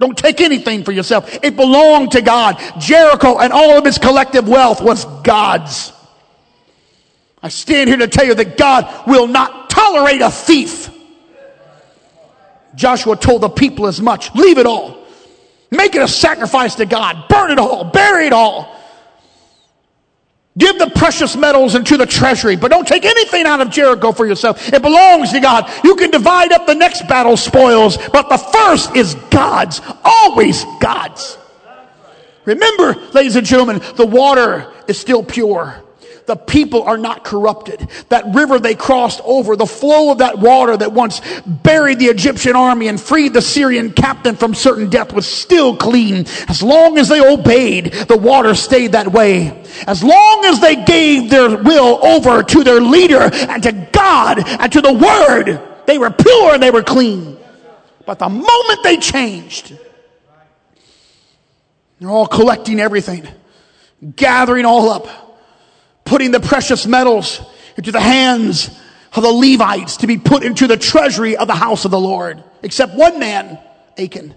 Don't 0.00 0.16
take 0.16 0.40
anything 0.40 0.82
for 0.82 0.92
yourself. 0.92 1.38
It 1.44 1.56
belonged 1.56 2.12
to 2.12 2.22
God. 2.22 2.58
Jericho 2.78 3.38
and 3.38 3.52
all 3.52 3.76
of 3.76 3.86
its 3.86 3.98
collective 3.98 4.48
wealth 4.48 4.80
was 4.80 5.04
God's. 5.22 5.92
I 7.42 7.50
stand 7.50 7.88
here 7.88 7.98
to 7.98 8.08
tell 8.08 8.24
you 8.24 8.34
that 8.34 8.56
God 8.56 9.06
will 9.06 9.26
not 9.26 9.68
tolerate 9.68 10.22
a 10.22 10.30
thief. 10.30 10.90
Joshua 12.74 13.14
told 13.14 13.42
the 13.42 13.50
people 13.50 13.86
as 13.86 14.00
much. 14.00 14.34
Leave 14.34 14.56
it 14.56 14.64
all. 14.64 15.04
Make 15.70 15.94
it 15.94 16.02
a 16.02 16.08
sacrifice 16.08 16.76
to 16.76 16.86
God. 16.86 17.28
Burn 17.28 17.50
it 17.50 17.58
all. 17.58 17.84
Bury 17.84 18.26
it 18.26 18.32
all. 18.32 18.79
Give 20.58 20.78
the 20.78 20.90
precious 20.90 21.36
metals 21.36 21.74
into 21.74 21.96
the 21.96 22.06
treasury, 22.06 22.56
but 22.56 22.70
don't 22.70 22.86
take 22.86 23.04
anything 23.04 23.46
out 23.46 23.60
of 23.60 23.70
Jericho 23.70 24.10
for 24.12 24.26
yourself. 24.26 24.72
It 24.72 24.82
belongs 24.82 25.32
to 25.32 25.40
God. 25.40 25.70
You 25.84 25.94
can 25.94 26.10
divide 26.10 26.52
up 26.52 26.66
the 26.66 26.74
next 26.74 27.06
battle 27.06 27.36
spoils, 27.36 27.96
but 28.08 28.28
the 28.28 28.36
first 28.36 28.96
is 28.96 29.14
God's. 29.30 29.80
Always 30.04 30.64
God's. 30.80 31.38
Remember, 32.44 32.94
ladies 33.12 33.36
and 33.36 33.46
gentlemen, 33.46 33.80
the 33.94 34.06
water 34.06 34.72
is 34.88 34.98
still 34.98 35.22
pure. 35.22 35.82
The 36.26 36.36
people 36.36 36.82
are 36.82 36.98
not 36.98 37.24
corrupted. 37.24 37.88
That 38.08 38.34
river 38.34 38.58
they 38.58 38.74
crossed 38.74 39.20
over, 39.24 39.56
the 39.56 39.66
flow 39.66 40.12
of 40.12 40.18
that 40.18 40.38
water 40.38 40.76
that 40.76 40.92
once 40.92 41.20
buried 41.46 41.98
the 41.98 42.06
Egyptian 42.06 42.56
army 42.56 42.88
and 42.88 43.00
freed 43.00 43.32
the 43.32 43.42
Syrian 43.42 43.92
captain 43.92 44.36
from 44.36 44.54
certain 44.54 44.90
death 44.90 45.12
was 45.12 45.26
still 45.26 45.76
clean. 45.76 46.26
As 46.48 46.62
long 46.62 46.98
as 46.98 47.08
they 47.08 47.20
obeyed, 47.20 47.92
the 47.92 48.16
water 48.16 48.54
stayed 48.54 48.92
that 48.92 49.12
way. 49.12 49.64
As 49.86 50.02
long 50.02 50.44
as 50.44 50.60
they 50.60 50.76
gave 50.84 51.30
their 51.30 51.56
will 51.62 52.04
over 52.04 52.42
to 52.42 52.64
their 52.64 52.80
leader 52.80 53.30
and 53.32 53.62
to 53.62 53.72
God 53.92 54.42
and 54.46 54.72
to 54.72 54.80
the 54.80 54.92
word, 54.92 55.60
they 55.86 55.98
were 55.98 56.10
pure 56.10 56.54
and 56.54 56.62
they 56.62 56.70
were 56.70 56.82
clean. 56.82 57.38
But 58.06 58.18
the 58.18 58.28
moment 58.28 58.82
they 58.82 58.96
changed, 58.96 59.76
they're 61.98 62.10
all 62.10 62.26
collecting 62.26 62.80
everything, 62.80 63.26
gathering 64.16 64.64
all 64.64 64.88
up, 64.88 65.29
putting 66.10 66.32
the 66.32 66.40
precious 66.40 66.88
metals 66.88 67.40
into 67.76 67.92
the 67.92 68.00
hands 68.00 68.68
of 69.14 69.22
the 69.22 69.30
Levites 69.30 69.98
to 69.98 70.08
be 70.08 70.18
put 70.18 70.42
into 70.42 70.66
the 70.66 70.76
treasury 70.76 71.36
of 71.36 71.46
the 71.46 71.54
house 71.54 71.84
of 71.84 71.92
the 71.92 72.00
Lord. 72.00 72.42
Except 72.64 72.96
one 72.96 73.20
man, 73.20 73.60
Achan. 73.96 74.34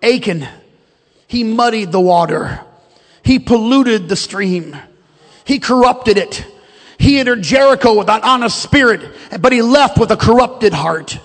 Achan, 0.00 0.46
he 1.26 1.42
muddied 1.42 1.90
the 1.90 2.00
water. 2.00 2.60
He 3.24 3.40
polluted 3.40 4.08
the 4.08 4.14
stream. 4.14 4.76
He 5.44 5.58
corrupted 5.58 6.18
it. 6.18 6.46
He 6.98 7.18
entered 7.18 7.42
Jericho 7.42 7.98
with 7.98 8.08
an 8.08 8.20
honest 8.22 8.62
spirit, 8.62 9.10
but 9.40 9.50
he 9.50 9.62
left 9.62 9.98
with 9.98 10.12
a 10.12 10.16
corrupted 10.16 10.72
heart. 10.72 11.18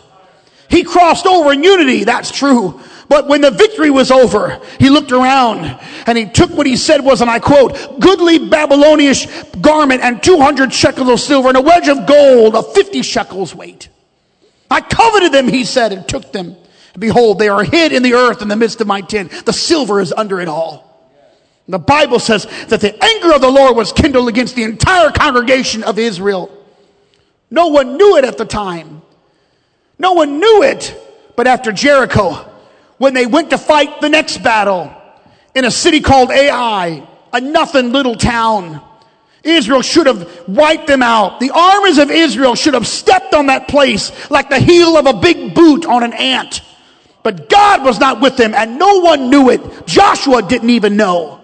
He 0.71 0.83
crossed 0.83 1.27
over 1.27 1.53
in 1.53 1.63
unity, 1.63 2.05
that's 2.05 2.31
true. 2.31 2.81
But 3.11 3.27
when 3.27 3.41
the 3.41 3.51
victory 3.51 3.89
was 3.89 4.09
over, 4.09 4.61
he 4.79 4.89
looked 4.89 5.11
around 5.11 5.65
and 6.07 6.17
he 6.17 6.27
took 6.27 6.49
what 6.51 6.65
he 6.65 6.77
said 6.77 7.01
was, 7.03 7.19
and 7.19 7.29
I 7.29 7.39
quote, 7.39 7.99
goodly 7.99 8.39
Babylonish 8.39 9.27
garment 9.59 10.01
and 10.01 10.23
200 10.23 10.71
shekels 10.71 11.09
of 11.09 11.19
silver 11.19 11.49
and 11.49 11.57
a 11.57 11.61
wedge 11.61 11.89
of 11.89 12.05
gold 12.05 12.55
of 12.55 12.73
50 12.73 13.01
shekels 13.01 13.53
weight. 13.53 13.89
I 14.69 14.79
coveted 14.79 15.33
them, 15.33 15.49
he 15.49 15.65
said, 15.65 15.91
and 15.91 16.07
took 16.07 16.31
them. 16.31 16.55
Behold, 16.97 17.37
they 17.37 17.49
are 17.49 17.65
hid 17.65 17.91
in 17.91 18.01
the 18.01 18.13
earth 18.13 18.41
in 18.41 18.47
the 18.47 18.55
midst 18.55 18.79
of 18.79 18.87
my 18.87 19.01
tent. 19.01 19.45
The 19.45 19.51
silver 19.51 19.99
is 19.99 20.13
under 20.13 20.39
it 20.39 20.47
all. 20.47 21.11
The 21.67 21.79
Bible 21.79 22.19
says 22.19 22.47
that 22.67 22.79
the 22.79 22.95
anger 23.03 23.35
of 23.35 23.41
the 23.41 23.51
Lord 23.51 23.75
was 23.75 23.91
kindled 23.91 24.29
against 24.29 24.55
the 24.55 24.63
entire 24.63 25.11
congregation 25.11 25.83
of 25.83 25.99
Israel. 25.99 26.49
No 27.49 27.67
one 27.67 27.97
knew 27.97 28.15
it 28.15 28.23
at 28.23 28.37
the 28.37 28.45
time. 28.45 29.01
No 29.99 30.13
one 30.13 30.39
knew 30.39 30.63
it, 30.63 30.95
but 31.35 31.45
after 31.45 31.73
Jericho, 31.73 32.47
when 33.01 33.15
they 33.15 33.25
went 33.25 33.49
to 33.49 33.57
fight 33.57 33.99
the 33.99 34.09
next 34.09 34.43
battle 34.43 34.93
in 35.55 35.65
a 35.65 35.71
city 35.71 36.01
called 36.01 36.29
Ai, 36.29 37.01
a 37.33 37.41
nothing 37.41 37.91
little 37.91 38.13
town. 38.13 38.79
Israel 39.41 39.81
should 39.81 40.05
have 40.05 40.47
wiped 40.47 40.85
them 40.85 41.01
out. 41.01 41.39
The 41.39 41.49
armies 41.49 41.97
of 41.97 42.11
Israel 42.11 42.53
should 42.53 42.75
have 42.75 42.85
stepped 42.85 43.33
on 43.33 43.47
that 43.47 43.67
place 43.67 44.11
like 44.29 44.49
the 44.49 44.59
heel 44.59 44.97
of 44.97 45.07
a 45.07 45.13
big 45.13 45.55
boot 45.55 45.83
on 45.87 46.03
an 46.03 46.13
ant. 46.13 46.61
But 47.23 47.49
God 47.49 47.83
was 47.83 47.99
not 47.99 48.21
with 48.21 48.37
them 48.37 48.53
and 48.53 48.77
no 48.77 48.99
one 48.99 49.31
knew 49.31 49.49
it. 49.49 49.87
Joshua 49.87 50.43
didn't 50.43 50.69
even 50.69 50.95
know. 50.95 51.43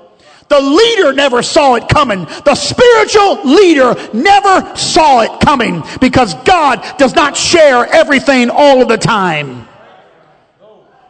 The 0.50 0.62
leader 0.62 1.12
never 1.12 1.42
saw 1.42 1.74
it 1.74 1.90
coming. 1.90 2.26
The 2.46 2.54
spiritual 2.54 3.44
leader 3.46 3.96
never 4.14 4.76
saw 4.76 5.22
it 5.22 5.42
coming 5.42 5.82
because 6.02 6.36
God 6.44 6.86
does 7.00 7.16
not 7.16 7.36
share 7.36 7.84
everything 7.88 8.52
all 8.52 8.84
of 8.84 8.90
the 8.90 8.98
time. 9.00 9.67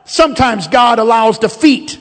Sometimes 0.08 0.70
God 0.70 1.00
allows 1.00 1.38
defeat 1.38 2.00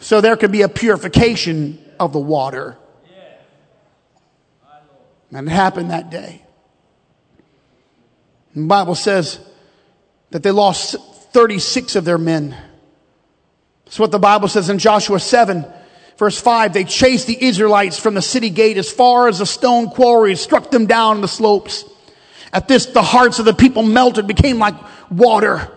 so 0.00 0.20
there 0.20 0.36
can 0.36 0.52
be 0.52 0.60
a 0.60 0.68
purification 0.68 1.82
of 1.98 2.12
the 2.12 2.20
water. 2.20 2.76
And 5.32 5.48
it 5.48 5.50
happened 5.50 5.90
that 5.90 6.10
day. 6.10 6.42
the 8.54 8.66
Bible 8.66 8.94
says 8.94 9.40
that 10.30 10.42
they 10.42 10.50
lost 10.50 10.96
36 11.32 11.96
of 11.96 12.04
their 12.04 12.18
men. 12.18 12.54
That's 13.86 13.98
what 13.98 14.10
the 14.10 14.18
Bible 14.18 14.48
says 14.48 14.68
in 14.68 14.78
Joshua 14.78 15.20
7, 15.20 15.64
verse 16.18 16.38
5. 16.38 16.74
They 16.74 16.84
chased 16.84 17.26
the 17.26 17.42
Israelites 17.42 17.98
from 17.98 18.12
the 18.12 18.22
city 18.22 18.50
gate 18.50 18.76
as 18.76 18.90
far 18.90 19.28
as 19.28 19.38
the 19.38 19.46
stone 19.46 19.88
quarries, 19.88 20.40
struck 20.40 20.70
them 20.70 20.84
down 20.84 21.22
the 21.22 21.28
slopes. 21.28 21.86
At 22.52 22.68
this, 22.68 22.86
the 22.86 23.02
hearts 23.02 23.38
of 23.38 23.46
the 23.46 23.54
people 23.54 23.82
melted, 23.82 24.26
became 24.26 24.58
like 24.58 24.74
water. 25.10 25.70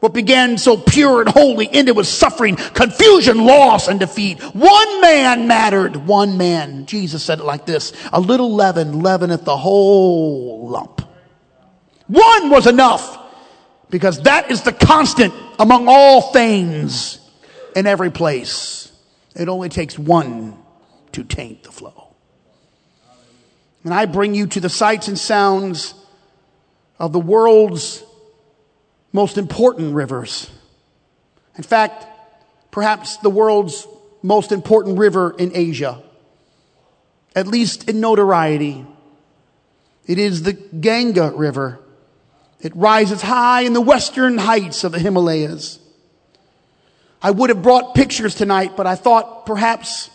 What 0.00 0.12
began 0.12 0.58
so 0.58 0.76
pure 0.76 1.22
and 1.22 1.30
holy 1.30 1.68
ended 1.72 1.96
with 1.96 2.06
suffering, 2.06 2.56
confusion, 2.56 3.44
loss, 3.44 3.88
and 3.88 3.98
defeat. 3.98 4.42
One 4.42 5.00
man 5.00 5.48
mattered. 5.48 5.96
One 5.96 6.36
man. 6.36 6.86
Jesus 6.86 7.22
said 7.22 7.40
it 7.40 7.44
like 7.44 7.64
this. 7.64 7.92
A 8.12 8.20
little 8.20 8.54
leaven 8.54 9.00
leaveneth 9.00 9.44
the 9.44 9.56
whole 9.56 10.68
lump. 10.68 11.00
One 12.08 12.50
was 12.50 12.66
enough 12.66 13.18
because 13.90 14.22
that 14.22 14.50
is 14.50 14.62
the 14.62 14.72
constant 14.72 15.32
among 15.58 15.86
all 15.88 16.32
things 16.32 17.18
in 17.74 17.86
every 17.86 18.10
place. 18.10 18.92
It 19.34 19.48
only 19.48 19.68
takes 19.68 19.98
one 19.98 20.58
to 21.12 21.24
taint 21.24 21.62
the 21.62 21.72
flow. 21.72 22.14
And 23.84 23.94
I 23.94 24.06
bring 24.06 24.34
you 24.34 24.46
to 24.48 24.60
the 24.60 24.68
sights 24.68 25.08
and 25.08 25.18
sounds 25.18 25.94
of 26.98 27.12
the 27.12 27.20
world's 27.20 28.02
most 29.16 29.38
important 29.38 29.94
rivers. 29.94 30.50
In 31.56 31.62
fact, 31.64 32.06
perhaps 32.70 33.16
the 33.16 33.30
world's 33.30 33.88
most 34.22 34.52
important 34.52 34.98
river 34.98 35.34
in 35.38 35.52
Asia, 35.54 36.02
at 37.34 37.46
least 37.46 37.88
in 37.88 37.98
notoriety. 37.98 38.84
It 40.06 40.18
is 40.18 40.42
the 40.42 40.52
Ganga 40.52 41.32
River. 41.34 41.80
It 42.60 42.76
rises 42.76 43.22
high 43.22 43.62
in 43.62 43.72
the 43.72 43.80
western 43.80 44.36
heights 44.36 44.84
of 44.84 44.92
the 44.92 44.98
Himalayas. 44.98 45.78
I 47.22 47.30
would 47.30 47.48
have 47.48 47.62
brought 47.62 47.94
pictures 47.94 48.34
tonight, 48.34 48.76
but 48.76 48.86
I 48.86 48.96
thought 48.96 49.46
perhaps 49.46 50.10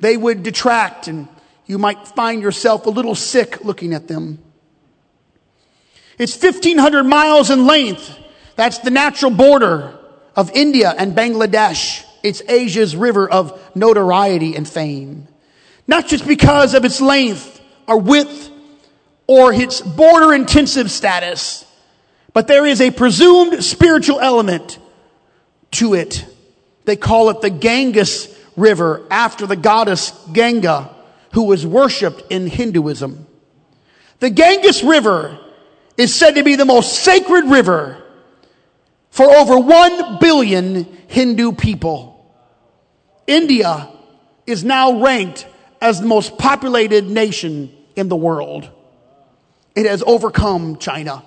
they 0.00 0.16
would 0.16 0.42
detract 0.42 1.06
and 1.06 1.28
you 1.66 1.78
might 1.78 2.08
find 2.08 2.42
yourself 2.42 2.86
a 2.86 2.90
little 2.90 3.14
sick 3.14 3.64
looking 3.64 3.94
at 3.94 4.08
them. 4.08 4.40
It's 6.22 6.40
1500 6.40 7.02
miles 7.02 7.50
in 7.50 7.66
length. 7.66 8.16
That's 8.54 8.78
the 8.78 8.90
natural 8.90 9.32
border 9.32 9.98
of 10.36 10.52
India 10.52 10.94
and 10.96 11.16
Bangladesh. 11.16 12.04
It's 12.22 12.40
Asia's 12.48 12.94
river 12.94 13.28
of 13.28 13.60
notoriety 13.74 14.54
and 14.54 14.68
fame. 14.68 15.26
Not 15.88 16.06
just 16.06 16.24
because 16.24 16.74
of 16.74 16.84
its 16.84 17.00
length 17.00 17.60
or 17.88 17.98
width 17.98 18.50
or 19.26 19.52
its 19.52 19.80
border 19.80 20.32
intensive 20.32 20.92
status, 20.92 21.66
but 22.32 22.46
there 22.46 22.66
is 22.66 22.80
a 22.80 22.92
presumed 22.92 23.64
spiritual 23.64 24.20
element 24.20 24.78
to 25.72 25.94
it. 25.94 26.24
They 26.84 26.94
call 26.94 27.30
it 27.30 27.40
the 27.40 27.50
Ganges 27.50 28.32
River 28.56 29.04
after 29.10 29.44
the 29.44 29.56
goddess 29.56 30.12
Ganga, 30.32 30.88
who 31.32 31.42
was 31.42 31.66
worshipped 31.66 32.30
in 32.30 32.46
Hinduism. 32.46 33.26
The 34.20 34.30
Ganges 34.30 34.84
River 34.84 35.40
is 36.02 36.12
said 36.12 36.34
to 36.34 36.42
be 36.42 36.56
the 36.56 36.64
most 36.64 37.04
sacred 37.04 37.44
river 37.44 38.02
for 39.10 39.24
over 39.24 39.56
1 39.56 40.18
billion 40.18 40.84
Hindu 41.06 41.52
people. 41.52 42.34
India 43.26 43.88
is 44.44 44.64
now 44.64 45.00
ranked 45.00 45.46
as 45.80 46.00
the 46.00 46.06
most 46.06 46.36
populated 46.38 47.08
nation 47.08 47.72
in 47.94 48.08
the 48.08 48.16
world. 48.16 48.68
It 49.76 49.86
has 49.86 50.02
overcome 50.04 50.76
China. 50.78 51.22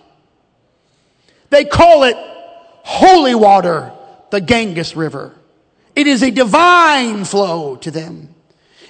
They 1.52 1.64
call 1.64 2.04
it 2.04 2.18
holy 2.84 3.34
water, 3.34 3.94
the 4.30 4.42
Ganges 4.42 4.96
River. 4.96 5.34
It 5.96 6.06
is 6.06 6.22
a 6.22 6.32
divine 6.32 7.24
flow 7.24 7.78
to 7.78 7.92
them. 7.92 8.36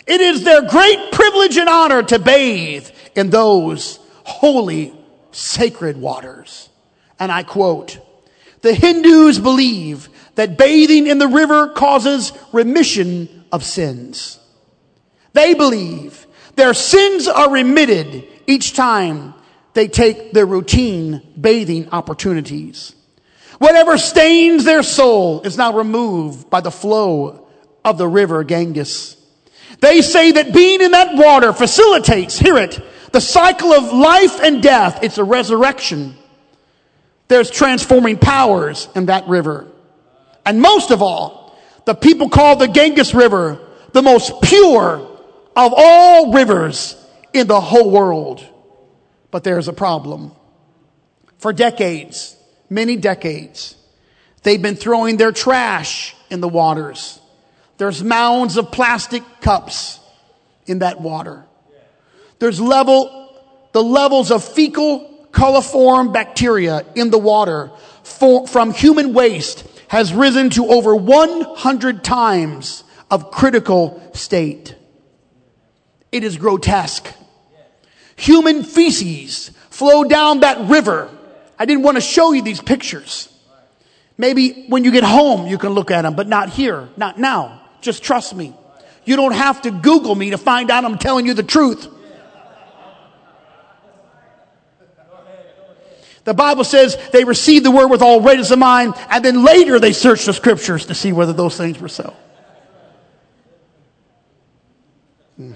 It 0.07 0.19
is 0.19 0.43
their 0.43 0.67
great 0.67 1.11
privilege 1.11 1.57
and 1.57 1.69
honor 1.69 2.01
to 2.01 2.17
bathe 2.17 2.89
in 3.15 3.29
those 3.29 3.99
holy 4.23 4.93
sacred 5.35 5.97
waters. 5.97 6.69
And 7.19 7.31
I 7.31 7.43
quote, 7.43 7.99
the 8.61 8.73
Hindus 8.73 9.37
believe 9.37 10.09
that 10.35 10.57
bathing 10.57 11.07
in 11.07 11.17
the 11.17 11.27
river 11.27 11.69
causes 11.69 12.31
remission 12.51 13.45
of 13.51 13.63
sins. 13.63 14.39
They 15.33 15.53
believe 15.53 16.25
their 16.55 16.73
sins 16.73 17.27
are 17.27 17.51
remitted 17.51 18.27
each 18.47 18.73
time 18.73 19.33
they 19.73 19.87
take 19.87 20.31
their 20.31 20.45
routine 20.45 21.21
bathing 21.39 21.89
opportunities. 21.91 22.95
Whatever 23.59 23.97
stains 23.97 24.63
their 24.63 24.83
soul 24.83 25.41
is 25.41 25.57
now 25.57 25.73
removed 25.73 26.49
by 26.49 26.61
the 26.61 26.71
flow 26.71 27.47
of 27.83 27.97
the 27.97 28.07
river 28.07 28.43
Ganges. 28.43 29.17
They 29.81 30.01
say 30.01 30.31
that 30.31 30.53
being 30.53 30.81
in 30.81 30.91
that 30.91 31.15
water 31.15 31.51
facilitates, 31.51 32.39
hear 32.39 32.57
it, 32.57 32.79
the 33.15 33.21
cycle 33.21 33.71
of 33.71 33.93
life 33.93 34.41
and 34.41 34.61
death, 34.61 35.01
it's 35.01 35.17
a 35.17 35.23
resurrection. 35.23 36.17
There's 37.29 37.49
transforming 37.49 38.17
powers 38.17 38.89
in 38.93 39.05
that 39.05 39.25
river. 39.29 39.67
And 40.45 40.61
most 40.61 40.91
of 40.91 41.01
all, 41.01 41.57
the 41.85 41.95
people 41.95 42.27
call 42.27 42.57
the 42.57 42.67
Ganges 42.67 43.15
River 43.15 43.65
the 43.93 44.01
most 44.01 44.41
pure, 44.41 44.97
of 45.55 45.73
all 45.77 46.33
rivers 46.33 47.01
in 47.31 47.47
the 47.47 47.61
whole 47.61 47.89
world. 47.89 48.45
But 49.31 49.45
there's 49.45 49.69
a 49.69 49.73
problem. 49.73 50.33
For 51.37 51.53
decades, 51.53 52.35
many 52.69 52.97
decades, 52.97 53.77
they've 54.43 54.61
been 54.61 54.75
throwing 54.75 55.15
their 55.15 55.31
trash 55.31 56.13
in 56.29 56.41
the 56.41 56.49
waters. 56.49 57.17
There's 57.77 58.03
mounds 58.03 58.57
of 58.57 58.73
plastic 58.73 59.23
cups 59.39 60.01
in 60.65 60.79
that 60.79 60.99
water. 60.99 61.44
There's 62.39 62.59
level, 62.59 63.39
the 63.71 63.83
levels 63.83 64.31
of 64.31 64.43
fecal 64.43 65.27
coliform 65.31 66.13
bacteria 66.13 66.85
in 66.95 67.09
the 67.09 67.17
water 67.17 67.71
for, 68.03 68.47
from 68.47 68.73
human 68.73 69.13
waste 69.13 69.67
has 69.87 70.13
risen 70.13 70.49
to 70.51 70.67
over 70.67 70.95
100 70.95 72.03
times 72.03 72.83
of 73.11 73.31
critical 73.31 74.01
state. 74.13 74.75
It 76.11 76.23
is 76.23 76.37
grotesque. 76.37 77.07
Human 78.15 78.63
feces 78.63 79.49
flow 79.69 80.05
down 80.05 80.39
that 80.39 80.69
river. 80.69 81.09
I 81.59 81.65
didn't 81.65 81.83
want 81.83 81.97
to 81.97 82.01
show 82.01 82.31
you 82.31 82.41
these 82.41 82.61
pictures. 82.61 83.29
Maybe 84.17 84.65
when 84.67 84.83
you 84.85 84.91
get 84.91 85.03
home, 85.03 85.47
you 85.47 85.57
can 85.57 85.71
look 85.71 85.91
at 85.91 86.03
them, 86.03 86.15
but 86.15 86.27
not 86.27 86.49
here, 86.49 86.87
not 86.95 87.19
now. 87.19 87.61
Just 87.81 88.03
trust 88.03 88.33
me. 88.33 88.55
You 89.03 89.17
don't 89.17 89.33
have 89.33 89.61
to 89.63 89.71
Google 89.71 90.15
me 90.15 90.31
to 90.31 90.37
find 90.37 90.71
out 90.71 90.85
I'm 90.85 90.97
telling 90.97 91.25
you 91.25 91.33
the 91.33 91.43
truth. 91.43 91.87
The 96.25 96.33
Bible 96.33 96.63
says 96.63 96.97
they 97.13 97.23
received 97.23 97.65
the 97.65 97.71
word 97.71 97.87
with 97.87 98.01
all 98.01 98.19
readiness 98.19 98.51
of 98.51 98.59
mind, 98.59 98.95
and 99.09 99.23
then 99.23 99.45
later 99.45 99.79
they 99.79 99.93
searched 99.93 100.25
the 100.25 100.33
scriptures 100.33 100.87
to 100.87 100.95
see 100.95 101.13
whether 101.13 101.33
those 101.33 101.55
things 101.55 101.79
were 101.79 101.87
so. 101.87 102.15
Mm-hmm. 105.39 105.53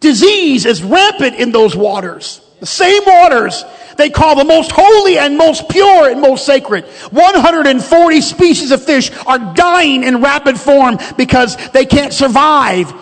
Disease 0.00 0.66
is 0.66 0.82
rampant 0.82 1.36
in 1.36 1.52
those 1.52 1.76
waters. 1.76 2.40
The 2.58 2.66
same 2.66 3.02
waters 3.06 3.64
they 3.96 4.10
call 4.10 4.36
the 4.36 4.44
most 4.44 4.72
holy 4.72 5.18
and 5.18 5.38
most 5.38 5.68
pure 5.68 6.10
and 6.10 6.20
most 6.20 6.44
sacred. 6.44 6.84
140 6.84 8.20
species 8.20 8.70
of 8.70 8.84
fish 8.84 9.10
are 9.26 9.38
dying 9.54 10.04
in 10.04 10.20
rapid 10.20 10.58
form 10.58 10.98
because 11.16 11.56
they 11.70 11.86
can't 11.86 12.12
survive 12.12 12.92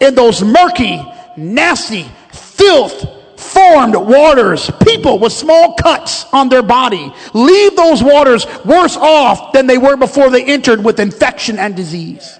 in 0.00 0.14
those 0.14 0.42
murky, 0.42 1.00
nasty, 1.36 2.10
filth 2.32 3.21
formed 3.52 3.94
waters. 3.94 4.70
People 4.82 5.18
with 5.18 5.32
small 5.32 5.74
cuts 5.74 6.26
on 6.32 6.48
their 6.48 6.62
body 6.62 7.12
leave 7.34 7.76
those 7.76 8.02
waters 8.02 8.46
worse 8.64 8.96
off 8.96 9.52
than 9.52 9.66
they 9.66 9.78
were 9.78 9.96
before 9.96 10.30
they 10.30 10.44
entered 10.44 10.82
with 10.82 11.00
infection 11.00 11.58
and 11.58 11.76
disease. 11.76 12.38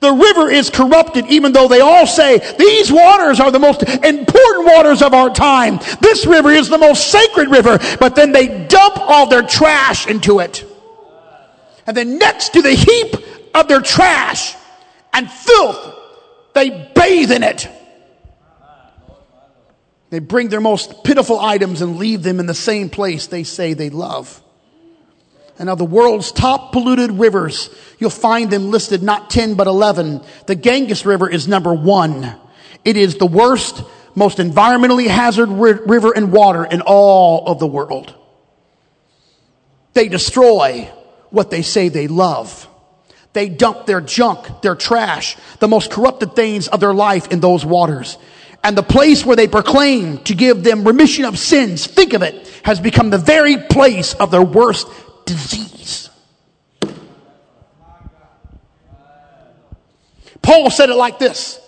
The 0.00 0.12
river 0.12 0.50
is 0.50 0.68
corrupted 0.68 1.26
even 1.28 1.52
though 1.52 1.66
they 1.66 1.80
all 1.80 2.06
say 2.06 2.38
these 2.58 2.92
waters 2.92 3.40
are 3.40 3.50
the 3.50 3.58
most 3.58 3.82
important 3.82 4.66
waters 4.66 5.00
of 5.00 5.14
our 5.14 5.30
time. 5.30 5.78
This 6.00 6.26
river 6.26 6.50
is 6.50 6.68
the 6.68 6.78
most 6.78 7.10
sacred 7.10 7.48
river, 7.48 7.78
but 7.98 8.14
then 8.14 8.32
they 8.32 8.66
dump 8.66 8.98
all 8.98 9.26
their 9.28 9.42
trash 9.42 10.06
into 10.06 10.40
it. 10.40 10.64
And 11.86 11.96
then 11.96 12.18
next 12.18 12.52
to 12.54 12.62
the 12.62 12.72
heap 12.72 13.14
of 13.54 13.68
their 13.68 13.80
trash 13.80 14.54
and 15.12 15.30
filth, 15.30 15.94
they 16.54 16.90
bathe 16.94 17.32
in 17.32 17.42
it. 17.42 17.68
They 20.14 20.20
bring 20.20 20.48
their 20.48 20.60
most 20.60 21.02
pitiful 21.02 21.40
items 21.40 21.82
and 21.82 21.96
leave 21.96 22.22
them 22.22 22.38
in 22.38 22.46
the 22.46 22.54
same 22.54 22.88
place 22.88 23.26
they 23.26 23.42
say 23.42 23.72
they 23.72 23.90
love. 23.90 24.40
And 25.58 25.68
of 25.68 25.76
the 25.76 25.84
world's 25.84 26.30
top 26.30 26.70
polluted 26.70 27.10
rivers, 27.10 27.68
you'll 27.98 28.10
find 28.10 28.48
them 28.48 28.70
listed 28.70 29.02
not 29.02 29.28
10 29.28 29.56
but 29.56 29.66
11. 29.66 30.20
The 30.46 30.54
Ganges 30.54 31.04
River 31.04 31.28
is 31.28 31.48
number 31.48 31.74
one. 31.74 32.32
It 32.84 32.96
is 32.96 33.16
the 33.16 33.26
worst, 33.26 33.82
most 34.14 34.38
environmentally 34.38 35.08
hazard 35.08 35.48
river 35.48 36.12
and 36.14 36.30
water 36.30 36.64
in 36.64 36.80
all 36.82 37.48
of 37.48 37.58
the 37.58 37.66
world. 37.66 38.14
They 39.94 40.06
destroy 40.06 40.92
what 41.30 41.50
they 41.50 41.62
say 41.62 41.88
they 41.88 42.06
love. 42.06 42.68
They 43.32 43.48
dump 43.48 43.86
their 43.86 44.00
junk, 44.00 44.62
their 44.62 44.76
trash, 44.76 45.36
the 45.58 45.66
most 45.66 45.90
corrupted 45.90 46.36
things 46.36 46.68
of 46.68 46.78
their 46.78 46.94
life 46.94 47.32
in 47.32 47.40
those 47.40 47.64
waters 47.64 48.16
and 48.64 48.76
the 48.78 48.82
place 48.82 49.26
where 49.26 49.36
they 49.36 49.46
proclaim 49.46 50.18
to 50.24 50.34
give 50.34 50.64
them 50.64 50.84
remission 50.84 51.26
of 51.26 51.38
sins, 51.38 51.86
think 51.86 52.14
of 52.14 52.22
it, 52.22 52.48
has 52.64 52.80
become 52.80 53.10
the 53.10 53.18
very 53.18 53.58
place 53.58 54.14
of 54.14 54.30
their 54.30 54.42
worst 54.42 54.88
disease. 55.26 56.08
Paul 60.40 60.70
said 60.70 60.88
it 60.88 60.94
like 60.94 61.18
this. 61.18 61.60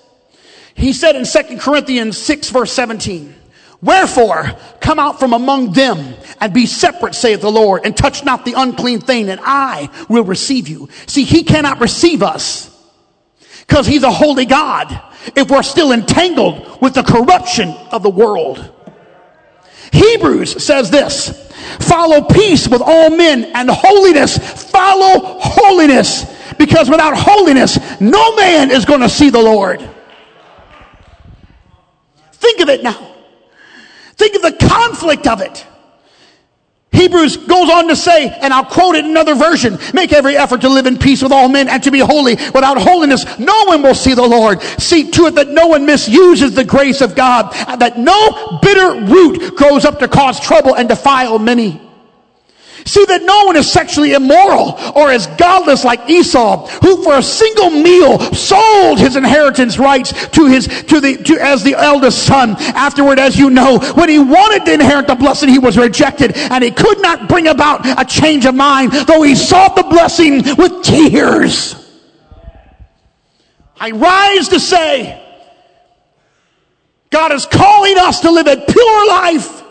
He 0.74 0.94
said 0.94 1.16
in 1.16 1.24
2 1.24 1.58
Corinthians 1.58 2.16
6 2.18 2.50
verse 2.50 2.72
17, 2.72 3.34
Wherefore, 3.82 4.52
come 4.80 4.98
out 4.98 5.20
from 5.20 5.34
among 5.34 5.72
them 5.72 6.14
and 6.40 6.54
be 6.54 6.64
separate, 6.64 7.14
saith 7.14 7.42
the 7.42 7.50
Lord, 7.50 7.82
and 7.84 7.94
touch 7.94 8.24
not 8.24 8.46
the 8.46 8.54
unclean 8.54 9.00
thing, 9.00 9.28
and 9.28 9.40
I 9.42 9.90
will 10.08 10.24
receive 10.24 10.66
you. 10.66 10.88
See, 11.06 11.24
he 11.24 11.44
cannot 11.44 11.80
receive 11.80 12.22
us 12.22 12.70
because 13.60 13.86
he's 13.86 14.02
a 14.02 14.10
holy 14.10 14.46
God 14.46 14.98
if 15.34 15.50
we're 15.50 15.62
still 15.62 15.92
entangled 15.92 16.80
with 16.80 16.94
the 16.94 17.02
corruption 17.02 17.70
of 17.90 18.02
the 18.02 18.10
world. 18.10 18.72
Hebrews 19.92 20.62
says 20.62 20.90
this, 20.90 21.50
follow 21.80 22.22
peace 22.22 22.68
with 22.68 22.82
all 22.84 23.10
men 23.10 23.44
and 23.54 23.70
holiness. 23.70 24.36
Follow 24.70 25.38
holiness 25.40 26.24
because 26.58 26.90
without 26.90 27.16
holiness, 27.16 27.78
no 28.00 28.34
man 28.36 28.70
is 28.70 28.84
going 28.84 29.00
to 29.00 29.08
see 29.08 29.30
the 29.30 29.40
Lord. 29.40 29.80
Think 32.32 32.60
of 32.60 32.68
it 32.68 32.82
now. 32.82 33.14
Think 34.14 34.34
of 34.36 34.42
the 34.42 34.66
conflict 34.68 35.26
of 35.26 35.40
it. 35.40 35.66
Hebrews 36.96 37.36
goes 37.36 37.70
on 37.70 37.88
to 37.88 37.96
say, 37.96 38.28
and 38.28 38.52
I'll 38.52 38.64
quote 38.64 38.96
it 38.96 39.04
in 39.04 39.10
another 39.10 39.34
version, 39.34 39.78
make 39.92 40.12
every 40.12 40.36
effort 40.36 40.62
to 40.62 40.68
live 40.68 40.86
in 40.86 40.96
peace 40.98 41.22
with 41.22 41.32
all 41.32 41.48
men 41.48 41.68
and 41.68 41.82
to 41.82 41.90
be 41.90 41.98
holy. 41.98 42.36
Without 42.54 42.78
holiness, 42.78 43.24
no 43.38 43.64
one 43.64 43.82
will 43.82 43.94
see 43.94 44.14
the 44.14 44.26
Lord. 44.26 44.62
See 44.62 45.10
to 45.12 45.26
it 45.26 45.34
that 45.34 45.48
no 45.48 45.66
one 45.66 45.84
misuses 45.86 46.54
the 46.54 46.64
grace 46.64 47.00
of 47.00 47.14
God 47.14 47.52
that 47.78 47.98
no 47.98 48.58
bitter 48.62 49.04
root 49.04 49.56
grows 49.56 49.84
up 49.84 49.98
to 49.98 50.08
cause 50.08 50.40
trouble 50.40 50.74
and 50.74 50.88
defile 50.88 51.38
many. 51.38 51.85
See 52.86 53.04
that 53.04 53.22
no 53.22 53.46
one 53.46 53.56
is 53.56 53.70
sexually 53.70 54.12
immoral 54.12 54.78
or 54.94 55.10
is 55.10 55.26
godless 55.38 55.84
like 55.84 56.08
Esau, 56.08 56.68
who 56.68 57.02
for 57.02 57.18
a 57.18 57.22
single 57.22 57.70
meal 57.70 58.20
sold 58.32 59.00
his 59.00 59.16
inheritance 59.16 59.76
rights 59.76 60.28
to 60.28 60.46
his, 60.46 60.68
to 60.84 61.00
the, 61.00 61.16
to, 61.16 61.36
as 61.40 61.64
the 61.64 61.74
eldest 61.74 62.24
son. 62.24 62.54
Afterward, 62.58 63.18
as 63.18 63.36
you 63.36 63.50
know, 63.50 63.80
when 63.94 64.08
he 64.08 64.20
wanted 64.20 64.64
to 64.66 64.72
inherit 64.72 65.08
the 65.08 65.16
blessing, 65.16 65.48
he 65.48 65.58
was 65.58 65.76
rejected 65.76 66.36
and 66.36 66.62
he 66.62 66.70
could 66.70 67.02
not 67.02 67.28
bring 67.28 67.48
about 67.48 67.84
a 67.84 68.04
change 68.04 68.46
of 68.46 68.54
mind, 68.54 68.92
though 68.92 69.22
he 69.22 69.34
sought 69.34 69.74
the 69.74 69.82
blessing 69.82 70.44
with 70.56 70.84
tears. 70.84 71.74
I 73.80 73.90
rise 73.90 74.48
to 74.50 74.60
say, 74.60 75.22
God 77.10 77.32
is 77.32 77.46
calling 77.46 77.98
us 77.98 78.20
to 78.20 78.30
live 78.30 78.46
a 78.46 78.56
pure 78.56 79.08
life. 79.08 79.64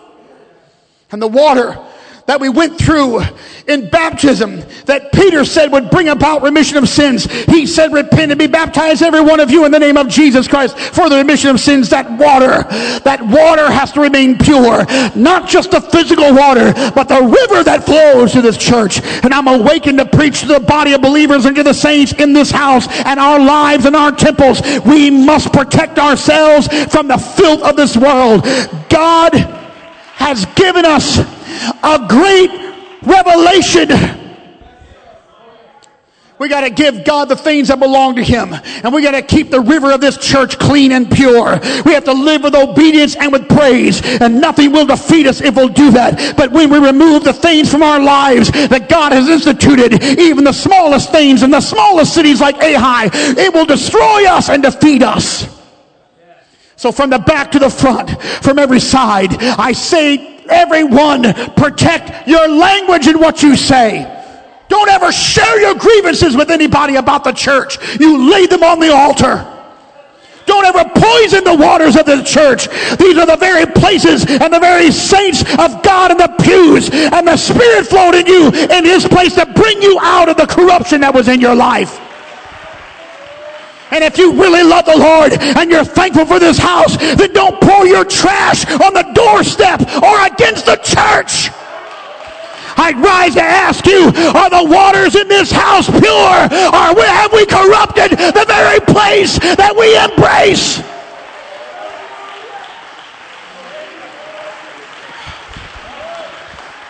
And 1.12 1.22
the 1.22 1.28
water 1.28 1.85
that 2.28 2.42
we 2.42 2.50
went 2.50 2.78
through 2.78 3.22
in 3.68 3.90
baptism 3.90 4.62
that 4.86 5.12
Peter 5.12 5.46
said 5.46 5.72
would 5.72 5.90
bring 5.90 6.10
about 6.10 6.42
remission 6.42 6.78
of 6.78 6.90
sins. 6.90 7.26
He 7.26 7.66
said, 7.66 7.94
repent 7.94 8.32
and 8.32 8.40
be 8.40 8.48
baptized 8.48 9.02
every 9.02 9.22
one 9.22 9.40
of 9.40 9.52
you 9.52 9.66
in 9.66 9.72
the 9.72 9.80
name 9.80 9.98
of 9.98 10.08
Jesus 10.08 10.48
Christ 10.48 10.78
for 10.78 11.10
the 11.10 11.18
remission 11.18 11.50
of 11.52 11.60
sins. 11.60 11.90
That 11.90 12.10
water, 12.12 12.64
that 13.02 13.22
water 13.22 13.70
has 13.72 13.92
to 13.94 14.02
remain 14.02 14.38
pure. 14.38 14.86
Not 15.16 15.48
just 15.48 15.72
the 15.72 15.82
physical 15.82 16.34
water, 16.34 16.74
but 16.96 17.08
the 17.08 17.22
river 17.22 17.64
that 17.64 17.84
flows 17.86 18.34
to 18.34 18.42
this 18.42 18.58
church. 18.58 19.02
And 19.24 19.34
I'm 19.34 19.48
awakened 19.48 20.00
to 20.00 20.06
preach 20.06 20.42
to 20.42 20.48
the 20.48 20.60
body 20.60 20.94
of 20.94 21.02
believers 21.02 21.46
and 21.46 21.56
to 21.56 21.64
the 21.64 21.74
saints 21.74 22.14
in 22.14 22.34
this 22.34 22.52
house 22.52 22.88
and 23.06 23.20
our 23.20 23.40
lives 23.40 23.86
and 23.86 23.96
our 23.96 24.12
temples. 24.12 24.62
We 24.86 25.10
must 25.12 25.54
protect 25.54 26.00
ourselves 26.00 26.68
from 26.92 27.08
the 27.08 27.18
filth 27.18 27.62
of 27.64 27.76
this 27.76 27.96
world. 27.96 28.44
God 28.90 29.34
has 30.16 30.46
given 30.56 30.86
us 30.86 31.35
a 31.84 32.06
great 32.08 32.52
revelation. 33.04 33.90
We 36.38 36.50
got 36.50 36.62
to 36.62 36.70
give 36.70 37.06
God 37.06 37.30
the 37.30 37.36
things 37.36 37.70
that 37.70 37.80
belong 37.80 38.18
to 38.18 38.24
Him. 38.24 38.54
And 38.54 38.94
we 38.94 39.02
got 39.02 39.12
to 39.12 39.22
keep 39.22 39.52
the 39.52 39.62
river 39.62 39.92
of 39.94 40.02
this 40.02 40.18
church 40.18 40.60
clean 40.60 40.92
and 40.92 41.10
pure. 41.10 41.60
We 41.86 41.94
have 41.94 42.04
to 42.06 42.14
live 42.14 42.44
with 42.44 42.56
obedience 42.56 43.16
and 43.16 43.32
with 43.32 43.48
praise. 43.48 44.02
And 44.20 44.42
nothing 44.42 44.74
will 44.74 44.86
defeat 44.86 45.28
us 45.28 45.40
if 45.40 45.56
we'll 45.56 45.70
do 45.70 45.92
that. 45.92 46.36
But 46.36 46.52
when 46.52 46.70
we 46.70 46.80
remove 46.80 47.24
the 47.24 47.32
things 47.32 47.72
from 47.72 47.84
our 47.84 48.02
lives 48.02 48.52
that 48.52 48.90
God 48.90 49.14
has 49.14 49.30
instituted, 49.30 50.04
even 50.04 50.44
the 50.44 50.52
smallest 50.52 51.10
things 51.12 51.42
in 51.42 51.52
the 51.52 51.62
smallest 51.62 52.14
cities 52.14 52.42
like 52.42 52.58
Ai, 52.58 53.10
it 53.14 53.54
will 53.54 53.66
destroy 53.66 54.28
us 54.28 54.50
and 54.50 54.62
defeat 54.62 55.04
us. 55.04 55.48
So 56.76 56.92
from 56.92 57.10
the 57.10 57.20
back 57.20 57.54
to 57.54 57.60
the 57.60 57.70
front, 57.70 58.22
from 58.22 58.60
every 58.60 58.82
side, 58.82 59.34
I 59.42 59.72
say 59.72 60.35
Everyone, 60.50 61.34
protect 61.56 62.28
your 62.28 62.48
language 62.48 63.08
and 63.08 63.20
what 63.20 63.42
you 63.44 63.56
say. 63.56 64.12
Don't 64.68 64.90
ever 64.90 65.12
share 65.12 65.60
your 65.60 65.76
grievances 65.76 66.36
with 66.36 66.50
anybody 66.50 66.96
about 66.96 67.24
the 67.24 67.32
church. 67.32 67.78
You 68.00 68.30
lay 68.30 68.46
them 68.46 68.64
on 68.64 68.80
the 68.80 68.94
altar. 68.94 69.52
Don't 70.46 70.66
ever 70.66 70.90
poison 70.90 71.44
the 71.44 71.56
waters 71.56 71.96
of 71.96 72.06
the 72.06 72.22
church. 72.24 72.68
These 72.98 73.18
are 73.18 73.26
the 73.26 73.38
very 73.38 73.66
places 73.66 74.26
and 74.28 74.54
the 74.54 74.60
very 74.60 74.92
saints 74.92 75.42
of 75.42 75.82
God 75.82 76.12
in 76.12 76.18
the 76.18 76.34
pews. 76.44 76.90
And 76.92 77.28
the 77.28 77.38
Spirit 77.38 77.88
flowed 77.88 78.16
in 78.16 78.28
you 78.28 78.48
in 78.50 78.86
His 78.86 79.08
place 79.08 79.34
to 79.36 79.46
bring 79.46 79.82
you 79.82 79.98
out 80.02 80.30
of 80.30 80.38
the 80.38 80.46
corruption 80.46 81.02
that 81.02 81.14
was 81.14 81.28
in 81.28 81.42
your 81.42 81.56
life. 81.56 82.00
And 83.96 84.04
if 84.04 84.18
you 84.18 84.34
really 84.34 84.62
love 84.62 84.84
the 84.84 84.98
Lord 84.98 85.32
and 85.32 85.72
you're 85.72 85.86
thankful 85.86 86.26
for 86.26 86.38
this 86.38 86.58
house, 86.58 86.98
then 86.98 87.32
don't 87.32 87.62
pour 87.62 87.88
your 87.88 88.04
trash 88.04 88.70
on 88.70 88.94
the 88.94 89.10
doorstep 89.14 89.80
or 90.04 90.26
against 90.28 90.66
the 90.66 90.76
church. 90.84 91.50
I'd 92.76 92.98
rise 92.98 93.36
to 93.36 93.42
ask 93.42 93.86
you, 93.86 94.12
are 94.36 94.50
the 94.50 94.68
waters 94.70 95.16
in 95.16 95.30
this 95.30 95.50
house 95.50 95.90
pure? 95.90 96.04
Or 96.12 97.06
have 97.08 97.32
we 97.32 97.46
corrupted 97.46 98.12
the 98.12 98.44
very 98.46 98.82
place 98.82 99.40
that 99.40 99.74
we 99.74 99.96
embrace? 99.96 100.84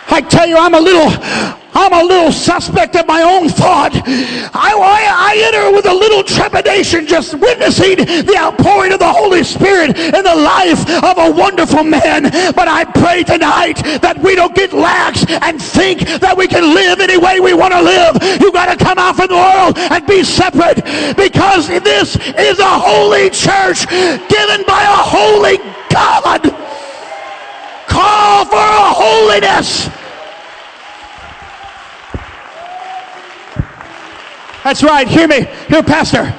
I 0.08 0.20
tell 0.22 0.48
you, 0.48 0.56
I'm 0.56 0.74
a 0.74 0.80
little, 0.80 1.10
I'm 1.76 1.92
a 1.92 2.02
little 2.02 2.32
suspect 2.32 2.96
of 2.96 3.06
my 3.06 3.20
own 3.20 3.50
thought. 3.50 3.92
I, 3.94 4.72
I, 4.72 5.02
I, 5.12 5.32
enter 5.44 5.76
with 5.76 5.84
a 5.84 5.92
little 5.92 6.24
trepidation 6.24 7.06
just 7.06 7.34
witnessing 7.34 7.96
the 7.96 8.34
outpouring 8.38 8.92
of 8.92 8.98
the 8.98 9.12
Holy 9.12 9.44
Spirit 9.44 9.90
in 9.98 10.24
the 10.24 10.34
life 10.34 10.88
of 11.04 11.18
a 11.18 11.30
wonderful 11.30 11.84
man. 11.84 12.32
But 12.56 12.68
I 12.68 12.84
pray 12.84 13.24
tonight 13.24 13.76
that 14.00 14.18
we 14.24 14.34
don't 14.34 14.54
get 14.54 14.72
lax 14.72 15.26
and 15.28 15.60
think 15.60 16.00
that 16.24 16.34
we 16.34 16.48
can 16.48 16.64
live 16.72 17.00
any 17.00 17.18
way 17.18 17.40
we 17.40 17.52
want 17.52 17.74
to 17.74 17.82
live. 17.82 18.16
You 18.40 18.50
got 18.52 18.72
to 18.72 18.82
come 18.82 18.96
out 18.96 19.16
from 19.16 19.28
the 19.28 19.36
world 19.36 19.76
and 19.76 20.06
be 20.06 20.24
separate 20.24 20.80
because 21.14 21.68
this 21.68 22.16
is 22.16 22.58
a 22.58 22.72
holy 22.80 23.28
church 23.28 23.84
given 24.32 24.64
by 24.64 24.80
a 24.80 25.00
holy 25.04 25.58
God. 25.92 26.40
Call 27.86 28.44
for 28.46 28.56
a 28.56 28.92
holiness. 28.96 30.05
That's 34.66 34.82
right. 34.82 35.06
Hear 35.06 35.28
me. 35.28 35.46
Hear, 35.68 35.84
Pastor. 35.84 36.34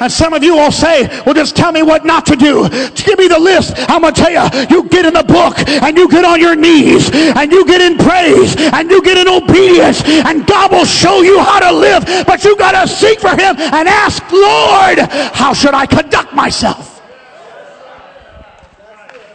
And 0.00 0.10
some 0.10 0.32
of 0.32 0.42
you 0.42 0.56
will 0.56 0.72
say, 0.72 1.06
well, 1.24 1.36
just 1.36 1.54
tell 1.54 1.70
me 1.70 1.84
what 1.84 2.04
not 2.04 2.26
to 2.26 2.34
do. 2.34 2.68
Give 2.96 3.16
me 3.16 3.28
the 3.28 3.38
list. 3.38 3.74
I'm 3.76 4.00
going 4.00 4.12
to 4.12 4.20
tell 4.20 4.32
you, 4.32 4.66
you 4.70 4.88
get 4.88 5.06
in 5.06 5.14
the 5.14 5.22
book 5.22 5.56
and 5.68 5.96
you 5.96 6.08
get 6.08 6.24
on 6.24 6.40
your 6.40 6.56
knees 6.56 7.12
and 7.14 7.52
you 7.52 7.64
get 7.64 7.80
in 7.80 7.96
praise 7.96 8.56
and 8.58 8.90
you 8.90 9.00
get 9.04 9.18
in 9.18 9.28
obedience 9.28 10.02
and 10.04 10.44
God 10.48 10.72
will 10.72 10.84
show 10.84 11.22
you 11.22 11.38
how 11.38 11.60
to 11.60 11.70
live. 11.70 12.26
But 12.26 12.42
you 12.42 12.56
got 12.56 12.72
to 12.72 12.92
seek 12.92 13.20
for 13.20 13.30
him 13.30 13.54
and 13.56 13.88
ask, 13.88 14.20
Lord, 14.32 14.98
how 15.32 15.52
should 15.52 15.74
I 15.74 15.86
conduct 15.86 16.34
myself? 16.34 16.93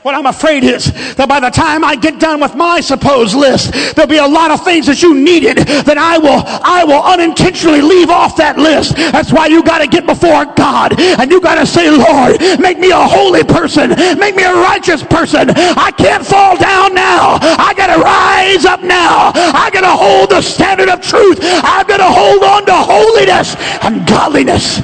What 0.10 0.18
I'm 0.18 0.26
afraid 0.26 0.64
is 0.64 0.92
that 1.22 1.30
by 1.30 1.40
the 1.40 1.52
time 1.52 1.86
I 1.86 1.94
get 1.96 2.20
done 2.20 2.42
with 2.42 2.56
my 2.56 2.82
supposed 2.82 3.36
list, 3.36 3.94
there'll 3.94 4.10
be 4.10 4.18
a 4.18 4.26
lot 4.26 4.50
of 4.50 4.66
things 4.66 4.88
that 4.88 5.04
you 5.04 5.14
needed 5.14 5.60
that 5.86 6.02
I 6.02 6.18
will, 6.18 6.42
I 6.66 6.84
will 6.84 7.06
unintentionally 7.06 7.86
leave 7.86 8.10
off 8.10 8.36
that 8.42 8.58
list. 8.58 8.98
That's 8.98 9.32
why 9.32 9.54
you 9.54 9.62
got 9.62 9.86
to 9.86 9.88
get 9.88 10.08
before 10.08 10.50
God 10.58 11.00
and 11.00 11.30
you 11.30 11.40
got 11.40 11.62
to 11.62 11.66
say, 11.70 11.94
Lord, 11.94 12.42
make 12.58 12.82
me 12.82 12.90
a 12.90 13.06
holy 13.06 13.44
person. 13.44 13.94
Make 14.18 14.34
me 14.34 14.50
a 14.50 14.58
righteous 14.58 15.06
person. 15.06 15.54
I 15.54 15.94
can't 15.94 16.26
fall 16.26 16.58
down 16.58 16.98
now. 16.98 17.38
I 17.62 17.78
got 17.78 17.94
to 17.94 18.02
rise 18.02 18.66
up 18.66 18.82
now. 18.82 19.30
I 19.38 19.70
got 19.70 19.86
to 19.86 19.94
hold 19.94 20.32
the 20.34 20.42
standard 20.42 20.90
of 20.90 21.06
truth. 21.06 21.38
I've 21.40 21.86
got 21.86 22.02
to 22.02 22.10
hold 22.10 22.42
on 22.42 22.66
to 22.66 22.74
holiness 22.74 23.54
and 23.86 24.08
godliness. 24.10 24.82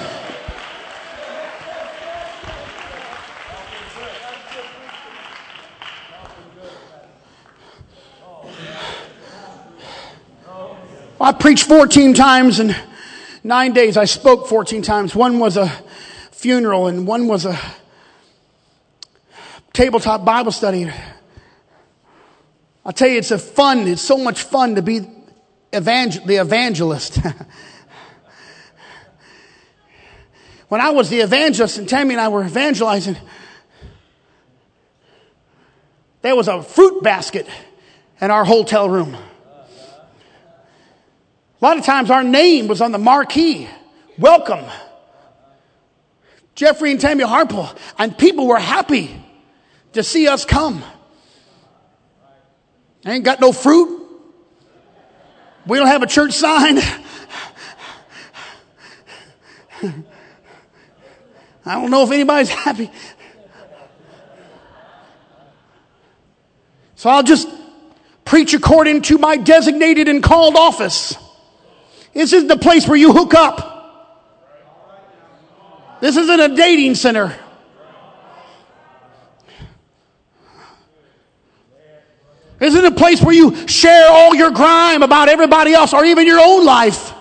I 11.26 11.32
preached 11.32 11.63
14 11.63 12.13
times 12.13 12.59
in 12.59 12.76
nine 13.43 13.73
days. 13.73 13.97
I 13.97 14.05
spoke 14.05 14.47
14 14.47 14.84
times. 14.84 15.15
One 15.15 15.39
was 15.39 15.57
a 15.57 15.69
funeral 16.30 16.86
and 16.86 17.07
one 17.07 17.26
was 17.26 17.47
a 17.47 17.59
tabletop 19.73 20.23
Bible 20.23 20.51
study. 20.51 20.88
I'll 22.86 22.93
tell 22.93 23.07
you, 23.07 23.17
it's 23.17 23.32
a 23.32 23.39
fun, 23.39 23.88
it's 23.88 24.03
so 24.03 24.17
much 24.17 24.43
fun 24.43 24.76
to 24.76 24.84
be 24.84 25.01
evangel- 25.73 26.28
the 26.28 26.36
evangelist. 26.36 27.17
when 30.67 30.80
I 30.80 30.91
was 30.91 31.09
the 31.09 31.21
evangelist 31.21 31.80
and 31.80 31.89
Tammy 31.89 32.13
and 32.13 32.21
I 32.21 32.28
were 32.28 32.45
evangelizing, 32.45 33.17
there 36.21 36.36
was 36.36 36.47
a 36.47 36.61
fruit 36.61 37.01
basket 37.01 37.47
in 38.21 38.30
our 38.30 38.45
hotel 38.45 38.88
room. 38.88 39.17
A 41.66 41.68
lot 41.68 41.80
of 41.80 41.84
times 41.84 42.11
our 42.11 42.24
name 42.24 42.68
was 42.68 42.80
on 42.80 42.91
the 42.91 42.99
marquee. 42.99 43.68
Welcome. 44.20 44.63
Jeffrey 46.53 46.91
and 46.91 47.01
Tammy 47.01 47.24
Harple. 47.24 47.76
And 47.97 48.16
people 48.16 48.45
were 48.45 48.59
happy 48.59 49.09
to 49.93 50.03
see 50.03 50.28
us 50.28 50.45
come. 50.45 50.84
I 53.03 53.13
ain't 53.13 53.26
got 53.26 53.41
no 53.41 53.51
fruit. 53.51 54.07
We 55.66 55.80
don't 55.80 55.88
have 55.88 56.03
a 56.03 56.05
church 56.05 56.34
sign. 56.34 56.78
I 61.66 61.74
don't 61.74 61.89
know 61.89 62.03
if 62.03 62.11
anybody's 62.11 62.49
happy. 62.49 62.91
So 66.93 67.09
I'll 67.09 67.24
just 67.24 67.49
preach 68.24 68.53
according 68.53 69.01
to 69.01 69.18
my 69.18 69.38
designated 69.38 70.07
and 70.07 70.22
called 70.22 70.55
office. 70.57 71.18
This 72.16 72.32
isn't 72.32 72.47
the 72.47 72.57
place 72.57 72.88
where 72.88 72.97
you 72.97 73.11
hook 73.11 73.34
up. 73.34 73.74
This 75.99 76.16
isn't 76.16 76.39
a 76.39 76.55
dating 76.55 76.95
center. 76.95 77.38
This 82.57 82.74
isn't 82.74 82.86
a 82.86 82.95
place 82.95 83.22
where 83.22 83.36
you 83.36 83.68
share 83.68 84.09
all 84.09 84.34
your 84.34 84.49
grime 84.51 85.03
about 85.03 85.28
everybody 85.28 85.74
else 85.74 85.93
or 85.93 86.05
even 86.05 86.26
your 86.26 86.39
own 86.39 86.66
life. 86.66 87.13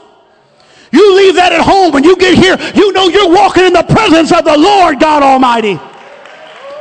You 0.93 1.17
leave 1.17 1.35
that 1.35 1.53
at 1.53 1.63
home. 1.63 1.93
When 1.93 2.05
you 2.05 2.17
get 2.17 2.39
here, 2.39 2.57
you 2.77 2.93
know 2.93 3.09
you're 3.09 3.31
walking 3.31 3.65
in 3.65 3.73
the 3.73 3.83
presence 3.83 4.31
of 4.31 4.45
the 4.45 4.57
Lord 4.57 5.01
God 5.01 5.25
Almighty. 5.25 5.81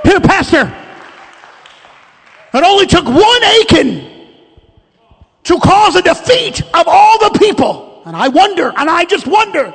Here, 0.03 0.20
Pastor, 0.20 0.72
it 2.53 2.64
only 2.64 2.86
took 2.86 3.05
one 3.05 3.43
Achan 3.43 4.07
to 5.45 5.59
cause 5.59 5.95
a 5.95 6.03
defeat 6.03 6.61
of 6.76 6.88
all 6.88 7.18
the 7.18 7.39
people. 7.39 7.92
And 8.05 8.15
I 8.15 8.27
wonder, 8.27 8.71
and 8.75 8.89
I 8.89 9.05
just 9.05 9.27
wonder. 9.27 9.73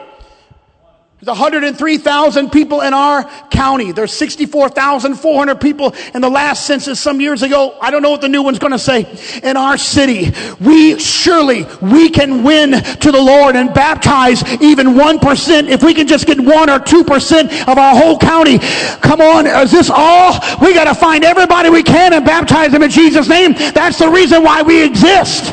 There's 1.21 1.37
103,000 1.37 2.51
people 2.51 2.81
in 2.83 2.95
our 2.95 3.25
county. 3.49 3.91
There's 3.91 4.13
64,400 4.13 5.61
people 5.61 5.93
in 6.15 6.21
the 6.21 6.29
last 6.29 6.65
census 6.65 7.01
some 7.01 7.21
years 7.21 7.43
ago. 7.43 7.77
I 7.81 7.91
don't 7.91 8.03
know 8.03 8.13
what 8.13 8.21
the 8.21 8.29
new 8.29 8.41
one's 8.41 8.61
going 8.61 8.73
to 8.73 8.79
say. 8.79 9.05
In 9.43 9.57
our 9.57 9.77
city, 9.77 10.33
we 10.61 10.97
surely 11.01 11.67
we 11.83 12.09
can 12.09 12.45
win 12.45 12.71
to 12.71 13.11
the 13.11 13.21
Lord 13.21 13.57
and 13.57 13.75
baptize 13.75 14.45
even 14.63 14.95
1%. 14.95 15.69
If 15.69 15.83
we 15.83 15.93
can 15.93 16.07
just 16.07 16.25
get 16.25 16.39
1 16.39 16.71
or 16.71 16.79
2% 16.79 17.67
of 17.67 17.79
our 17.79 17.97
whole 17.97 18.17
county. 18.17 18.61
Come 19.01 19.21
on, 19.21 19.49
is 19.49 19.73
this 19.73 19.91
all? 19.93 20.39
We 20.63 20.73
got 20.73 20.85
to 20.85 20.95
find 20.95 21.25
everybody 21.25 21.69
we 21.69 21.83
can 21.83 22.13
and 22.13 22.25
baptize 22.25 22.71
them 22.71 22.85
in 22.85 22.91
Jesus' 22.91 23.29
name. 23.29 23.55
That's 23.55 23.99
the 23.99 24.09
reason 24.09 24.45
why 24.45 24.63
we 24.63 24.85
exist. 24.85 25.53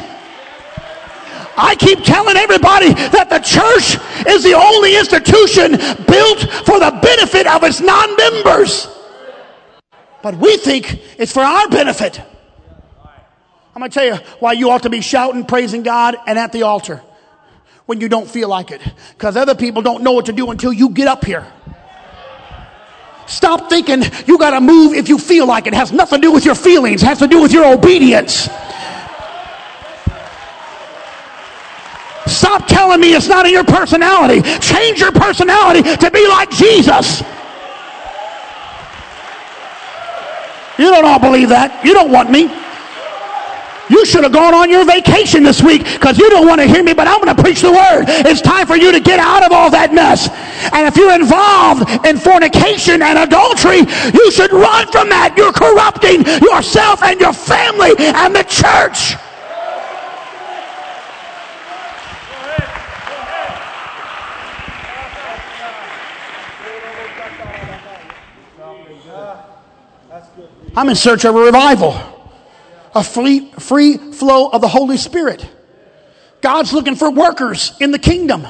I 1.57 1.75
keep 1.75 2.03
telling 2.03 2.37
everybody 2.37 2.93
that 2.93 3.29
the 3.29 3.39
church 3.39 3.97
is 4.27 4.43
the 4.43 4.53
only 4.53 4.97
institution 4.97 5.71
built 6.05 6.39
for 6.65 6.79
the 6.79 6.99
benefit 7.01 7.47
of 7.47 7.63
its 7.63 7.79
non 7.79 8.15
members. 8.15 8.87
But 10.21 10.35
we 10.35 10.57
think 10.57 10.99
it's 11.17 11.31
for 11.31 11.41
our 11.41 11.69
benefit. 11.69 12.19
I'm 13.75 13.79
going 13.79 13.91
to 13.91 13.93
tell 13.93 14.05
you 14.05 14.15
why 14.39 14.53
you 14.53 14.69
ought 14.69 14.83
to 14.83 14.89
be 14.89 15.01
shouting, 15.01 15.45
praising 15.45 15.83
God, 15.83 16.15
and 16.25 16.39
at 16.39 16.51
the 16.51 16.63
altar 16.63 17.01
when 17.85 18.01
you 18.01 18.09
don't 18.09 18.29
feel 18.29 18.49
like 18.49 18.71
it. 18.71 18.81
Because 19.11 19.37
other 19.37 19.55
people 19.55 19.81
don't 19.81 20.01
know 20.01 20.13
what 20.13 20.25
to 20.25 20.33
do 20.33 20.49
until 20.49 20.73
you 20.73 20.89
get 20.89 21.07
up 21.07 21.25
here. 21.25 21.45
Stop 23.27 23.69
thinking 23.69 24.03
you 24.27 24.37
got 24.37 24.51
to 24.51 24.61
move 24.61 24.93
if 24.93 25.09
you 25.09 25.17
feel 25.17 25.45
like 25.45 25.67
it. 25.67 25.73
it. 25.73 25.77
has 25.77 25.91
nothing 25.91 26.21
to 26.21 26.27
do 26.27 26.31
with 26.31 26.45
your 26.45 26.55
feelings, 26.55 27.01
it 27.03 27.05
has 27.05 27.19
to 27.19 27.27
do 27.27 27.41
with 27.41 27.51
your 27.51 27.71
obedience. 27.71 28.47
Stop 32.27 32.67
telling 32.67 32.99
me 32.99 33.13
it's 33.13 33.27
not 33.27 33.45
in 33.45 33.51
your 33.51 33.63
personality. 33.63 34.41
Change 34.59 34.99
your 34.99 35.11
personality 35.11 35.83
to 35.83 36.11
be 36.11 36.27
like 36.27 36.49
Jesus. 36.49 37.21
You 40.77 40.91
don't 40.91 41.05
all 41.05 41.19
believe 41.19 41.49
that. 41.49 41.85
You 41.85 41.93
don't 41.93 42.11
want 42.11 42.29
me. 42.29 42.51
You 43.89 44.05
should 44.05 44.23
have 44.23 44.33
gone 44.33 44.53
on 44.53 44.69
your 44.69 44.83
vacation 44.83 45.43
this 45.43 45.61
week 45.61 45.83
because 45.83 46.17
you 46.17 46.29
don't 46.29 46.47
want 46.47 46.59
to 46.59 46.67
hear 46.67 46.81
me, 46.81 46.93
but 46.93 47.07
I'm 47.07 47.21
going 47.21 47.35
to 47.35 47.41
preach 47.41 47.61
the 47.61 47.71
word. 47.71 48.05
It's 48.25 48.41
time 48.41 48.65
for 48.65 48.75
you 48.75 48.91
to 48.91 48.99
get 48.99 49.19
out 49.19 49.45
of 49.45 49.51
all 49.51 49.69
that 49.71 49.93
mess. 49.93 50.27
And 50.73 50.87
if 50.87 50.97
you're 50.97 51.13
involved 51.13 51.85
in 52.05 52.17
fornication 52.17 53.01
and 53.01 53.19
adultery, 53.19 53.85
you 54.13 54.31
should 54.31 54.51
run 54.51 54.89
from 54.91 55.09
that. 55.09 55.37
You're 55.37 55.53
corrupting 55.53 56.25
yourself 56.41 57.03
and 57.03 57.19
your 57.19 57.33
family 57.33 57.93
and 57.99 58.33
the 58.33 58.43
church. 58.43 59.13
I'm 70.77 70.89
in 70.89 70.95
search 70.95 71.23
of 71.23 71.35
a 71.35 71.39
revival, 71.39 71.97
a 72.93 73.03
free, 73.03 73.49
free 73.59 73.97
flow 73.97 74.49
of 74.49 74.59
the 74.59 74.67
Holy 74.67 74.97
Spirit. 74.97 75.47
God's 76.41 76.73
looking 76.73 76.95
for 76.95 77.09
workers 77.09 77.73
in 77.79 77.91
the 77.91 77.99
kingdom. 77.99 78.45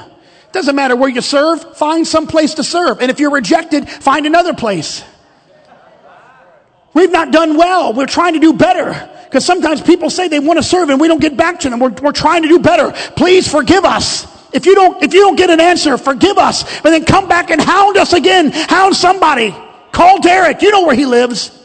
Doesn't 0.50 0.74
matter 0.74 0.96
where 0.96 1.08
you 1.08 1.20
serve, 1.20 1.76
find 1.76 2.06
some 2.06 2.26
place 2.26 2.54
to 2.54 2.64
serve. 2.64 3.00
And 3.00 3.10
if 3.10 3.20
you're 3.20 3.30
rejected, 3.30 3.88
find 3.88 4.26
another 4.26 4.54
place. 4.54 5.04
We've 6.94 7.12
not 7.12 7.30
done 7.30 7.56
well. 7.56 7.92
We're 7.92 8.06
trying 8.06 8.32
to 8.34 8.40
do 8.40 8.54
better. 8.54 9.10
Because 9.24 9.44
sometimes 9.44 9.80
people 9.80 10.10
say 10.10 10.28
they 10.28 10.40
want 10.40 10.58
to 10.58 10.62
serve 10.62 10.88
and 10.88 11.00
we 11.00 11.08
don't 11.08 11.20
get 11.20 11.36
back 11.36 11.60
to 11.60 11.70
them. 11.70 11.78
We're, 11.78 11.90
we're 11.90 12.12
trying 12.12 12.42
to 12.42 12.48
do 12.48 12.58
better. 12.58 12.92
Please 13.14 13.50
forgive 13.50 13.84
us. 13.84 14.26
If 14.52 14.66
you 14.66 14.74
don't, 14.74 15.02
if 15.02 15.12
you 15.12 15.20
don't 15.20 15.36
get 15.36 15.50
an 15.50 15.60
answer, 15.60 15.98
forgive 15.98 16.38
us. 16.38 16.80
But 16.80 16.90
then 16.90 17.04
come 17.04 17.28
back 17.28 17.50
and 17.50 17.60
hound 17.60 17.98
us 17.98 18.14
again. 18.14 18.50
Hound 18.50 18.96
somebody. 18.96 19.54
Call 19.92 20.20
Derek. 20.20 20.62
You 20.62 20.70
know 20.70 20.86
where 20.86 20.96
he 20.96 21.06
lives 21.06 21.55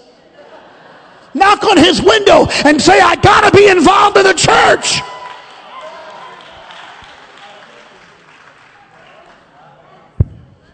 knock 1.33 1.63
on 1.63 1.77
his 1.77 2.01
window 2.01 2.47
and 2.65 2.81
say, 2.81 2.99
I 2.99 3.15
got 3.15 3.49
to 3.49 3.57
be 3.57 3.67
involved 3.67 4.17
in 4.17 4.23
the 4.23 4.33
church. 4.33 5.01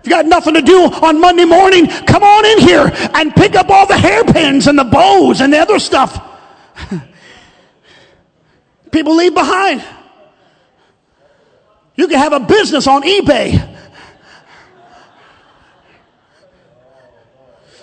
You 0.03 0.09
got 0.09 0.25
nothing 0.25 0.53
to 0.53 0.61
do 0.61 0.83
on 0.83 1.19
Monday 1.19 1.43
morning, 1.43 1.85
come 1.87 2.23
on 2.23 2.45
in 2.45 2.59
here 2.59 2.89
and 3.13 3.35
pick 3.35 3.55
up 3.55 3.69
all 3.69 3.85
the 3.85 3.97
hairpins 3.97 4.67
and 4.67 4.79
the 4.79 4.85
bows 4.85 5.41
and 5.41 5.51
the 5.51 5.57
other 5.57 5.79
stuff. 5.79 6.21
People 8.91 9.17
leave 9.17 9.33
behind. 9.33 9.83
You 11.95 12.07
can 12.07 12.19
have 12.19 12.31
a 12.31 12.39
business 12.39 12.87
on 12.87 13.01
eBay 13.03 13.76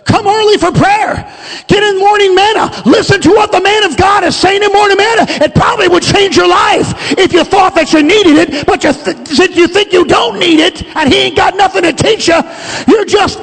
Come 0.05 0.27
early 0.27 0.59
for 0.59 0.71
prayer. 0.71 1.25
Get 1.67 1.83
in 1.83 1.99
morning 1.99 2.35
manna. 2.35 2.71
Listen 2.85 3.21
to 3.23 3.31
what 3.31 3.53
the 3.53 3.61
man 3.61 3.85
of 3.85 3.97
God 3.97 4.25
is 4.25 4.37
saying 4.37 4.63
in 4.63 4.73
morning 4.73 4.97
manna. 4.97 5.27
It 5.29 5.55
probably 5.55 5.89
would 5.89 6.03
change 6.03 6.37
your 6.37 6.49
life 6.49 7.13
if 7.19 7.33
you 7.33 7.45
thought 7.45 7.75
that 7.75 7.93
you 7.93 8.03
needed 8.03 8.37
it, 8.37 8.67
but 8.67 8.85
you 8.85 8.93
th- 8.93 9.57
you 9.57 9.67
think 9.67 9.93
you 9.93 10.05
don't 10.05 10.39
need 10.39 10.61
it 10.61 10.85
and 10.97 11.13
he 11.13 11.21
ain't 11.21 11.37
got 11.37 11.57
nothing 11.57 11.83
to 11.83 11.93
teach 11.93 12.29
you. 12.29 12.41
You're 12.87 13.05
just, 13.07 13.41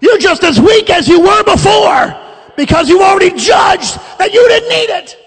you're 0.00 0.18
just 0.18 0.42
as 0.44 0.60
weak 0.60 0.90
as 0.90 1.08
you 1.08 1.20
were 1.20 1.44
before 1.44 2.14
because 2.56 2.88
you 2.88 3.02
already 3.02 3.30
judged 3.30 3.98
that 4.18 4.32
you 4.32 4.46
didn't 4.48 4.68
need 4.68 4.90
it. 4.90 5.23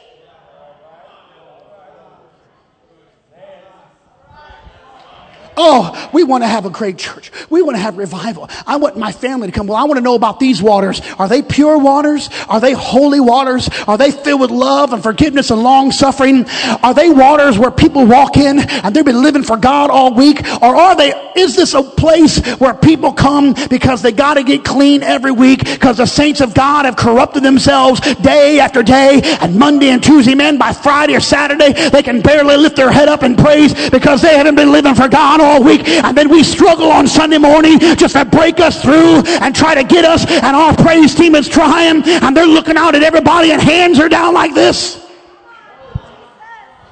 Oh, 5.60 6.10
we 6.14 6.24
want 6.24 6.44
to 6.44 6.48
have 6.48 6.66
a 6.66 6.70
great 6.70 7.00
church. 7.00 7.32
We 7.50 7.64
want 7.64 7.78
to 7.78 7.82
have 7.82 7.98
revival. 7.98 8.48
I 8.68 8.76
want 8.76 8.96
my 8.96 9.12
family 9.12 9.48
to 9.48 9.52
come. 9.52 9.66
Well, 9.66 9.76
I 9.76 9.86
want 9.86 9.98
to 9.98 10.04
know 10.04 10.14
about 10.14 10.40
these 10.40 10.62
waters. 10.62 11.02
Are 11.18 11.28
they 11.28 11.42
pure 11.42 11.80
waters? 11.80 12.30
Are 12.48 12.60
they 12.60 12.74
holy 12.74 13.20
waters? 13.20 13.68
Are 13.88 13.98
they 13.98 14.12
filled 14.12 14.42
with 14.42 14.52
love 14.52 14.94
and 14.94 15.02
forgiveness 15.02 15.50
and 15.50 15.64
long 15.64 15.92
suffering? 15.92 16.46
Are 16.84 16.94
they 16.94 17.10
waters 17.10 17.58
where 17.58 17.72
people 17.72 18.06
walk 18.06 18.38
in 18.38 18.60
and 18.60 18.96
they've 18.96 19.04
been 19.04 19.24
living 19.24 19.42
for 19.42 19.58
God 19.58 19.90
all 19.90 20.14
week? 20.14 20.42
Or 20.62 20.76
are 20.76 20.96
they, 20.96 21.12
is 21.36 21.56
this 21.56 21.74
a 21.74 21.82
place 21.82 22.40
where 22.58 22.76
people 22.76 23.12
come 23.12 23.56
because 23.68 24.04
they 24.04 24.12
got 24.12 24.36
to 24.36 24.44
get 24.44 24.64
clean 24.64 25.02
every 25.02 25.32
week 25.32 25.64
because 25.66 25.98
the 25.98 26.06
saints 26.06 26.40
of 26.40 26.54
God 26.54 26.86
have 26.86 26.96
corrupted 26.96 27.42
themselves 27.42 28.00
day 28.18 28.60
after 28.60 28.84
day 28.84 29.22
and 29.42 29.56
Monday 29.56 29.90
and 29.90 30.04
Tuesday, 30.04 30.36
man, 30.36 30.60
by 30.60 30.72
Friday 30.72 31.16
or 31.16 31.20
Saturday, 31.20 31.74
they 31.90 32.04
can 32.04 32.22
barely 32.22 32.58
lift 32.58 32.76
their 32.76 32.92
head 32.92 33.10
up 33.10 33.24
and 33.24 33.36
praise 33.36 33.90
because 33.90 34.22
they 34.22 34.38
haven't 34.38 34.56
been 34.56 34.72
living 34.72 34.94
for 34.94 35.08
God 35.08 35.42
all 35.48 35.64
week. 35.64 35.88
And 35.88 36.16
then 36.16 36.30
we 36.30 36.44
struggle 36.44 36.92
on 36.92 37.08
Sunday 37.08 37.38
morning 37.38 37.80
just 37.80 38.16
to 38.16 38.26
break 38.26 38.60
us 38.60 38.82
through 38.82 39.24
and 39.42 39.56
try 39.56 39.74
to 39.74 39.84
get 39.84 40.04
us. 40.04 40.26
And 40.26 40.56
our 40.56 40.76
praise 40.76 41.16
team 41.16 41.36
is 41.36 41.48
trying 41.48 42.04
and 42.04 42.36
they're 42.36 42.46
looking 42.46 42.78
out 42.78 42.96
at 42.96 43.04
everybody 43.04 43.52
and 43.52 43.62
hands 43.62 44.00
are 44.00 44.10
down 44.10 44.34
like 44.34 44.54
this. 44.54 45.04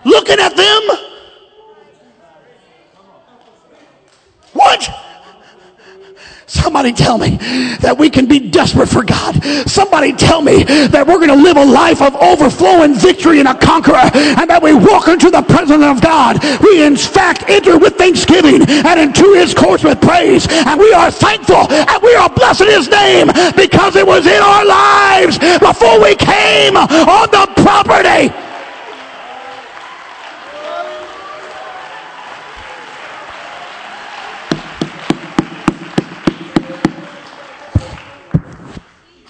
Looking 0.06 0.39
at 0.39 0.56
them. 0.56 0.82
What? 4.53 5.05
Somebody 6.56 6.93
tell 6.93 7.18
me 7.18 7.36
that 7.84 7.97
we 7.97 8.10
can 8.10 8.26
be 8.26 8.39
desperate 8.39 8.88
for 8.88 9.03
God. 9.03 9.43
Somebody 9.68 10.14
tell 10.14 10.41
me 10.41 10.64
that 10.64 11.06
we're 11.06 11.20
going 11.20 11.36
to 11.36 11.43
live 11.43 11.58
a 11.58 11.66
life 11.66 12.01
of 12.01 12.16
overflowing 12.16 12.95
victory 12.95 13.39
and 13.39 13.47
a 13.47 13.53
conqueror 13.53 14.08
and 14.16 14.49
that 14.49 14.64
we 14.64 14.74
walk 14.74 15.12
into 15.12 15.30
the 15.30 15.43
presence 15.43 15.84
of 15.84 15.99
God. 15.99 16.39
We 16.64 16.82
in 16.82 16.95
fact 16.95 17.43
enter 17.51 17.78
with 17.78 17.99
thanksgiving 17.99 18.64
and 18.64 18.97
into 18.99 19.36
his 19.36 19.53
courts 19.53 19.84
with 19.84 19.99
praise. 19.99 20.47
And 20.49 20.80
we 20.80 20.93
are 20.93 21.12
thankful 21.12 21.68
and 21.68 21.99
we 22.01 22.16
are 22.16 22.32
blessing 22.32 22.72
his 22.72 22.88
name 22.88 23.28
because 23.60 23.99
it 23.99 24.08
was 24.08 24.24
in 24.24 24.39
our 24.39 24.64
lives 24.64 25.36
before 25.60 25.99
we 25.99 26.16
came 26.16 26.80
on 26.80 27.28
the 27.36 27.45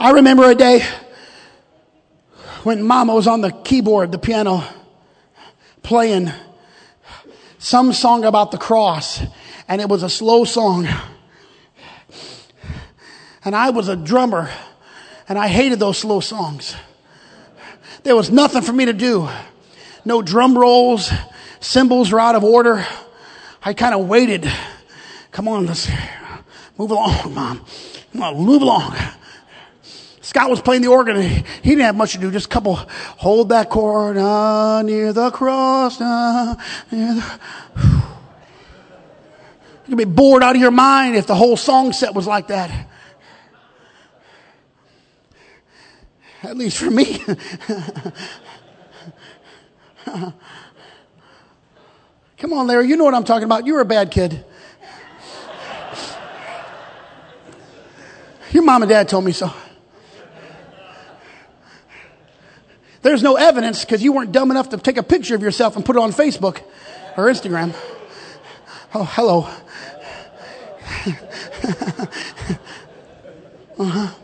I 0.05 0.11
remember 0.11 0.47
a 0.47 0.53
day 0.53 0.85
when 2.61 2.83
Mama 2.83 3.15
was 3.15 3.25
on 3.25 3.41
the 3.41 3.49
keyboard, 3.49 4.11
the 4.11 4.19
piano, 4.19 4.63
playing 5.81 6.31
some 7.57 7.91
song 7.91 8.23
about 8.23 8.51
the 8.51 8.59
cross, 8.59 9.19
and 9.67 9.81
it 9.81 9.89
was 9.89 10.03
a 10.03 10.09
slow 10.09 10.43
song. 10.43 10.87
And 13.43 13.55
I 13.55 13.71
was 13.71 13.87
a 13.87 13.95
drummer, 13.95 14.51
and 15.27 15.39
I 15.39 15.47
hated 15.47 15.79
those 15.79 15.97
slow 15.97 16.19
songs. 16.19 16.75
There 18.03 18.15
was 18.15 18.29
nothing 18.29 18.61
for 18.61 18.73
me 18.73 18.85
to 18.85 18.93
do. 18.93 19.27
No 20.05 20.21
drum 20.21 20.55
rolls, 20.55 21.11
cymbals 21.61 22.11
were 22.11 22.19
out 22.19 22.35
of 22.35 22.43
order. 22.43 22.85
I 23.63 23.73
kind 23.73 23.95
of 23.95 24.07
waited. 24.07 24.47
Come 25.31 25.47
on, 25.47 25.65
let's 25.65 25.89
move 26.77 26.91
along, 26.91 27.33
Mom. 27.33 27.65
Come 28.11 28.21
on, 28.21 28.35
move 28.45 28.61
along. 28.61 28.95
Scott 30.36 30.49
was 30.49 30.59
playing 30.59 30.81
the 30.81 30.89
organ. 30.89 31.21
He, 31.21 31.45
didn't 31.63 31.86
have 31.86 31.95
much 31.95 32.11
to 32.11 32.17
do. 32.17 32.29
Just 32.29 32.47
a 32.47 32.49
couple, 32.49 32.75
hold 32.75 33.47
that 33.49 33.69
chord 33.69 34.17
near 34.86 35.13
the 35.13 35.31
cross. 35.31 36.01
Uh, 36.01 36.55
near 36.91 37.13
the, 37.13 37.39
you 39.88 39.95
could 39.95 39.97
be 39.97 40.03
bored 40.03 40.43
out 40.43 40.53
of 40.53 40.61
your 40.61 40.71
mind 40.71 41.15
if 41.15 41.25
the 41.25 41.36
whole 41.36 41.55
song 41.55 41.93
set 41.93 42.13
was 42.13 42.27
like 42.27 42.47
that. 42.47 42.89
At 46.43 46.57
least 46.57 46.79
for 46.79 46.91
me. 46.91 47.17
Come 52.38 52.51
on, 52.51 52.67
Larry. 52.67 52.89
You 52.89 52.97
know 52.97 53.05
what 53.05 53.13
I'm 53.13 53.23
talking 53.23 53.45
about. 53.45 53.65
You 53.65 53.75
were 53.75 53.79
a 53.79 53.86
bad 53.86 54.11
kid. 54.11 54.43
Your 58.51 58.63
mom 58.63 58.81
and 58.81 58.89
dad 58.89 59.07
told 59.07 59.23
me 59.23 59.31
so. 59.31 59.53
There's 63.05 63.21
no 63.21 63.35
evidence 63.35 63.85
because 63.85 64.01
you 64.01 64.13
weren't 64.13 64.31
dumb 64.31 64.49
enough 64.49 64.69
to 64.69 64.77
take 64.77 64.97
a 64.97 65.03
picture 65.03 65.35
of 65.35 65.43
yourself 65.43 65.75
and 65.75 65.85
put 65.85 65.95
it 65.95 65.99
on 65.99 66.11
Facebook 66.11 66.63
or 67.15 67.25
Instagram. 67.25 67.75
Oh, 68.95 69.03
hello. 69.03 69.41
uh-huh. 73.77 74.15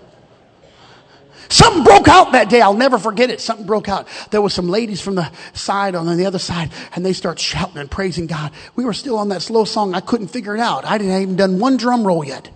Something 1.49 1.83
broke 1.83 2.07
out 2.07 2.31
that 2.31 2.49
day. 2.49 2.59
I'll 2.59 2.73
never 2.73 2.97
forget 2.97 3.29
it. 3.29 3.39
Something 3.39 3.67
broke 3.67 3.87
out. 3.87 4.07
There 4.31 4.41
was 4.41 4.51
some 4.51 4.67
ladies 4.67 4.99
from 4.99 5.13
the 5.13 5.31
side 5.53 5.93
on 5.93 6.17
the 6.17 6.25
other 6.25 6.39
side, 6.39 6.71
and 6.95 7.05
they 7.05 7.13
start 7.13 7.37
shouting 7.37 7.77
and 7.77 7.91
praising 7.91 8.25
God. 8.25 8.51
We 8.75 8.83
were 8.83 8.93
still 8.93 9.19
on 9.19 9.29
that 9.29 9.43
slow 9.43 9.63
song. 9.63 9.93
I 9.93 9.99
couldn't 9.99 10.29
figure 10.29 10.55
it 10.55 10.59
out. 10.59 10.85
I 10.85 10.97
didn't 10.97 11.21
even 11.21 11.35
done 11.35 11.59
one 11.59 11.77
drum 11.77 12.03
roll 12.03 12.25
yet. 12.25 12.49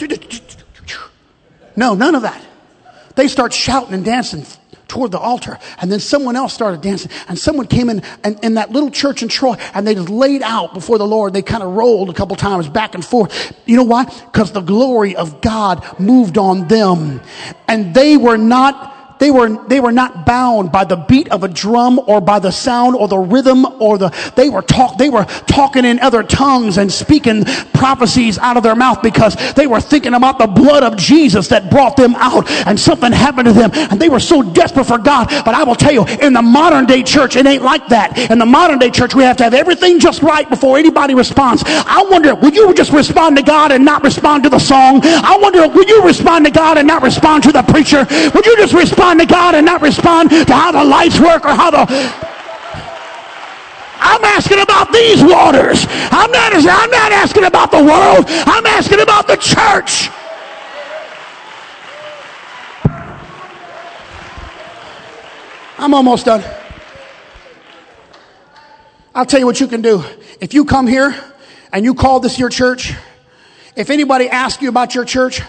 No, 1.76 1.94
none 1.94 2.16
of 2.16 2.22
that. 2.22 2.44
They 3.16 3.28
start 3.28 3.52
shouting 3.52 3.94
and 3.94 4.04
dancing 4.04 4.46
toward 4.90 5.12
the 5.12 5.18
altar. 5.18 5.58
And 5.80 5.90
then 5.90 6.00
someone 6.00 6.36
else 6.36 6.52
started 6.52 6.80
dancing. 6.82 7.10
And 7.28 7.38
someone 7.38 7.66
came 7.66 7.88
in, 7.88 8.02
and, 8.24 8.38
in 8.44 8.54
that 8.54 8.70
little 8.70 8.90
church 8.90 9.22
in 9.22 9.28
Troy, 9.28 9.54
and 9.72 9.86
they 9.86 9.94
just 9.94 10.10
laid 10.10 10.42
out 10.42 10.74
before 10.74 10.98
the 10.98 11.06
Lord. 11.06 11.32
They 11.32 11.42
kind 11.42 11.62
of 11.62 11.74
rolled 11.74 12.10
a 12.10 12.12
couple 12.12 12.36
times 12.36 12.68
back 12.68 12.94
and 12.94 13.04
forth. 13.04 13.56
You 13.66 13.76
know 13.76 13.84
why? 13.84 14.04
Because 14.04 14.52
the 14.52 14.60
glory 14.60 15.16
of 15.16 15.40
God 15.40 15.98
moved 15.98 16.36
on 16.36 16.68
them. 16.68 17.22
And 17.68 17.94
they 17.94 18.16
were 18.16 18.36
not 18.36 18.99
they 19.20 19.30
were, 19.30 19.64
they 19.68 19.78
were 19.80 19.92
not 19.92 20.26
bound 20.26 20.72
by 20.72 20.84
the 20.84 20.96
beat 20.96 21.28
of 21.28 21.44
a 21.44 21.48
drum 21.48 22.00
or 22.06 22.20
by 22.20 22.38
the 22.38 22.50
sound 22.50 22.96
or 22.96 23.06
the 23.06 23.18
rhythm 23.18 23.64
or 23.80 23.98
the, 23.98 24.32
they 24.34 24.48
were 24.48 24.62
talk, 24.62 24.96
they 24.98 25.10
were 25.10 25.24
talking 25.46 25.84
in 25.84 26.00
other 26.00 26.22
tongues 26.22 26.78
and 26.78 26.90
speaking 26.90 27.44
prophecies 27.74 28.38
out 28.38 28.56
of 28.56 28.62
their 28.62 28.74
mouth 28.74 29.02
because 29.02 29.36
they 29.54 29.66
were 29.66 29.80
thinking 29.80 30.14
about 30.14 30.38
the 30.38 30.46
blood 30.46 30.82
of 30.82 30.96
Jesus 30.96 31.48
that 31.48 31.70
brought 31.70 31.96
them 31.96 32.14
out 32.16 32.50
and 32.66 32.80
something 32.80 33.12
happened 33.12 33.46
to 33.46 33.52
them 33.52 33.70
and 33.74 34.00
they 34.00 34.08
were 34.08 34.20
so 34.20 34.42
desperate 34.42 34.84
for 34.84 34.98
God. 34.98 35.28
But 35.44 35.54
I 35.54 35.64
will 35.64 35.74
tell 35.74 35.92
you, 35.92 36.06
in 36.06 36.32
the 36.32 36.42
modern 36.42 36.86
day 36.86 37.02
church, 37.02 37.36
it 37.36 37.46
ain't 37.46 37.62
like 37.62 37.86
that. 37.88 38.18
In 38.30 38.38
the 38.38 38.46
modern 38.46 38.78
day 38.78 38.90
church, 38.90 39.14
we 39.14 39.22
have 39.22 39.36
to 39.36 39.44
have 39.44 39.54
everything 39.54 40.00
just 40.00 40.22
right 40.22 40.48
before 40.48 40.78
anybody 40.78 41.14
responds. 41.14 41.62
I 41.66 42.06
wonder, 42.10 42.34
would 42.34 42.56
you 42.56 42.72
just 42.72 42.92
respond 42.92 43.36
to 43.36 43.42
God 43.42 43.70
and 43.70 43.84
not 43.84 44.02
respond 44.02 44.44
to 44.44 44.48
the 44.48 44.58
song? 44.58 45.00
I 45.04 45.36
wonder, 45.40 45.68
would 45.68 45.88
you 45.88 46.02
respond 46.04 46.46
to 46.46 46.50
God 46.50 46.78
and 46.78 46.86
not 46.86 47.02
respond 47.02 47.42
to 47.44 47.52
the 47.52 47.62
preacher? 47.62 48.06
Would 48.34 48.46
you 48.46 48.56
just 48.56 48.72
respond 48.72 49.09
to 49.18 49.26
God 49.26 49.54
and 49.54 49.66
not 49.66 49.82
respond 49.82 50.30
to 50.30 50.44
how 50.52 50.72
the 50.72 50.84
lights 50.84 51.18
work 51.18 51.44
or 51.44 51.54
how 51.54 51.70
the 51.70 52.30
I'm 54.02 54.24
asking 54.24 54.60
about 54.60 54.92
these 54.92 55.22
waters. 55.22 55.84
I'm 56.10 56.32
not, 56.32 56.54
I'm 56.54 56.90
not 56.90 57.12
asking 57.12 57.44
about 57.44 57.70
the 57.70 57.84
world. 57.84 58.24
I'm 58.28 58.64
asking 58.66 59.00
about 59.00 59.26
the 59.26 59.36
church. 59.36 60.08
I'm 65.78 65.94
almost 65.94 66.26
done. 66.26 66.42
I'll 69.14 69.26
tell 69.26 69.40
you 69.40 69.46
what 69.46 69.60
you 69.60 69.66
can 69.66 69.82
do. 69.82 70.02
If 70.40 70.54
you 70.54 70.64
come 70.64 70.86
here 70.86 71.14
and 71.72 71.84
you 71.84 71.94
call 71.94 72.20
this 72.20 72.38
your 72.38 72.48
church, 72.48 72.94
if 73.76 73.90
anybody 73.90 74.28
asks 74.28 74.62
you 74.62 74.68
about 74.68 74.94
your 74.94 75.04
church, 75.04 75.40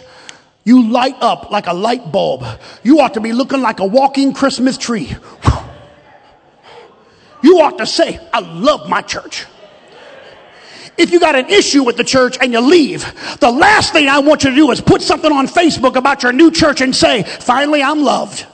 you 0.64 0.89
light 0.89 1.16
up 1.22 1.51
like 1.51 1.68
a 1.68 1.74
light 1.74 2.12
bulb. 2.12 2.45
You 2.84 2.99
ought 2.99 3.16
to 3.16 3.22
be 3.22 3.34
looking 3.34 3.62
like 3.62 3.80
a 3.80 3.86
walking 3.86 4.34
Christmas 4.34 4.78
tree. 4.78 5.16
You 7.43 7.62
ought 7.62 7.80
to 7.80 7.88
say, 7.88 8.20
I 8.32 8.39
love 8.39 8.88
my 8.88 9.01
church. 9.01 9.45
If 10.97 11.12
you 11.12 11.20
got 11.20 11.36
an 11.36 11.49
issue 11.49 11.84
with 11.84 11.97
the 11.97 12.03
church 12.03 12.38
and 12.39 12.53
you 12.53 12.59
leave, 12.59 13.01
the 13.39 13.49
last 13.49 13.93
thing 13.93 14.07
I 14.07 14.20
want 14.20 14.43
you 14.43 14.51
to 14.51 14.55
do 14.55 14.70
is 14.70 14.82
put 14.82 15.01
something 15.01 15.32
on 15.32 15.47
Facebook 15.47 15.95
about 15.95 16.22
your 16.22 16.32
new 16.32 16.51
church 16.51 16.82
and 16.82 16.95
say, 16.95 17.24
finally 17.24 17.82
I'm 17.82 18.03
loved. 18.03 18.45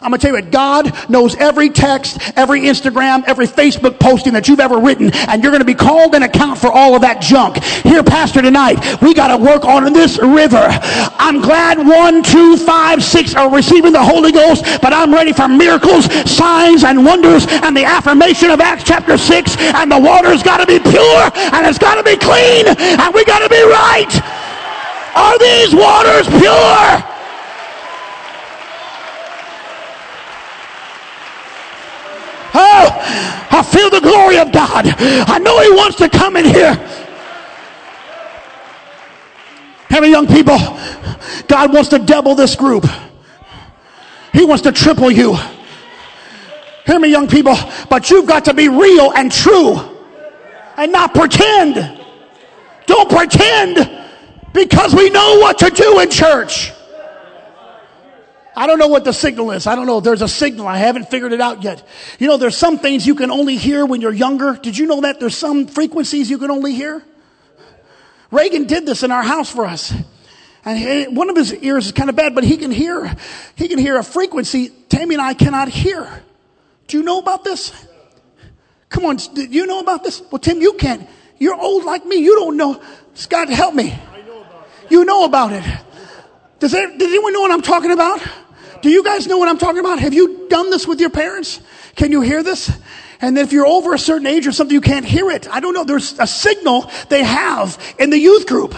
I'm 0.00 0.12
to 0.12 0.18
tell 0.18 0.30
you 0.30 0.42
what, 0.42 0.52
God 0.52 1.10
knows 1.10 1.34
every 1.34 1.70
text, 1.70 2.18
every 2.36 2.62
Instagram, 2.62 3.24
every 3.26 3.46
Facebook 3.46 3.98
posting 3.98 4.34
that 4.34 4.46
you've 4.48 4.60
ever 4.60 4.78
written, 4.78 5.10
and 5.12 5.42
you're 5.42 5.56
to 5.58 5.64
be 5.64 5.74
called 5.74 6.14
and 6.14 6.22
account 6.22 6.58
for 6.58 6.70
all 6.70 6.94
of 6.94 7.02
that 7.02 7.20
junk. 7.20 7.58
Here, 7.88 8.02
Pastor, 8.02 8.42
tonight, 8.42 9.00
we 9.00 9.14
got 9.14 9.28
to 9.34 9.42
work 9.42 9.64
on 9.64 9.94
this 9.94 10.18
river. 10.18 10.60
I'm 11.16 11.40
glad 11.40 11.78
one, 11.78 12.22
two, 12.22 12.58
five, 12.58 13.02
six 13.02 13.34
are 13.34 13.50
receiving 13.50 13.94
the 13.94 14.04
Holy 14.04 14.30
Ghost, 14.30 14.62
but 14.82 14.92
I'm 14.92 15.10
ready 15.10 15.32
for 15.32 15.48
miracles, 15.48 16.04
signs, 16.30 16.84
and 16.84 17.02
wonders, 17.02 17.46
and 17.48 17.74
the 17.74 17.84
affirmation 17.84 18.50
of 18.50 18.60
Acts 18.60 18.84
chapter 18.84 19.16
6, 19.16 19.56
and 19.56 19.90
the 19.90 19.98
water's 19.98 20.42
got 20.42 20.58
to 20.58 20.66
be 20.66 20.78
pure, 20.78 21.30
and 21.34 21.66
it's 21.66 21.78
got 21.78 21.94
to 21.94 22.02
be 22.02 22.18
clean, 22.18 22.68
and 22.68 23.14
we 23.14 23.24
got 23.24 23.38
to 23.38 23.48
be 23.48 23.62
right. 23.64 24.12
Are 25.16 25.38
these 25.38 25.74
waters 25.74 26.28
pure? 26.28 27.16
Oh, 32.52 33.48
I 33.50 33.64
feel 33.66 33.88
the 33.88 34.00
glory 34.00 34.36
of 34.36 34.52
God. 34.52 34.84
I 35.26 35.38
know 35.38 35.58
He 35.62 35.70
wants 35.70 35.96
to 35.96 36.10
come 36.10 36.36
in 36.36 36.44
here. 36.44 36.76
How 39.88 40.00
many 40.00 40.12
young 40.12 40.26
people? 40.26 40.58
God 41.48 41.72
wants 41.72 41.90
to 41.90 41.98
double 41.98 42.34
this 42.34 42.56
group. 42.56 42.86
He 44.32 44.44
wants 44.44 44.62
to 44.64 44.72
triple 44.72 45.10
you. 45.10 45.36
Hear 46.86 46.98
me, 46.98 47.10
young 47.10 47.28
people, 47.28 47.54
but 47.90 48.10
you've 48.10 48.26
got 48.26 48.46
to 48.46 48.54
be 48.54 48.68
real 48.68 49.12
and 49.12 49.30
true 49.30 49.76
and 50.76 50.92
not 50.92 51.14
pretend. 51.14 52.00
Don't 52.86 53.10
pretend 53.10 53.90
because 54.54 54.94
we 54.94 55.10
know 55.10 55.38
what 55.38 55.58
to 55.58 55.70
do 55.70 56.00
in 56.00 56.10
church. 56.10 56.72
I 58.56 58.66
don't 58.66 58.78
know 58.78 58.88
what 58.88 59.04
the 59.04 59.12
signal 59.12 59.52
is. 59.52 59.66
I 59.66 59.76
don't 59.76 59.86
know. 59.86 60.00
There's 60.00 60.22
a 60.22 60.28
signal. 60.28 60.66
I 60.66 60.78
haven't 60.78 61.10
figured 61.10 61.32
it 61.32 61.40
out 61.40 61.62
yet. 61.62 61.86
You 62.18 62.26
know, 62.26 62.38
there's 62.38 62.56
some 62.56 62.78
things 62.78 63.06
you 63.06 63.14
can 63.14 63.30
only 63.30 63.56
hear 63.56 63.86
when 63.86 64.00
you're 64.00 64.12
younger. 64.12 64.54
Did 64.54 64.76
you 64.76 64.86
know 64.86 65.02
that? 65.02 65.20
There's 65.20 65.36
some 65.36 65.66
frequencies 65.66 66.28
you 66.28 66.38
can 66.38 66.50
only 66.50 66.74
hear. 66.74 67.04
Reagan 68.30 68.64
did 68.64 68.86
this 68.86 69.02
in 69.02 69.10
our 69.10 69.22
house 69.22 69.50
for 69.50 69.64
us. 69.64 69.92
And 70.64 71.16
one 71.16 71.30
of 71.30 71.36
his 71.36 71.54
ears 71.54 71.86
is 71.86 71.92
kind 71.92 72.10
of 72.10 72.16
bad, 72.16 72.34
but 72.34 72.44
he 72.44 72.56
can 72.56 72.70
hear, 72.70 73.14
he 73.54 73.68
can 73.68 73.78
hear 73.78 73.96
a 73.96 74.02
frequency 74.02 74.68
Tammy 74.88 75.14
and 75.14 75.22
I 75.22 75.34
cannot 75.34 75.68
hear. 75.68 76.22
Do 76.88 76.98
you 76.98 77.02
know 77.02 77.18
about 77.18 77.44
this? 77.44 77.72
Come 78.88 79.04
on, 79.04 79.16
do 79.16 79.44
you 79.44 79.66
know 79.66 79.80
about 79.80 80.02
this? 80.02 80.22
Well, 80.30 80.38
Tim, 80.38 80.60
you 80.60 80.74
can't. 80.74 81.08
You're 81.38 81.54
old 81.54 81.84
like 81.84 82.04
me. 82.04 82.16
You 82.16 82.36
don't 82.36 82.56
know. 82.56 82.82
Scott, 83.14 83.48
help 83.48 83.74
me. 83.74 83.98
You 84.90 85.04
know 85.04 85.24
about 85.24 85.52
it. 85.52 85.64
Does, 86.58 86.72
there, 86.72 86.88
does 86.96 87.08
anyone 87.08 87.32
know 87.32 87.40
what 87.40 87.50
I'm 87.50 87.62
talking 87.62 87.92
about? 87.92 88.20
Do 88.82 88.90
you 88.90 89.04
guys 89.04 89.26
know 89.26 89.38
what 89.38 89.48
I'm 89.48 89.58
talking 89.58 89.80
about? 89.80 89.98
Have 90.00 90.14
you 90.14 90.48
done 90.48 90.70
this 90.70 90.86
with 90.86 91.00
your 91.00 91.10
parents? 91.10 91.60
Can 91.96 92.10
you 92.12 92.20
hear 92.20 92.42
this? 92.42 92.70
And 93.20 93.36
then 93.36 93.44
if 93.44 93.52
you're 93.52 93.66
over 93.66 93.94
a 93.94 93.98
certain 93.98 94.26
age 94.26 94.46
or 94.46 94.52
something, 94.52 94.72
you 94.72 94.80
can't 94.80 95.04
hear 95.04 95.30
it. 95.30 95.48
I 95.52 95.58
don't 95.58 95.74
know. 95.74 95.84
There's 95.84 96.16
a 96.20 96.26
signal 96.26 96.88
they 97.08 97.24
have 97.24 97.78
in 97.98 98.10
the 98.10 98.18
youth 98.18 98.46
group. 98.46 98.76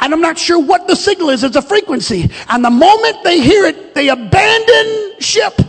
And 0.00 0.12
I'm 0.14 0.20
not 0.20 0.38
sure 0.38 0.60
what 0.60 0.86
the 0.86 0.94
signal 0.94 1.30
is. 1.30 1.42
It's 1.42 1.56
a 1.56 1.62
frequency. 1.62 2.30
And 2.48 2.64
the 2.64 2.70
moment 2.70 3.24
they 3.24 3.40
hear 3.40 3.66
it, 3.66 3.94
they 3.94 4.08
abandon 4.08 5.20
ship 5.20 5.60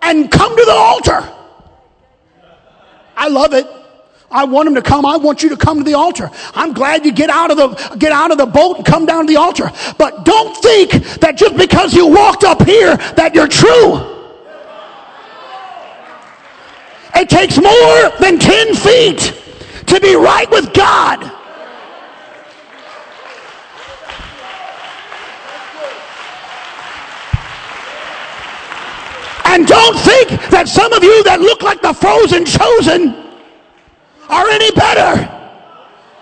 and 0.00 0.30
come 0.30 0.56
to 0.56 0.64
the 0.64 0.72
altar. 0.72 1.28
I 3.16 3.28
love 3.28 3.52
it. 3.54 3.66
I 4.30 4.44
want 4.44 4.66
them 4.66 4.74
to 4.76 4.82
come. 4.82 5.06
I 5.06 5.16
want 5.16 5.42
you 5.42 5.48
to 5.50 5.56
come 5.56 5.78
to 5.78 5.84
the 5.84 5.94
altar. 5.94 6.30
I'm 6.54 6.72
glad 6.72 7.04
you 7.04 7.12
get 7.12 7.30
out 7.30 7.50
of 7.50 7.56
the, 7.56 7.96
get 7.96 8.12
out 8.12 8.30
of 8.30 8.38
the 8.38 8.46
boat 8.46 8.76
and 8.76 8.86
come 8.86 9.06
down 9.06 9.26
to 9.26 9.32
the 9.32 9.40
altar. 9.40 9.70
But 9.98 10.24
don't 10.24 10.56
think 10.56 10.92
that 11.20 11.36
just 11.36 11.56
because 11.56 11.94
you 11.94 12.06
walked 12.06 12.44
up 12.44 12.62
here 12.62 12.96
that 12.96 13.34
you're 13.34 13.48
true. 13.48 14.13
It 17.16 17.28
takes 17.28 17.56
more 17.56 18.10
than 18.18 18.38
10 18.38 18.74
feet 18.74 19.40
to 19.86 20.00
be 20.00 20.14
right 20.14 20.50
with 20.50 20.72
God. 20.72 21.30
And 29.46 29.66
don't 29.66 29.96
think 30.00 30.30
that 30.50 30.66
some 30.66 30.92
of 30.92 31.04
you 31.04 31.22
that 31.24 31.40
look 31.40 31.62
like 31.62 31.80
the 31.80 31.92
frozen 31.92 32.44
chosen 32.44 33.14
are 34.28 34.48
any 34.48 34.72
better. 34.72 35.33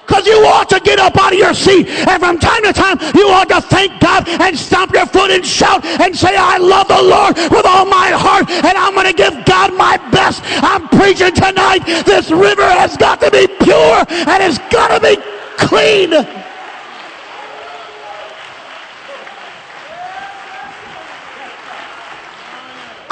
Because 0.06 0.26
you 0.26 0.44
ought 0.44 0.68
to 0.70 0.80
get 0.80 0.98
up 0.98 1.16
out 1.16 1.32
of 1.32 1.38
your 1.38 1.54
seat. 1.54 1.88
And 1.88 2.20
from 2.20 2.38
time 2.38 2.62
to 2.64 2.72
time, 2.72 2.98
you 3.14 3.28
ought 3.28 3.48
to 3.48 3.60
thank 3.60 4.00
God 4.00 4.28
and 4.28 4.58
stomp 4.58 4.92
your 4.92 5.06
foot 5.06 5.30
and 5.30 5.46
shout 5.46 5.84
and 5.84 6.14
say, 6.16 6.36
I 6.36 6.58
love 6.58 6.88
the 6.88 7.02
Lord 7.02 7.36
with 7.50 7.64
all 7.64 7.86
my 7.86 8.10
heart 8.10 8.50
and 8.50 8.76
I'm 8.76 8.94
going 8.94 9.06
to 9.06 9.12
give 9.12 9.44
God 9.44 9.74
my 9.74 9.96
best. 10.10 10.42
I'm 10.62 10.88
preaching 10.88 11.32
tonight. 11.32 11.86
This 12.04 12.30
river 12.30 12.68
has 12.68 12.96
got 12.96 13.20
to 13.20 13.30
be 13.30 13.46
pure 13.62 14.04
and 14.10 14.42
it's 14.42 14.58
got 14.70 14.88
to 14.88 15.00
be 15.00 15.16
clean. 15.56 16.41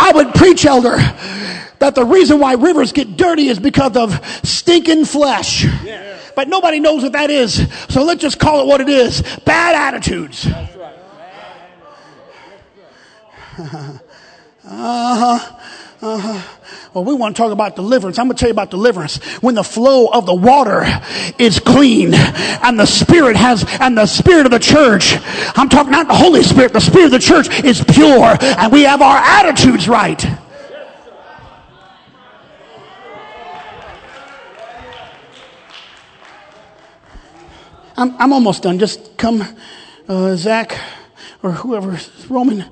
I 0.00 0.12
would 0.12 0.34
preach, 0.34 0.64
elder, 0.64 0.96
that 1.78 1.94
the 1.94 2.04
reason 2.04 2.40
why 2.40 2.54
rivers 2.54 2.92
get 2.92 3.18
dirty 3.18 3.48
is 3.48 3.58
because 3.58 3.94
of 3.96 4.18
stinking 4.42 5.04
flesh. 5.04 5.64
Yeah. 5.84 6.18
But 6.34 6.48
nobody 6.48 6.80
knows 6.80 7.02
what 7.02 7.12
that 7.12 7.28
is. 7.30 7.70
So 7.92 8.04
let's 8.04 8.22
just 8.22 8.38
call 8.38 8.62
it 8.62 8.66
what 8.66 8.80
it 8.80 8.88
is 8.88 9.22
bad 9.44 9.74
attitudes. 9.74 10.46
uh 10.46 10.68
huh. 14.64 15.56
Uh-huh. 16.02 16.56
Well, 16.94 17.04
we 17.04 17.12
want 17.12 17.36
to 17.36 17.42
talk 17.42 17.52
about 17.52 17.76
deliverance. 17.76 18.18
I'm 18.18 18.26
going 18.26 18.36
to 18.36 18.40
tell 18.40 18.48
you 18.48 18.54
about 18.54 18.70
deliverance. 18.70 19.18
When 19.42 19.54
the 19.54 19.62
flow 19.62 20.06
of 20.06 20.24
the 20.24 20.34
water 20.34 20.84
is 21.38 21.60
clean 21.60 22.14
and 22.14 22.80
the 22.80 22.86
spirit 22.86 23.36
has, 23.36 23.66
and 23.80 23.98
the 23.98 24.06
spirit 24.06 24.46
of 24.46 24.52
the 24.52 24.58
church, 24.58 25.14
I'm 25.56 25.68
talking 25.68 25.92
not 25.92 26.08
the 26.08 26.14
Holy 26.14 26.42
Spirit, 26.42 26.72
the 26.72 26.80
spirit 26.80 27.06
of 27.06 27.10
the 27.12 27.18
church 27.18 27.48
is 27.64 27.84
pure 27.84 28.36
and 28.40 28.72
we 28.72 28.84
have 28.84 29.02
our 29.02 29.18
attitudes 29.18 29.88
right. 29.88 30.24
I'm, 37.98 38.16
I'm 38.18 38.32
almost 38.32 38.62
done. 38.62 38.78
Just 38.78 39.18
come, 39.18 39.44
uh, 40.08 40.34
Zach, 40.34 40.80
or 41.42 41.52
whoever, 41.52 41.98
Roman, 42.30 42.64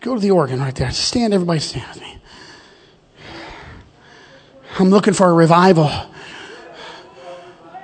go 0.00 0.14
to 0.14 0.20
the 0.20 0.30
organ 0.30 0.60
right 0.60 0.74
there. 0.76 0.92
Stand, 0.92 1.34
everybody 1.34 1.58
stand 1.58 1.88
with 1.88 2.00
me. 2.00 2.19
I'm 4.80 4.88
looking 4.88 5.12
for 5.12 5.28
a 5.28 5.34
revival. 5.34 5.90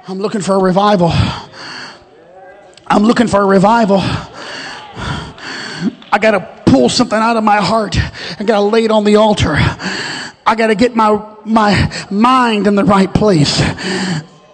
I'm 0.08 0.18
looking 0.18 0.40
for 0.40 0.54
a 0.54 0.58
revival. 0.58 1.10
I'm 2.86 3.02
looking 3.02 3.26
for 3.26 3.42
a 3.42 3.44
revival. 3.44 3.98
I 6.10 6.18
got 6.18 6.30
to 6.30 6.62
pull 6.64 6.88
something 6.88 7.18
out 7.18 7.36
of 7.36 7.44
my 7.44 7.58
heart. 7.58 7.98
I 8.40 8.44
got 8.44 8.60
to 8.60 8.62
lay 8.62 8.86
it 8.86 8.90
on 8.90 9.04
the 9.04 9.16
altar. 9.16 9.56
I 9.58 10.54
got 10.56 10.68
to 10.68 10.74
get 10.74 10.96
my, 10.96 11.36
my 11.44 12.06
mind 12.10 12.66
in 12.66 12.76
the 12.76 12.84
right 12.84 13.12
place. 13.12 13.60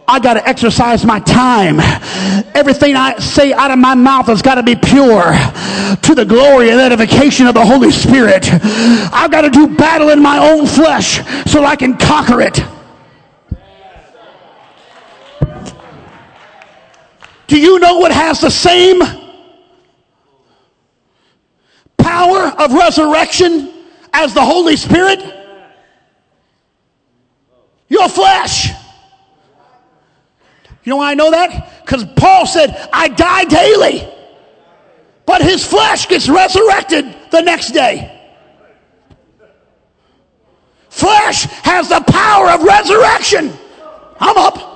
I 0.08 0.18
got 0.18 0.34
to 0.34 0.46
exercise 0.46 1.04
my 1.04 1.20
time. 1.20 1.78
Everything 2.54 2.96
I 2.96 3.18
say 3.18 3.52
out 3.52 3.70
of 3.70 3.78
my 3.78 3.94
mouth 3.94 4.26
has 4.26 4.42
got 4.42 4.56
to 4.56 4.62
be 4.62 4.74
pure 4.74 5.32
to 6.02 6.14
the 6.14 6.24
glory 6.24 6.70
and 6.70 6.80
edification 6.80 7.46
of 7.46 7.54
the 7.54 7.64
Holy 7.64 7.90
Spirit. 7.90 8.48
I've 8.52 9.30
got 9.30 9.42
to 9.42 9.50
do 9.50 9.74
battle 9.76 10.10
in 10.10 10.20
my 10.20 10.38
own 10.38 10.66
flesh 10.66 11.20
so 11.50 11.64
I 11.64 11.76
can 11.76 11.96
conquer 11.96 12.40
it. 12.40 12.60
Do 17.46 17.60
you 17.60 17.78
know 17.78 17.98
what 17.98 18.12
has 18.12 18.40
the 18.40 18.50
same 18.50 19.02
power 21.98 22.48
of 22.58 22.72
resurrection 22.72 23.72
as 24.12 24.34
the 24.34 24.44
Holy 24.44 24.76
Spirit? 24.76 25.22
Your 27.88 28.08
flesh. 28.08 28.70
You 30.84 30.90
know 30.90 30.96
why 30.96 31.12
I 31.12 31.14
know 31.14 31.30
that? 31.30 31.82
Because 31.84 32.04
Paul 32.16 32.46
said, 32.46 32.88
I 32.92 33.08
die 33.08 33.44
daily, 33.44 34.08
but 35.26 35.42
his 35.42 35.64
flesh 35.64 36.08
gets 36.08 36.28
resurrected 36.28 37.14
the 37.30 37.40
next 37.40 37.70
day. 37.70 38.18
Flesh 40.88 41.44
has 41.44 41.88
the 41.88 42.00
power 42.00 42.50
of 42.50 42.62
resurrection. 42.62 43.52
I'm 44.20 44.36
up. 44.36 44.68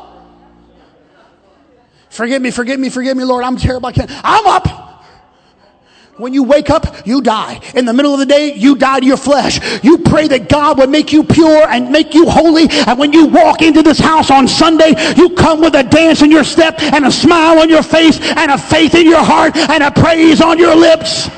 Forgive 2.09 2.40
me, 2.40 2.50
forgive 2.50 2.80
me, 2.80 2.88
forgive 2.88 3.16
me, 3.16 3.24
Lord. 3.24 3.44
I'm 3.44 3.57
terrible. 3.57 3.88
I 3.88 3.92
can't. 3.92 4.11
I'm 4.24 4.46
up. 4.46 4.86
When 6.18 6.32
you 6.32 6.44
wake 6.44 6.70
up, 6.70 7.06
you 7.06 7.20
die. 7.20 7.60
In 7.74 7.84
the 7.84 7.92
middle 7.92 8.14
of 8.14 8.20
the 8.20 8.26
day, 8.26 8.54
you 8.54 8.74
die 8.76 9.00
to 9.00 9.06
your 9.06 9.18
flesh. 9.18 9.60
You 9.84 9.98
pray 9.98 10.28
that 10.28 10.48
God 10.48 10.78
would 10.78 10.88
make 10.88 11.12
you 11.12 11.22
pure 11.22 11.68
and 11.68 11.90
make 11.90 12.14
you 12.14 12.26
holy. 12.26 12.68
And 12.70 12.98
when 12.98 13.12
you 13.12 13.26
walk 13.26 13.60
into 13.60 13.82
this 13.82 13.98
house 13.98 14.30
on 14.30 14.48
Sunday, 14.48 14.94
you 15.16 15.30
come 15.30 15.60
with 15.60 15.74
a 15.74 15.82
dance 15.82 16.22
in 16.22 16.30
your 16.30 16.44
step 16.44 16.80
and 16.80 17.04
a 17.04 17.12
smile 17.12 17.58
on 17.58 17.68
your 17.68 17.82
face 17.82 18.18
and 18.20 18.50
a 18.50 18.56
faith 18.56 18.94
in 18.94 19.06
your 19.06 19.22
heart 19.22 19.56
and 19.56 19.82
a 19.82 19.90
praise 19.90 20.40
on 20.40 20.58
your 20.58 20.74
lips. 20.74 21.28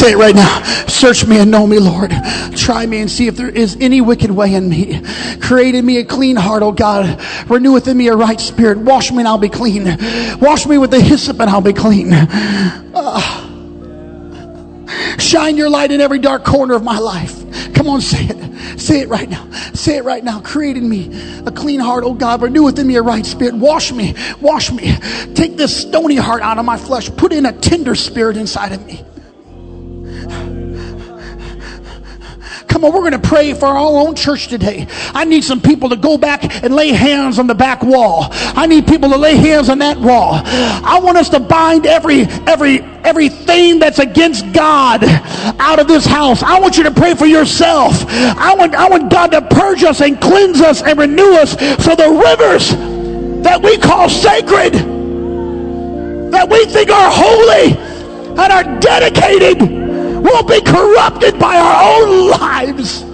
Say 0.00 0.12
it 0.12 0.16
right 0.16 0.34
now. 0.34 0.62
Search 0.86 1.26
me 1.26 1.36
and 1.40 1.50
know 1.50 1.66
me, 1.66 1.78
Lord. 1.78 2.10
Try 2.56 2.86
me 2.86 3.02
and 3.02 3.10
see 3.10 3.26
if 3.26 3.36
there 3.36 3.50
is 3.50 3.76
any 3.82 4.00
wicked 4.00 4.30
way 4.30 4.54
in 4.54 4.66
me. 4.66 5.02
Create 5.42 5.74
in 5.74 5.84
me 5.84 5.98
a 5.98 6.04
clean 6.06 6.36
heart, 6.36 6.62
O 6.62 6.72
God. 6.72 7.20
Renew 7.50 7.72
within 7.72 7.98
me 7.98 8.08
a 8.08 8.16
right 8.16 8.40
spirit. 8.40 8.78
Wash 8.78 9.10
me 9.12 9.18
and 9.18 9.28
I'll 9.28 9.36
be 9.36 9.50
clean. 9.50 9.84
Wash 10.40 10.64
me 10.64 10.78
with 10.78 10.90
the 10.90 11.00
hyssop 11.00 11.38
and 11.38 11.50
I'll 11.50 11.60
be 11.60 11.74
clean. 11.74 12.14
Uh, 12.14 13.20
shine 15.18 15.58
your 15.58 15.68
light 15.68 15.92
in 15.92 16.00
every 16.00 16.18
dark 16.18 16.46
corner 16.46 16.72
of 16.72 16.82
my 16.82 16.98
life. 16.98 17.74
Come 17.74 17.86
on, 17.86 18.00
say 18.00 18.24
it. 18.24 18.80
Say 18.80 19.00
it 19.00 19.10
right 19.10 19.28
now. 19.28 19.50
Say 19.74 19.98
it 19.98 20.04
right 20.04 20.24
now. 20.24 20.40
Create 20.40 20.78
in 20.78 20.88
me 20.88 21.10
a 21.44 21.52
clean 21.52 21.78
heart, 21.78 22.04
oh 22.04 22.14
God. 22.14 22.40
Renew 22.40 22.62
within 22.62 22.86
me 22.86 22.96
a 22.96 23.02
right 23.02 23.26
spirit. 23.26 23.54
Wash 23.54 23.92
me. 23.92 24.14
Wash 24.40 24.72
me. 24.72 24.96
Take 25.34 25.58
this 25.58 25.76
stony 25.78 26.16
heart 26.16 26.40
out 26.40 26.56
of 26.56 26.64
my 26.64 26.78
flesh. 26.78 27.14
Put 27.16 27.34
in 27.34 27.44
a 27.44 27.52
tender 27.52 27.94
spirit 27.94 28.38
inside 28.38 28.72
of 28.72 28.86
me. 28.86 29.04
Come 32.70 32.84
on, 32.84 32.92
we're 32.92 33.00
going 33.00 33.20
to 33.20 33.28
pray 33.28 33.52
for 33.52 33.66
our 33.66 33.76
own 33.76 34.14
church 34.14 34.46
today. 34.46 34.86
I 35.12 35.24
need 35.24 35.42
some 35.42 35.60
people 35.60 35.88
to 35.88 35.96
go 35.96 36.16
back 36.16 36.62
and 36.62 36.72
lay 36.72 36.90
hands 36.90 37.40
on 37.40 37.48
the 37.48 37.54
back 37.54 37.82
wall. 37.82 38.28
I 38.30 38.66
need 38.66 38.86
people 38.86 39.10
to 39.10 39.16
lay 39.16 39.34
hands 39.34 39.68
on 39.68 39.78
that 39.80 39.98
wall. 39.98 40.40
I 40.44 41.00
want 41.02 41.18
us 41.18 41.28
to 41.30 41.40
bind 41.40 41.84
every 41.84 42.22
every 42.46 42.82
everything 43.02 43.80
that's 43.80 43.98
against 43.98 44.52
God 44.52 45.02
out 45.58 45.80
of 45.80 45.88
this 45.88 46.06
house. 46.06 46.44
I 46.44 46.60
want 46.60 46.76
you 46.76 46.84
to 46.84 46.92
pray 46.92 47.14
for 47.14 47.26
yourself. 47.26 48.04
I 48.08 48.54
want 48.54 48.76
I 48.76 48.88
want 48.88 49.10
God 49.10 49.32
to 49.32 49.42
purge 49.42 49.82
us 49.82 50.00
and 50.00 50.20
cleanse 50.20 50.60
us 50.60 50.80
and 50.80 50.96
renew 50.96 51.34
us 51.34 51.50
so 51.84 51.96
the 51.96 52.08
rivers 52.08 52.70
that 53.42 53.60
we 53.60 53.78
call 53.78 54.08
sacred 54.08 54.74
that 56.30 56.48
we 56.48 56.64
think 56.66 56.88
are 56.90 57.10
holy 57.12 57.76
and 58.40 58.52
are 58.52 58.78
dedicated 58.78 59.89
will 60.20 60.42
be 60.42 60.60
corrupted 60.60 61.38
by 61.38 61.56
our 61.56 62.02
own 62.02 62.30
lives. 62.30 63.04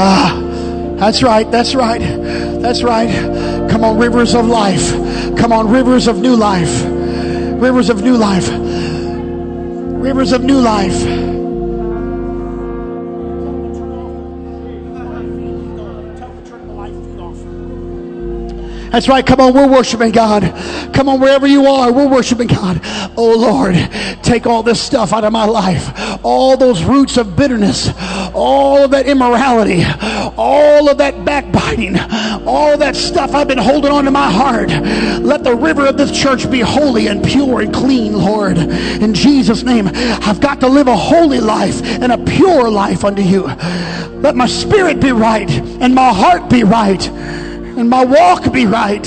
Ah, 0.00 0.38
that's 0.98 1.22
right, 1.22 1.50
that's 1.50 1.74
right, 1.74 2.00
that's 2.60 2.82
right. 2.82 3.10
Come 3.70 3.84
on, 3.84 3.98
rivers 3.98 4.34
of 4.34 4.46
life. 4.46 4.92
Come 5.36 5.52
on, 5.52 5.70
rivers 5.70 6.06
of 6.06 6.20
new 6.20 6.36
life. 6.36 6.84
Rivers 7.60 7.90
of 7.90 8.02
new 8.02 8.16
life. 8.16 8.48
Rivers 8.48 10.32
of 10.32 10.44
new 10.44 10.60
life. 10.60 11.27
That's 18.90 19.08
right. 19.08 19.24
Come 19.24 19.40
on, 19.40 19.54
we're 19.54 19.68
worshiping 19.68 20.12
God. 20.12 20.42
Come 20.94 21.08
on, 21.08 21.20
wherever 21.20 21.46
you 21.46 21.66
are, 21.66 21.92
we're 21.92 22.08
worshiping 22.08 22.48
God. 22.48 22.80
Oh 23.16 23.34
Lord, 23.36 23.74
take 24.22 24.46
all 24.46 24.62
this 24.62 24.80
stuff 24.80 25.12
out 25.12 25.24
of 25.24 25.32
my 25.32 25.44
life. 25.44 25.92
All 26.24 26.56
those 26.56 26.82
roots 26.82 27.16
of 27.16 27.36
bitterness, 27.36 27.90
all 28.34 28.84
of 28.84 28.90
that 28.92 29.06
immorality, 29.06 29.84
all 30.36 30.88
of 30.88 30.98
that 30.98 31.24
backbiting, 31.24 31.98
all 32.46 32.78
that 32.78 32.96
stuff 32.96 33.34
I've 33.34 33.48
been 33.48 33.58
holding 33.58 33.92
on 33.92 34.04
to 34.04 34.10
my 34.10 34.30
heart. 34.30 34.70
Let 35.22 35.44
the 35.44 35.54
river 35.54 35.86
of 35.86 35.96
this 35.96 36.10
church 36.10 36.50
be 36.50 36.60
holy 36.60 37.08
and 37.08 37.22
pure 37.24 37.60
and 37.60 37.72
clean, 37.72 38.14
Lord. 38.14 38.56
In 38.58 39.12
Jesus' 39.12 39.62
name, 39.62 39.88
I've 39.92 40.40
got 40.40 40.60
to 40.60 40.68
live 40.68 40.88
a 40.88 40.96
holy 40.96 41.40
life 41.40 41.82
and 41.82 42.10
a 42.10 42.18
pure 42.18 42.70
life 42.70 43.04
unto 43.04 43.22
you. 43.22 43.42
Let 44.22 44.34
my 44.34 44.46
spirit 44.46 45.00
be 45.00 45.12
right 45.12 45.50
and 45.50 45.94
my 45.94 46.12
heart 46.12 46.48
be 46.50 46.64
right 46.64 47.08
and 47.78 47.88
my 47.88 48.04
walk 48.04 48.52
be 48.52 48.66
right. 48.66 49.06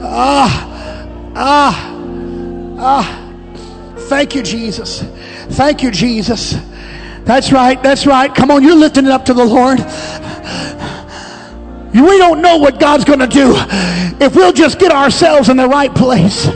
Ah, 0.00 1.04
ah, 1.34 2.76
ah. 2.78 3.20
Thank 3.96 4.36
you, 4.36 4.42
Jesus. 4.42 5.02
Thank 5.50 5.82
you, 5.82 5.90
Jesus. 5.90 6.54
That's 7.24 7.50
right. 7.50 7.82
That's 7.82 8.06
right. 8.06 8.32
Come 8.32 8.52
on, 8.52 8.62
you're 8.62 8.76
lifting 8.76 9.06
it 9.06 9.10
up 9.10 9.24
to 9.24 9.34
the 9.34 9.44
Lord. 9.44 9.80
We 11.92 12.18
don't 12.18 12.40
know 12.40 12.58
what 12.58 12.78
God's 12.78 13.04
going 13.04 13.20
to 13.20 13.26
do 13.26 13.54
if 14.24 14.36
we'll 14.36 14.52
just 14.52 14.78
get 14.78 14.92
ourselves 14.92 15.48
in 15.48 15.56
the 15.56 15.68
right 15.68 15.94
place. 15.94 16.46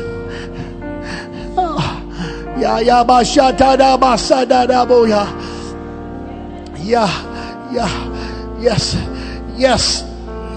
Yeah, 2.60 2.80
yeah, 2.80 3.02
yeah, 6.76 7.72
yeah. 7.72 8.17
Yes, 8.59 8.94
yes, 9.56 10.02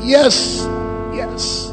yes, 0.04 0.66
yes. 1.14 1.71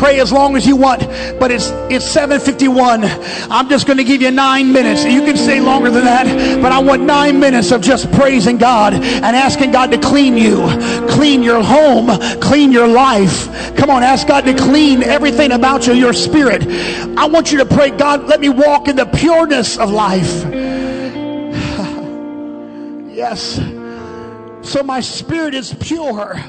Pray 0.00 0.18
as 0.18 0.32
long 0.32 0.56
as 0.56 0.66
you 0.66 0.76
want, 0.76 1.00
but 1.38 1.50
it's 1.50 1.68
it's 1.90 2.06
7:51. 2.16 3.04
I'm 3.50 3.68
just 3.68 3.86
going 3.86 3.98
to 3.98 4.04
give 4.04 4.22
you 4.22 4.30
9 4.30 4.72
minutes. 4.72 5.04
You 5.04 5.20
can 5.20 5.36
stay 5.36 5.60
longer 5.60 5.90
than 5.90 6.04
that, 6.04 6.62
but 6.62 6.72
I 6.72 6.78
want 6.78 7.02
9 7.02 7.38
minutes 7.38 7.70
of 7.70 7.82
just 7.82 8.10
praising 8.12 8.56
God 8.56 8.94
and 8.94 9.36
asking 9.36 9.72
God 9.72 9.90
to 9.90 9.98
clean 9.98 10.38
you, 10.38 10.66
clean 11.10 11.42
your 11.42 11.62
home, 11.62 12.08
clean 12.40 12.72
your 12.72 12.88
life. 12.88 13.76
Come 13.76 13.90
on, 13.90 14.02
ask 14.02 14.26
God 14.26 14.46
to 14.46 14.54
clean 14.54 15.02
everything 15.02 15.52
about 15.52 15.86
you, 15.86 15.92
your 15.92 16.14
spirit. 16.14 16.66
I 17.18 17.26
want 17.26 17.52
you 17.52 17.58
to 17.58 17.66
pray, 17.66 17.90
God, 17.90 18.26
let 18.26 18.40
me 18.40 18.48
walk 18.48 18.88
in 18.88 18.96
the 18.96 19.04
pureness 19.04 19.76
of 19.76 19.90
life. 19.90 20.44
yes. 23.14 23.60
So 24.62 24.82
my 24.82 25.00
spirit 25.00 25.54
is 25.54 25.74
pure. 25.74 26.42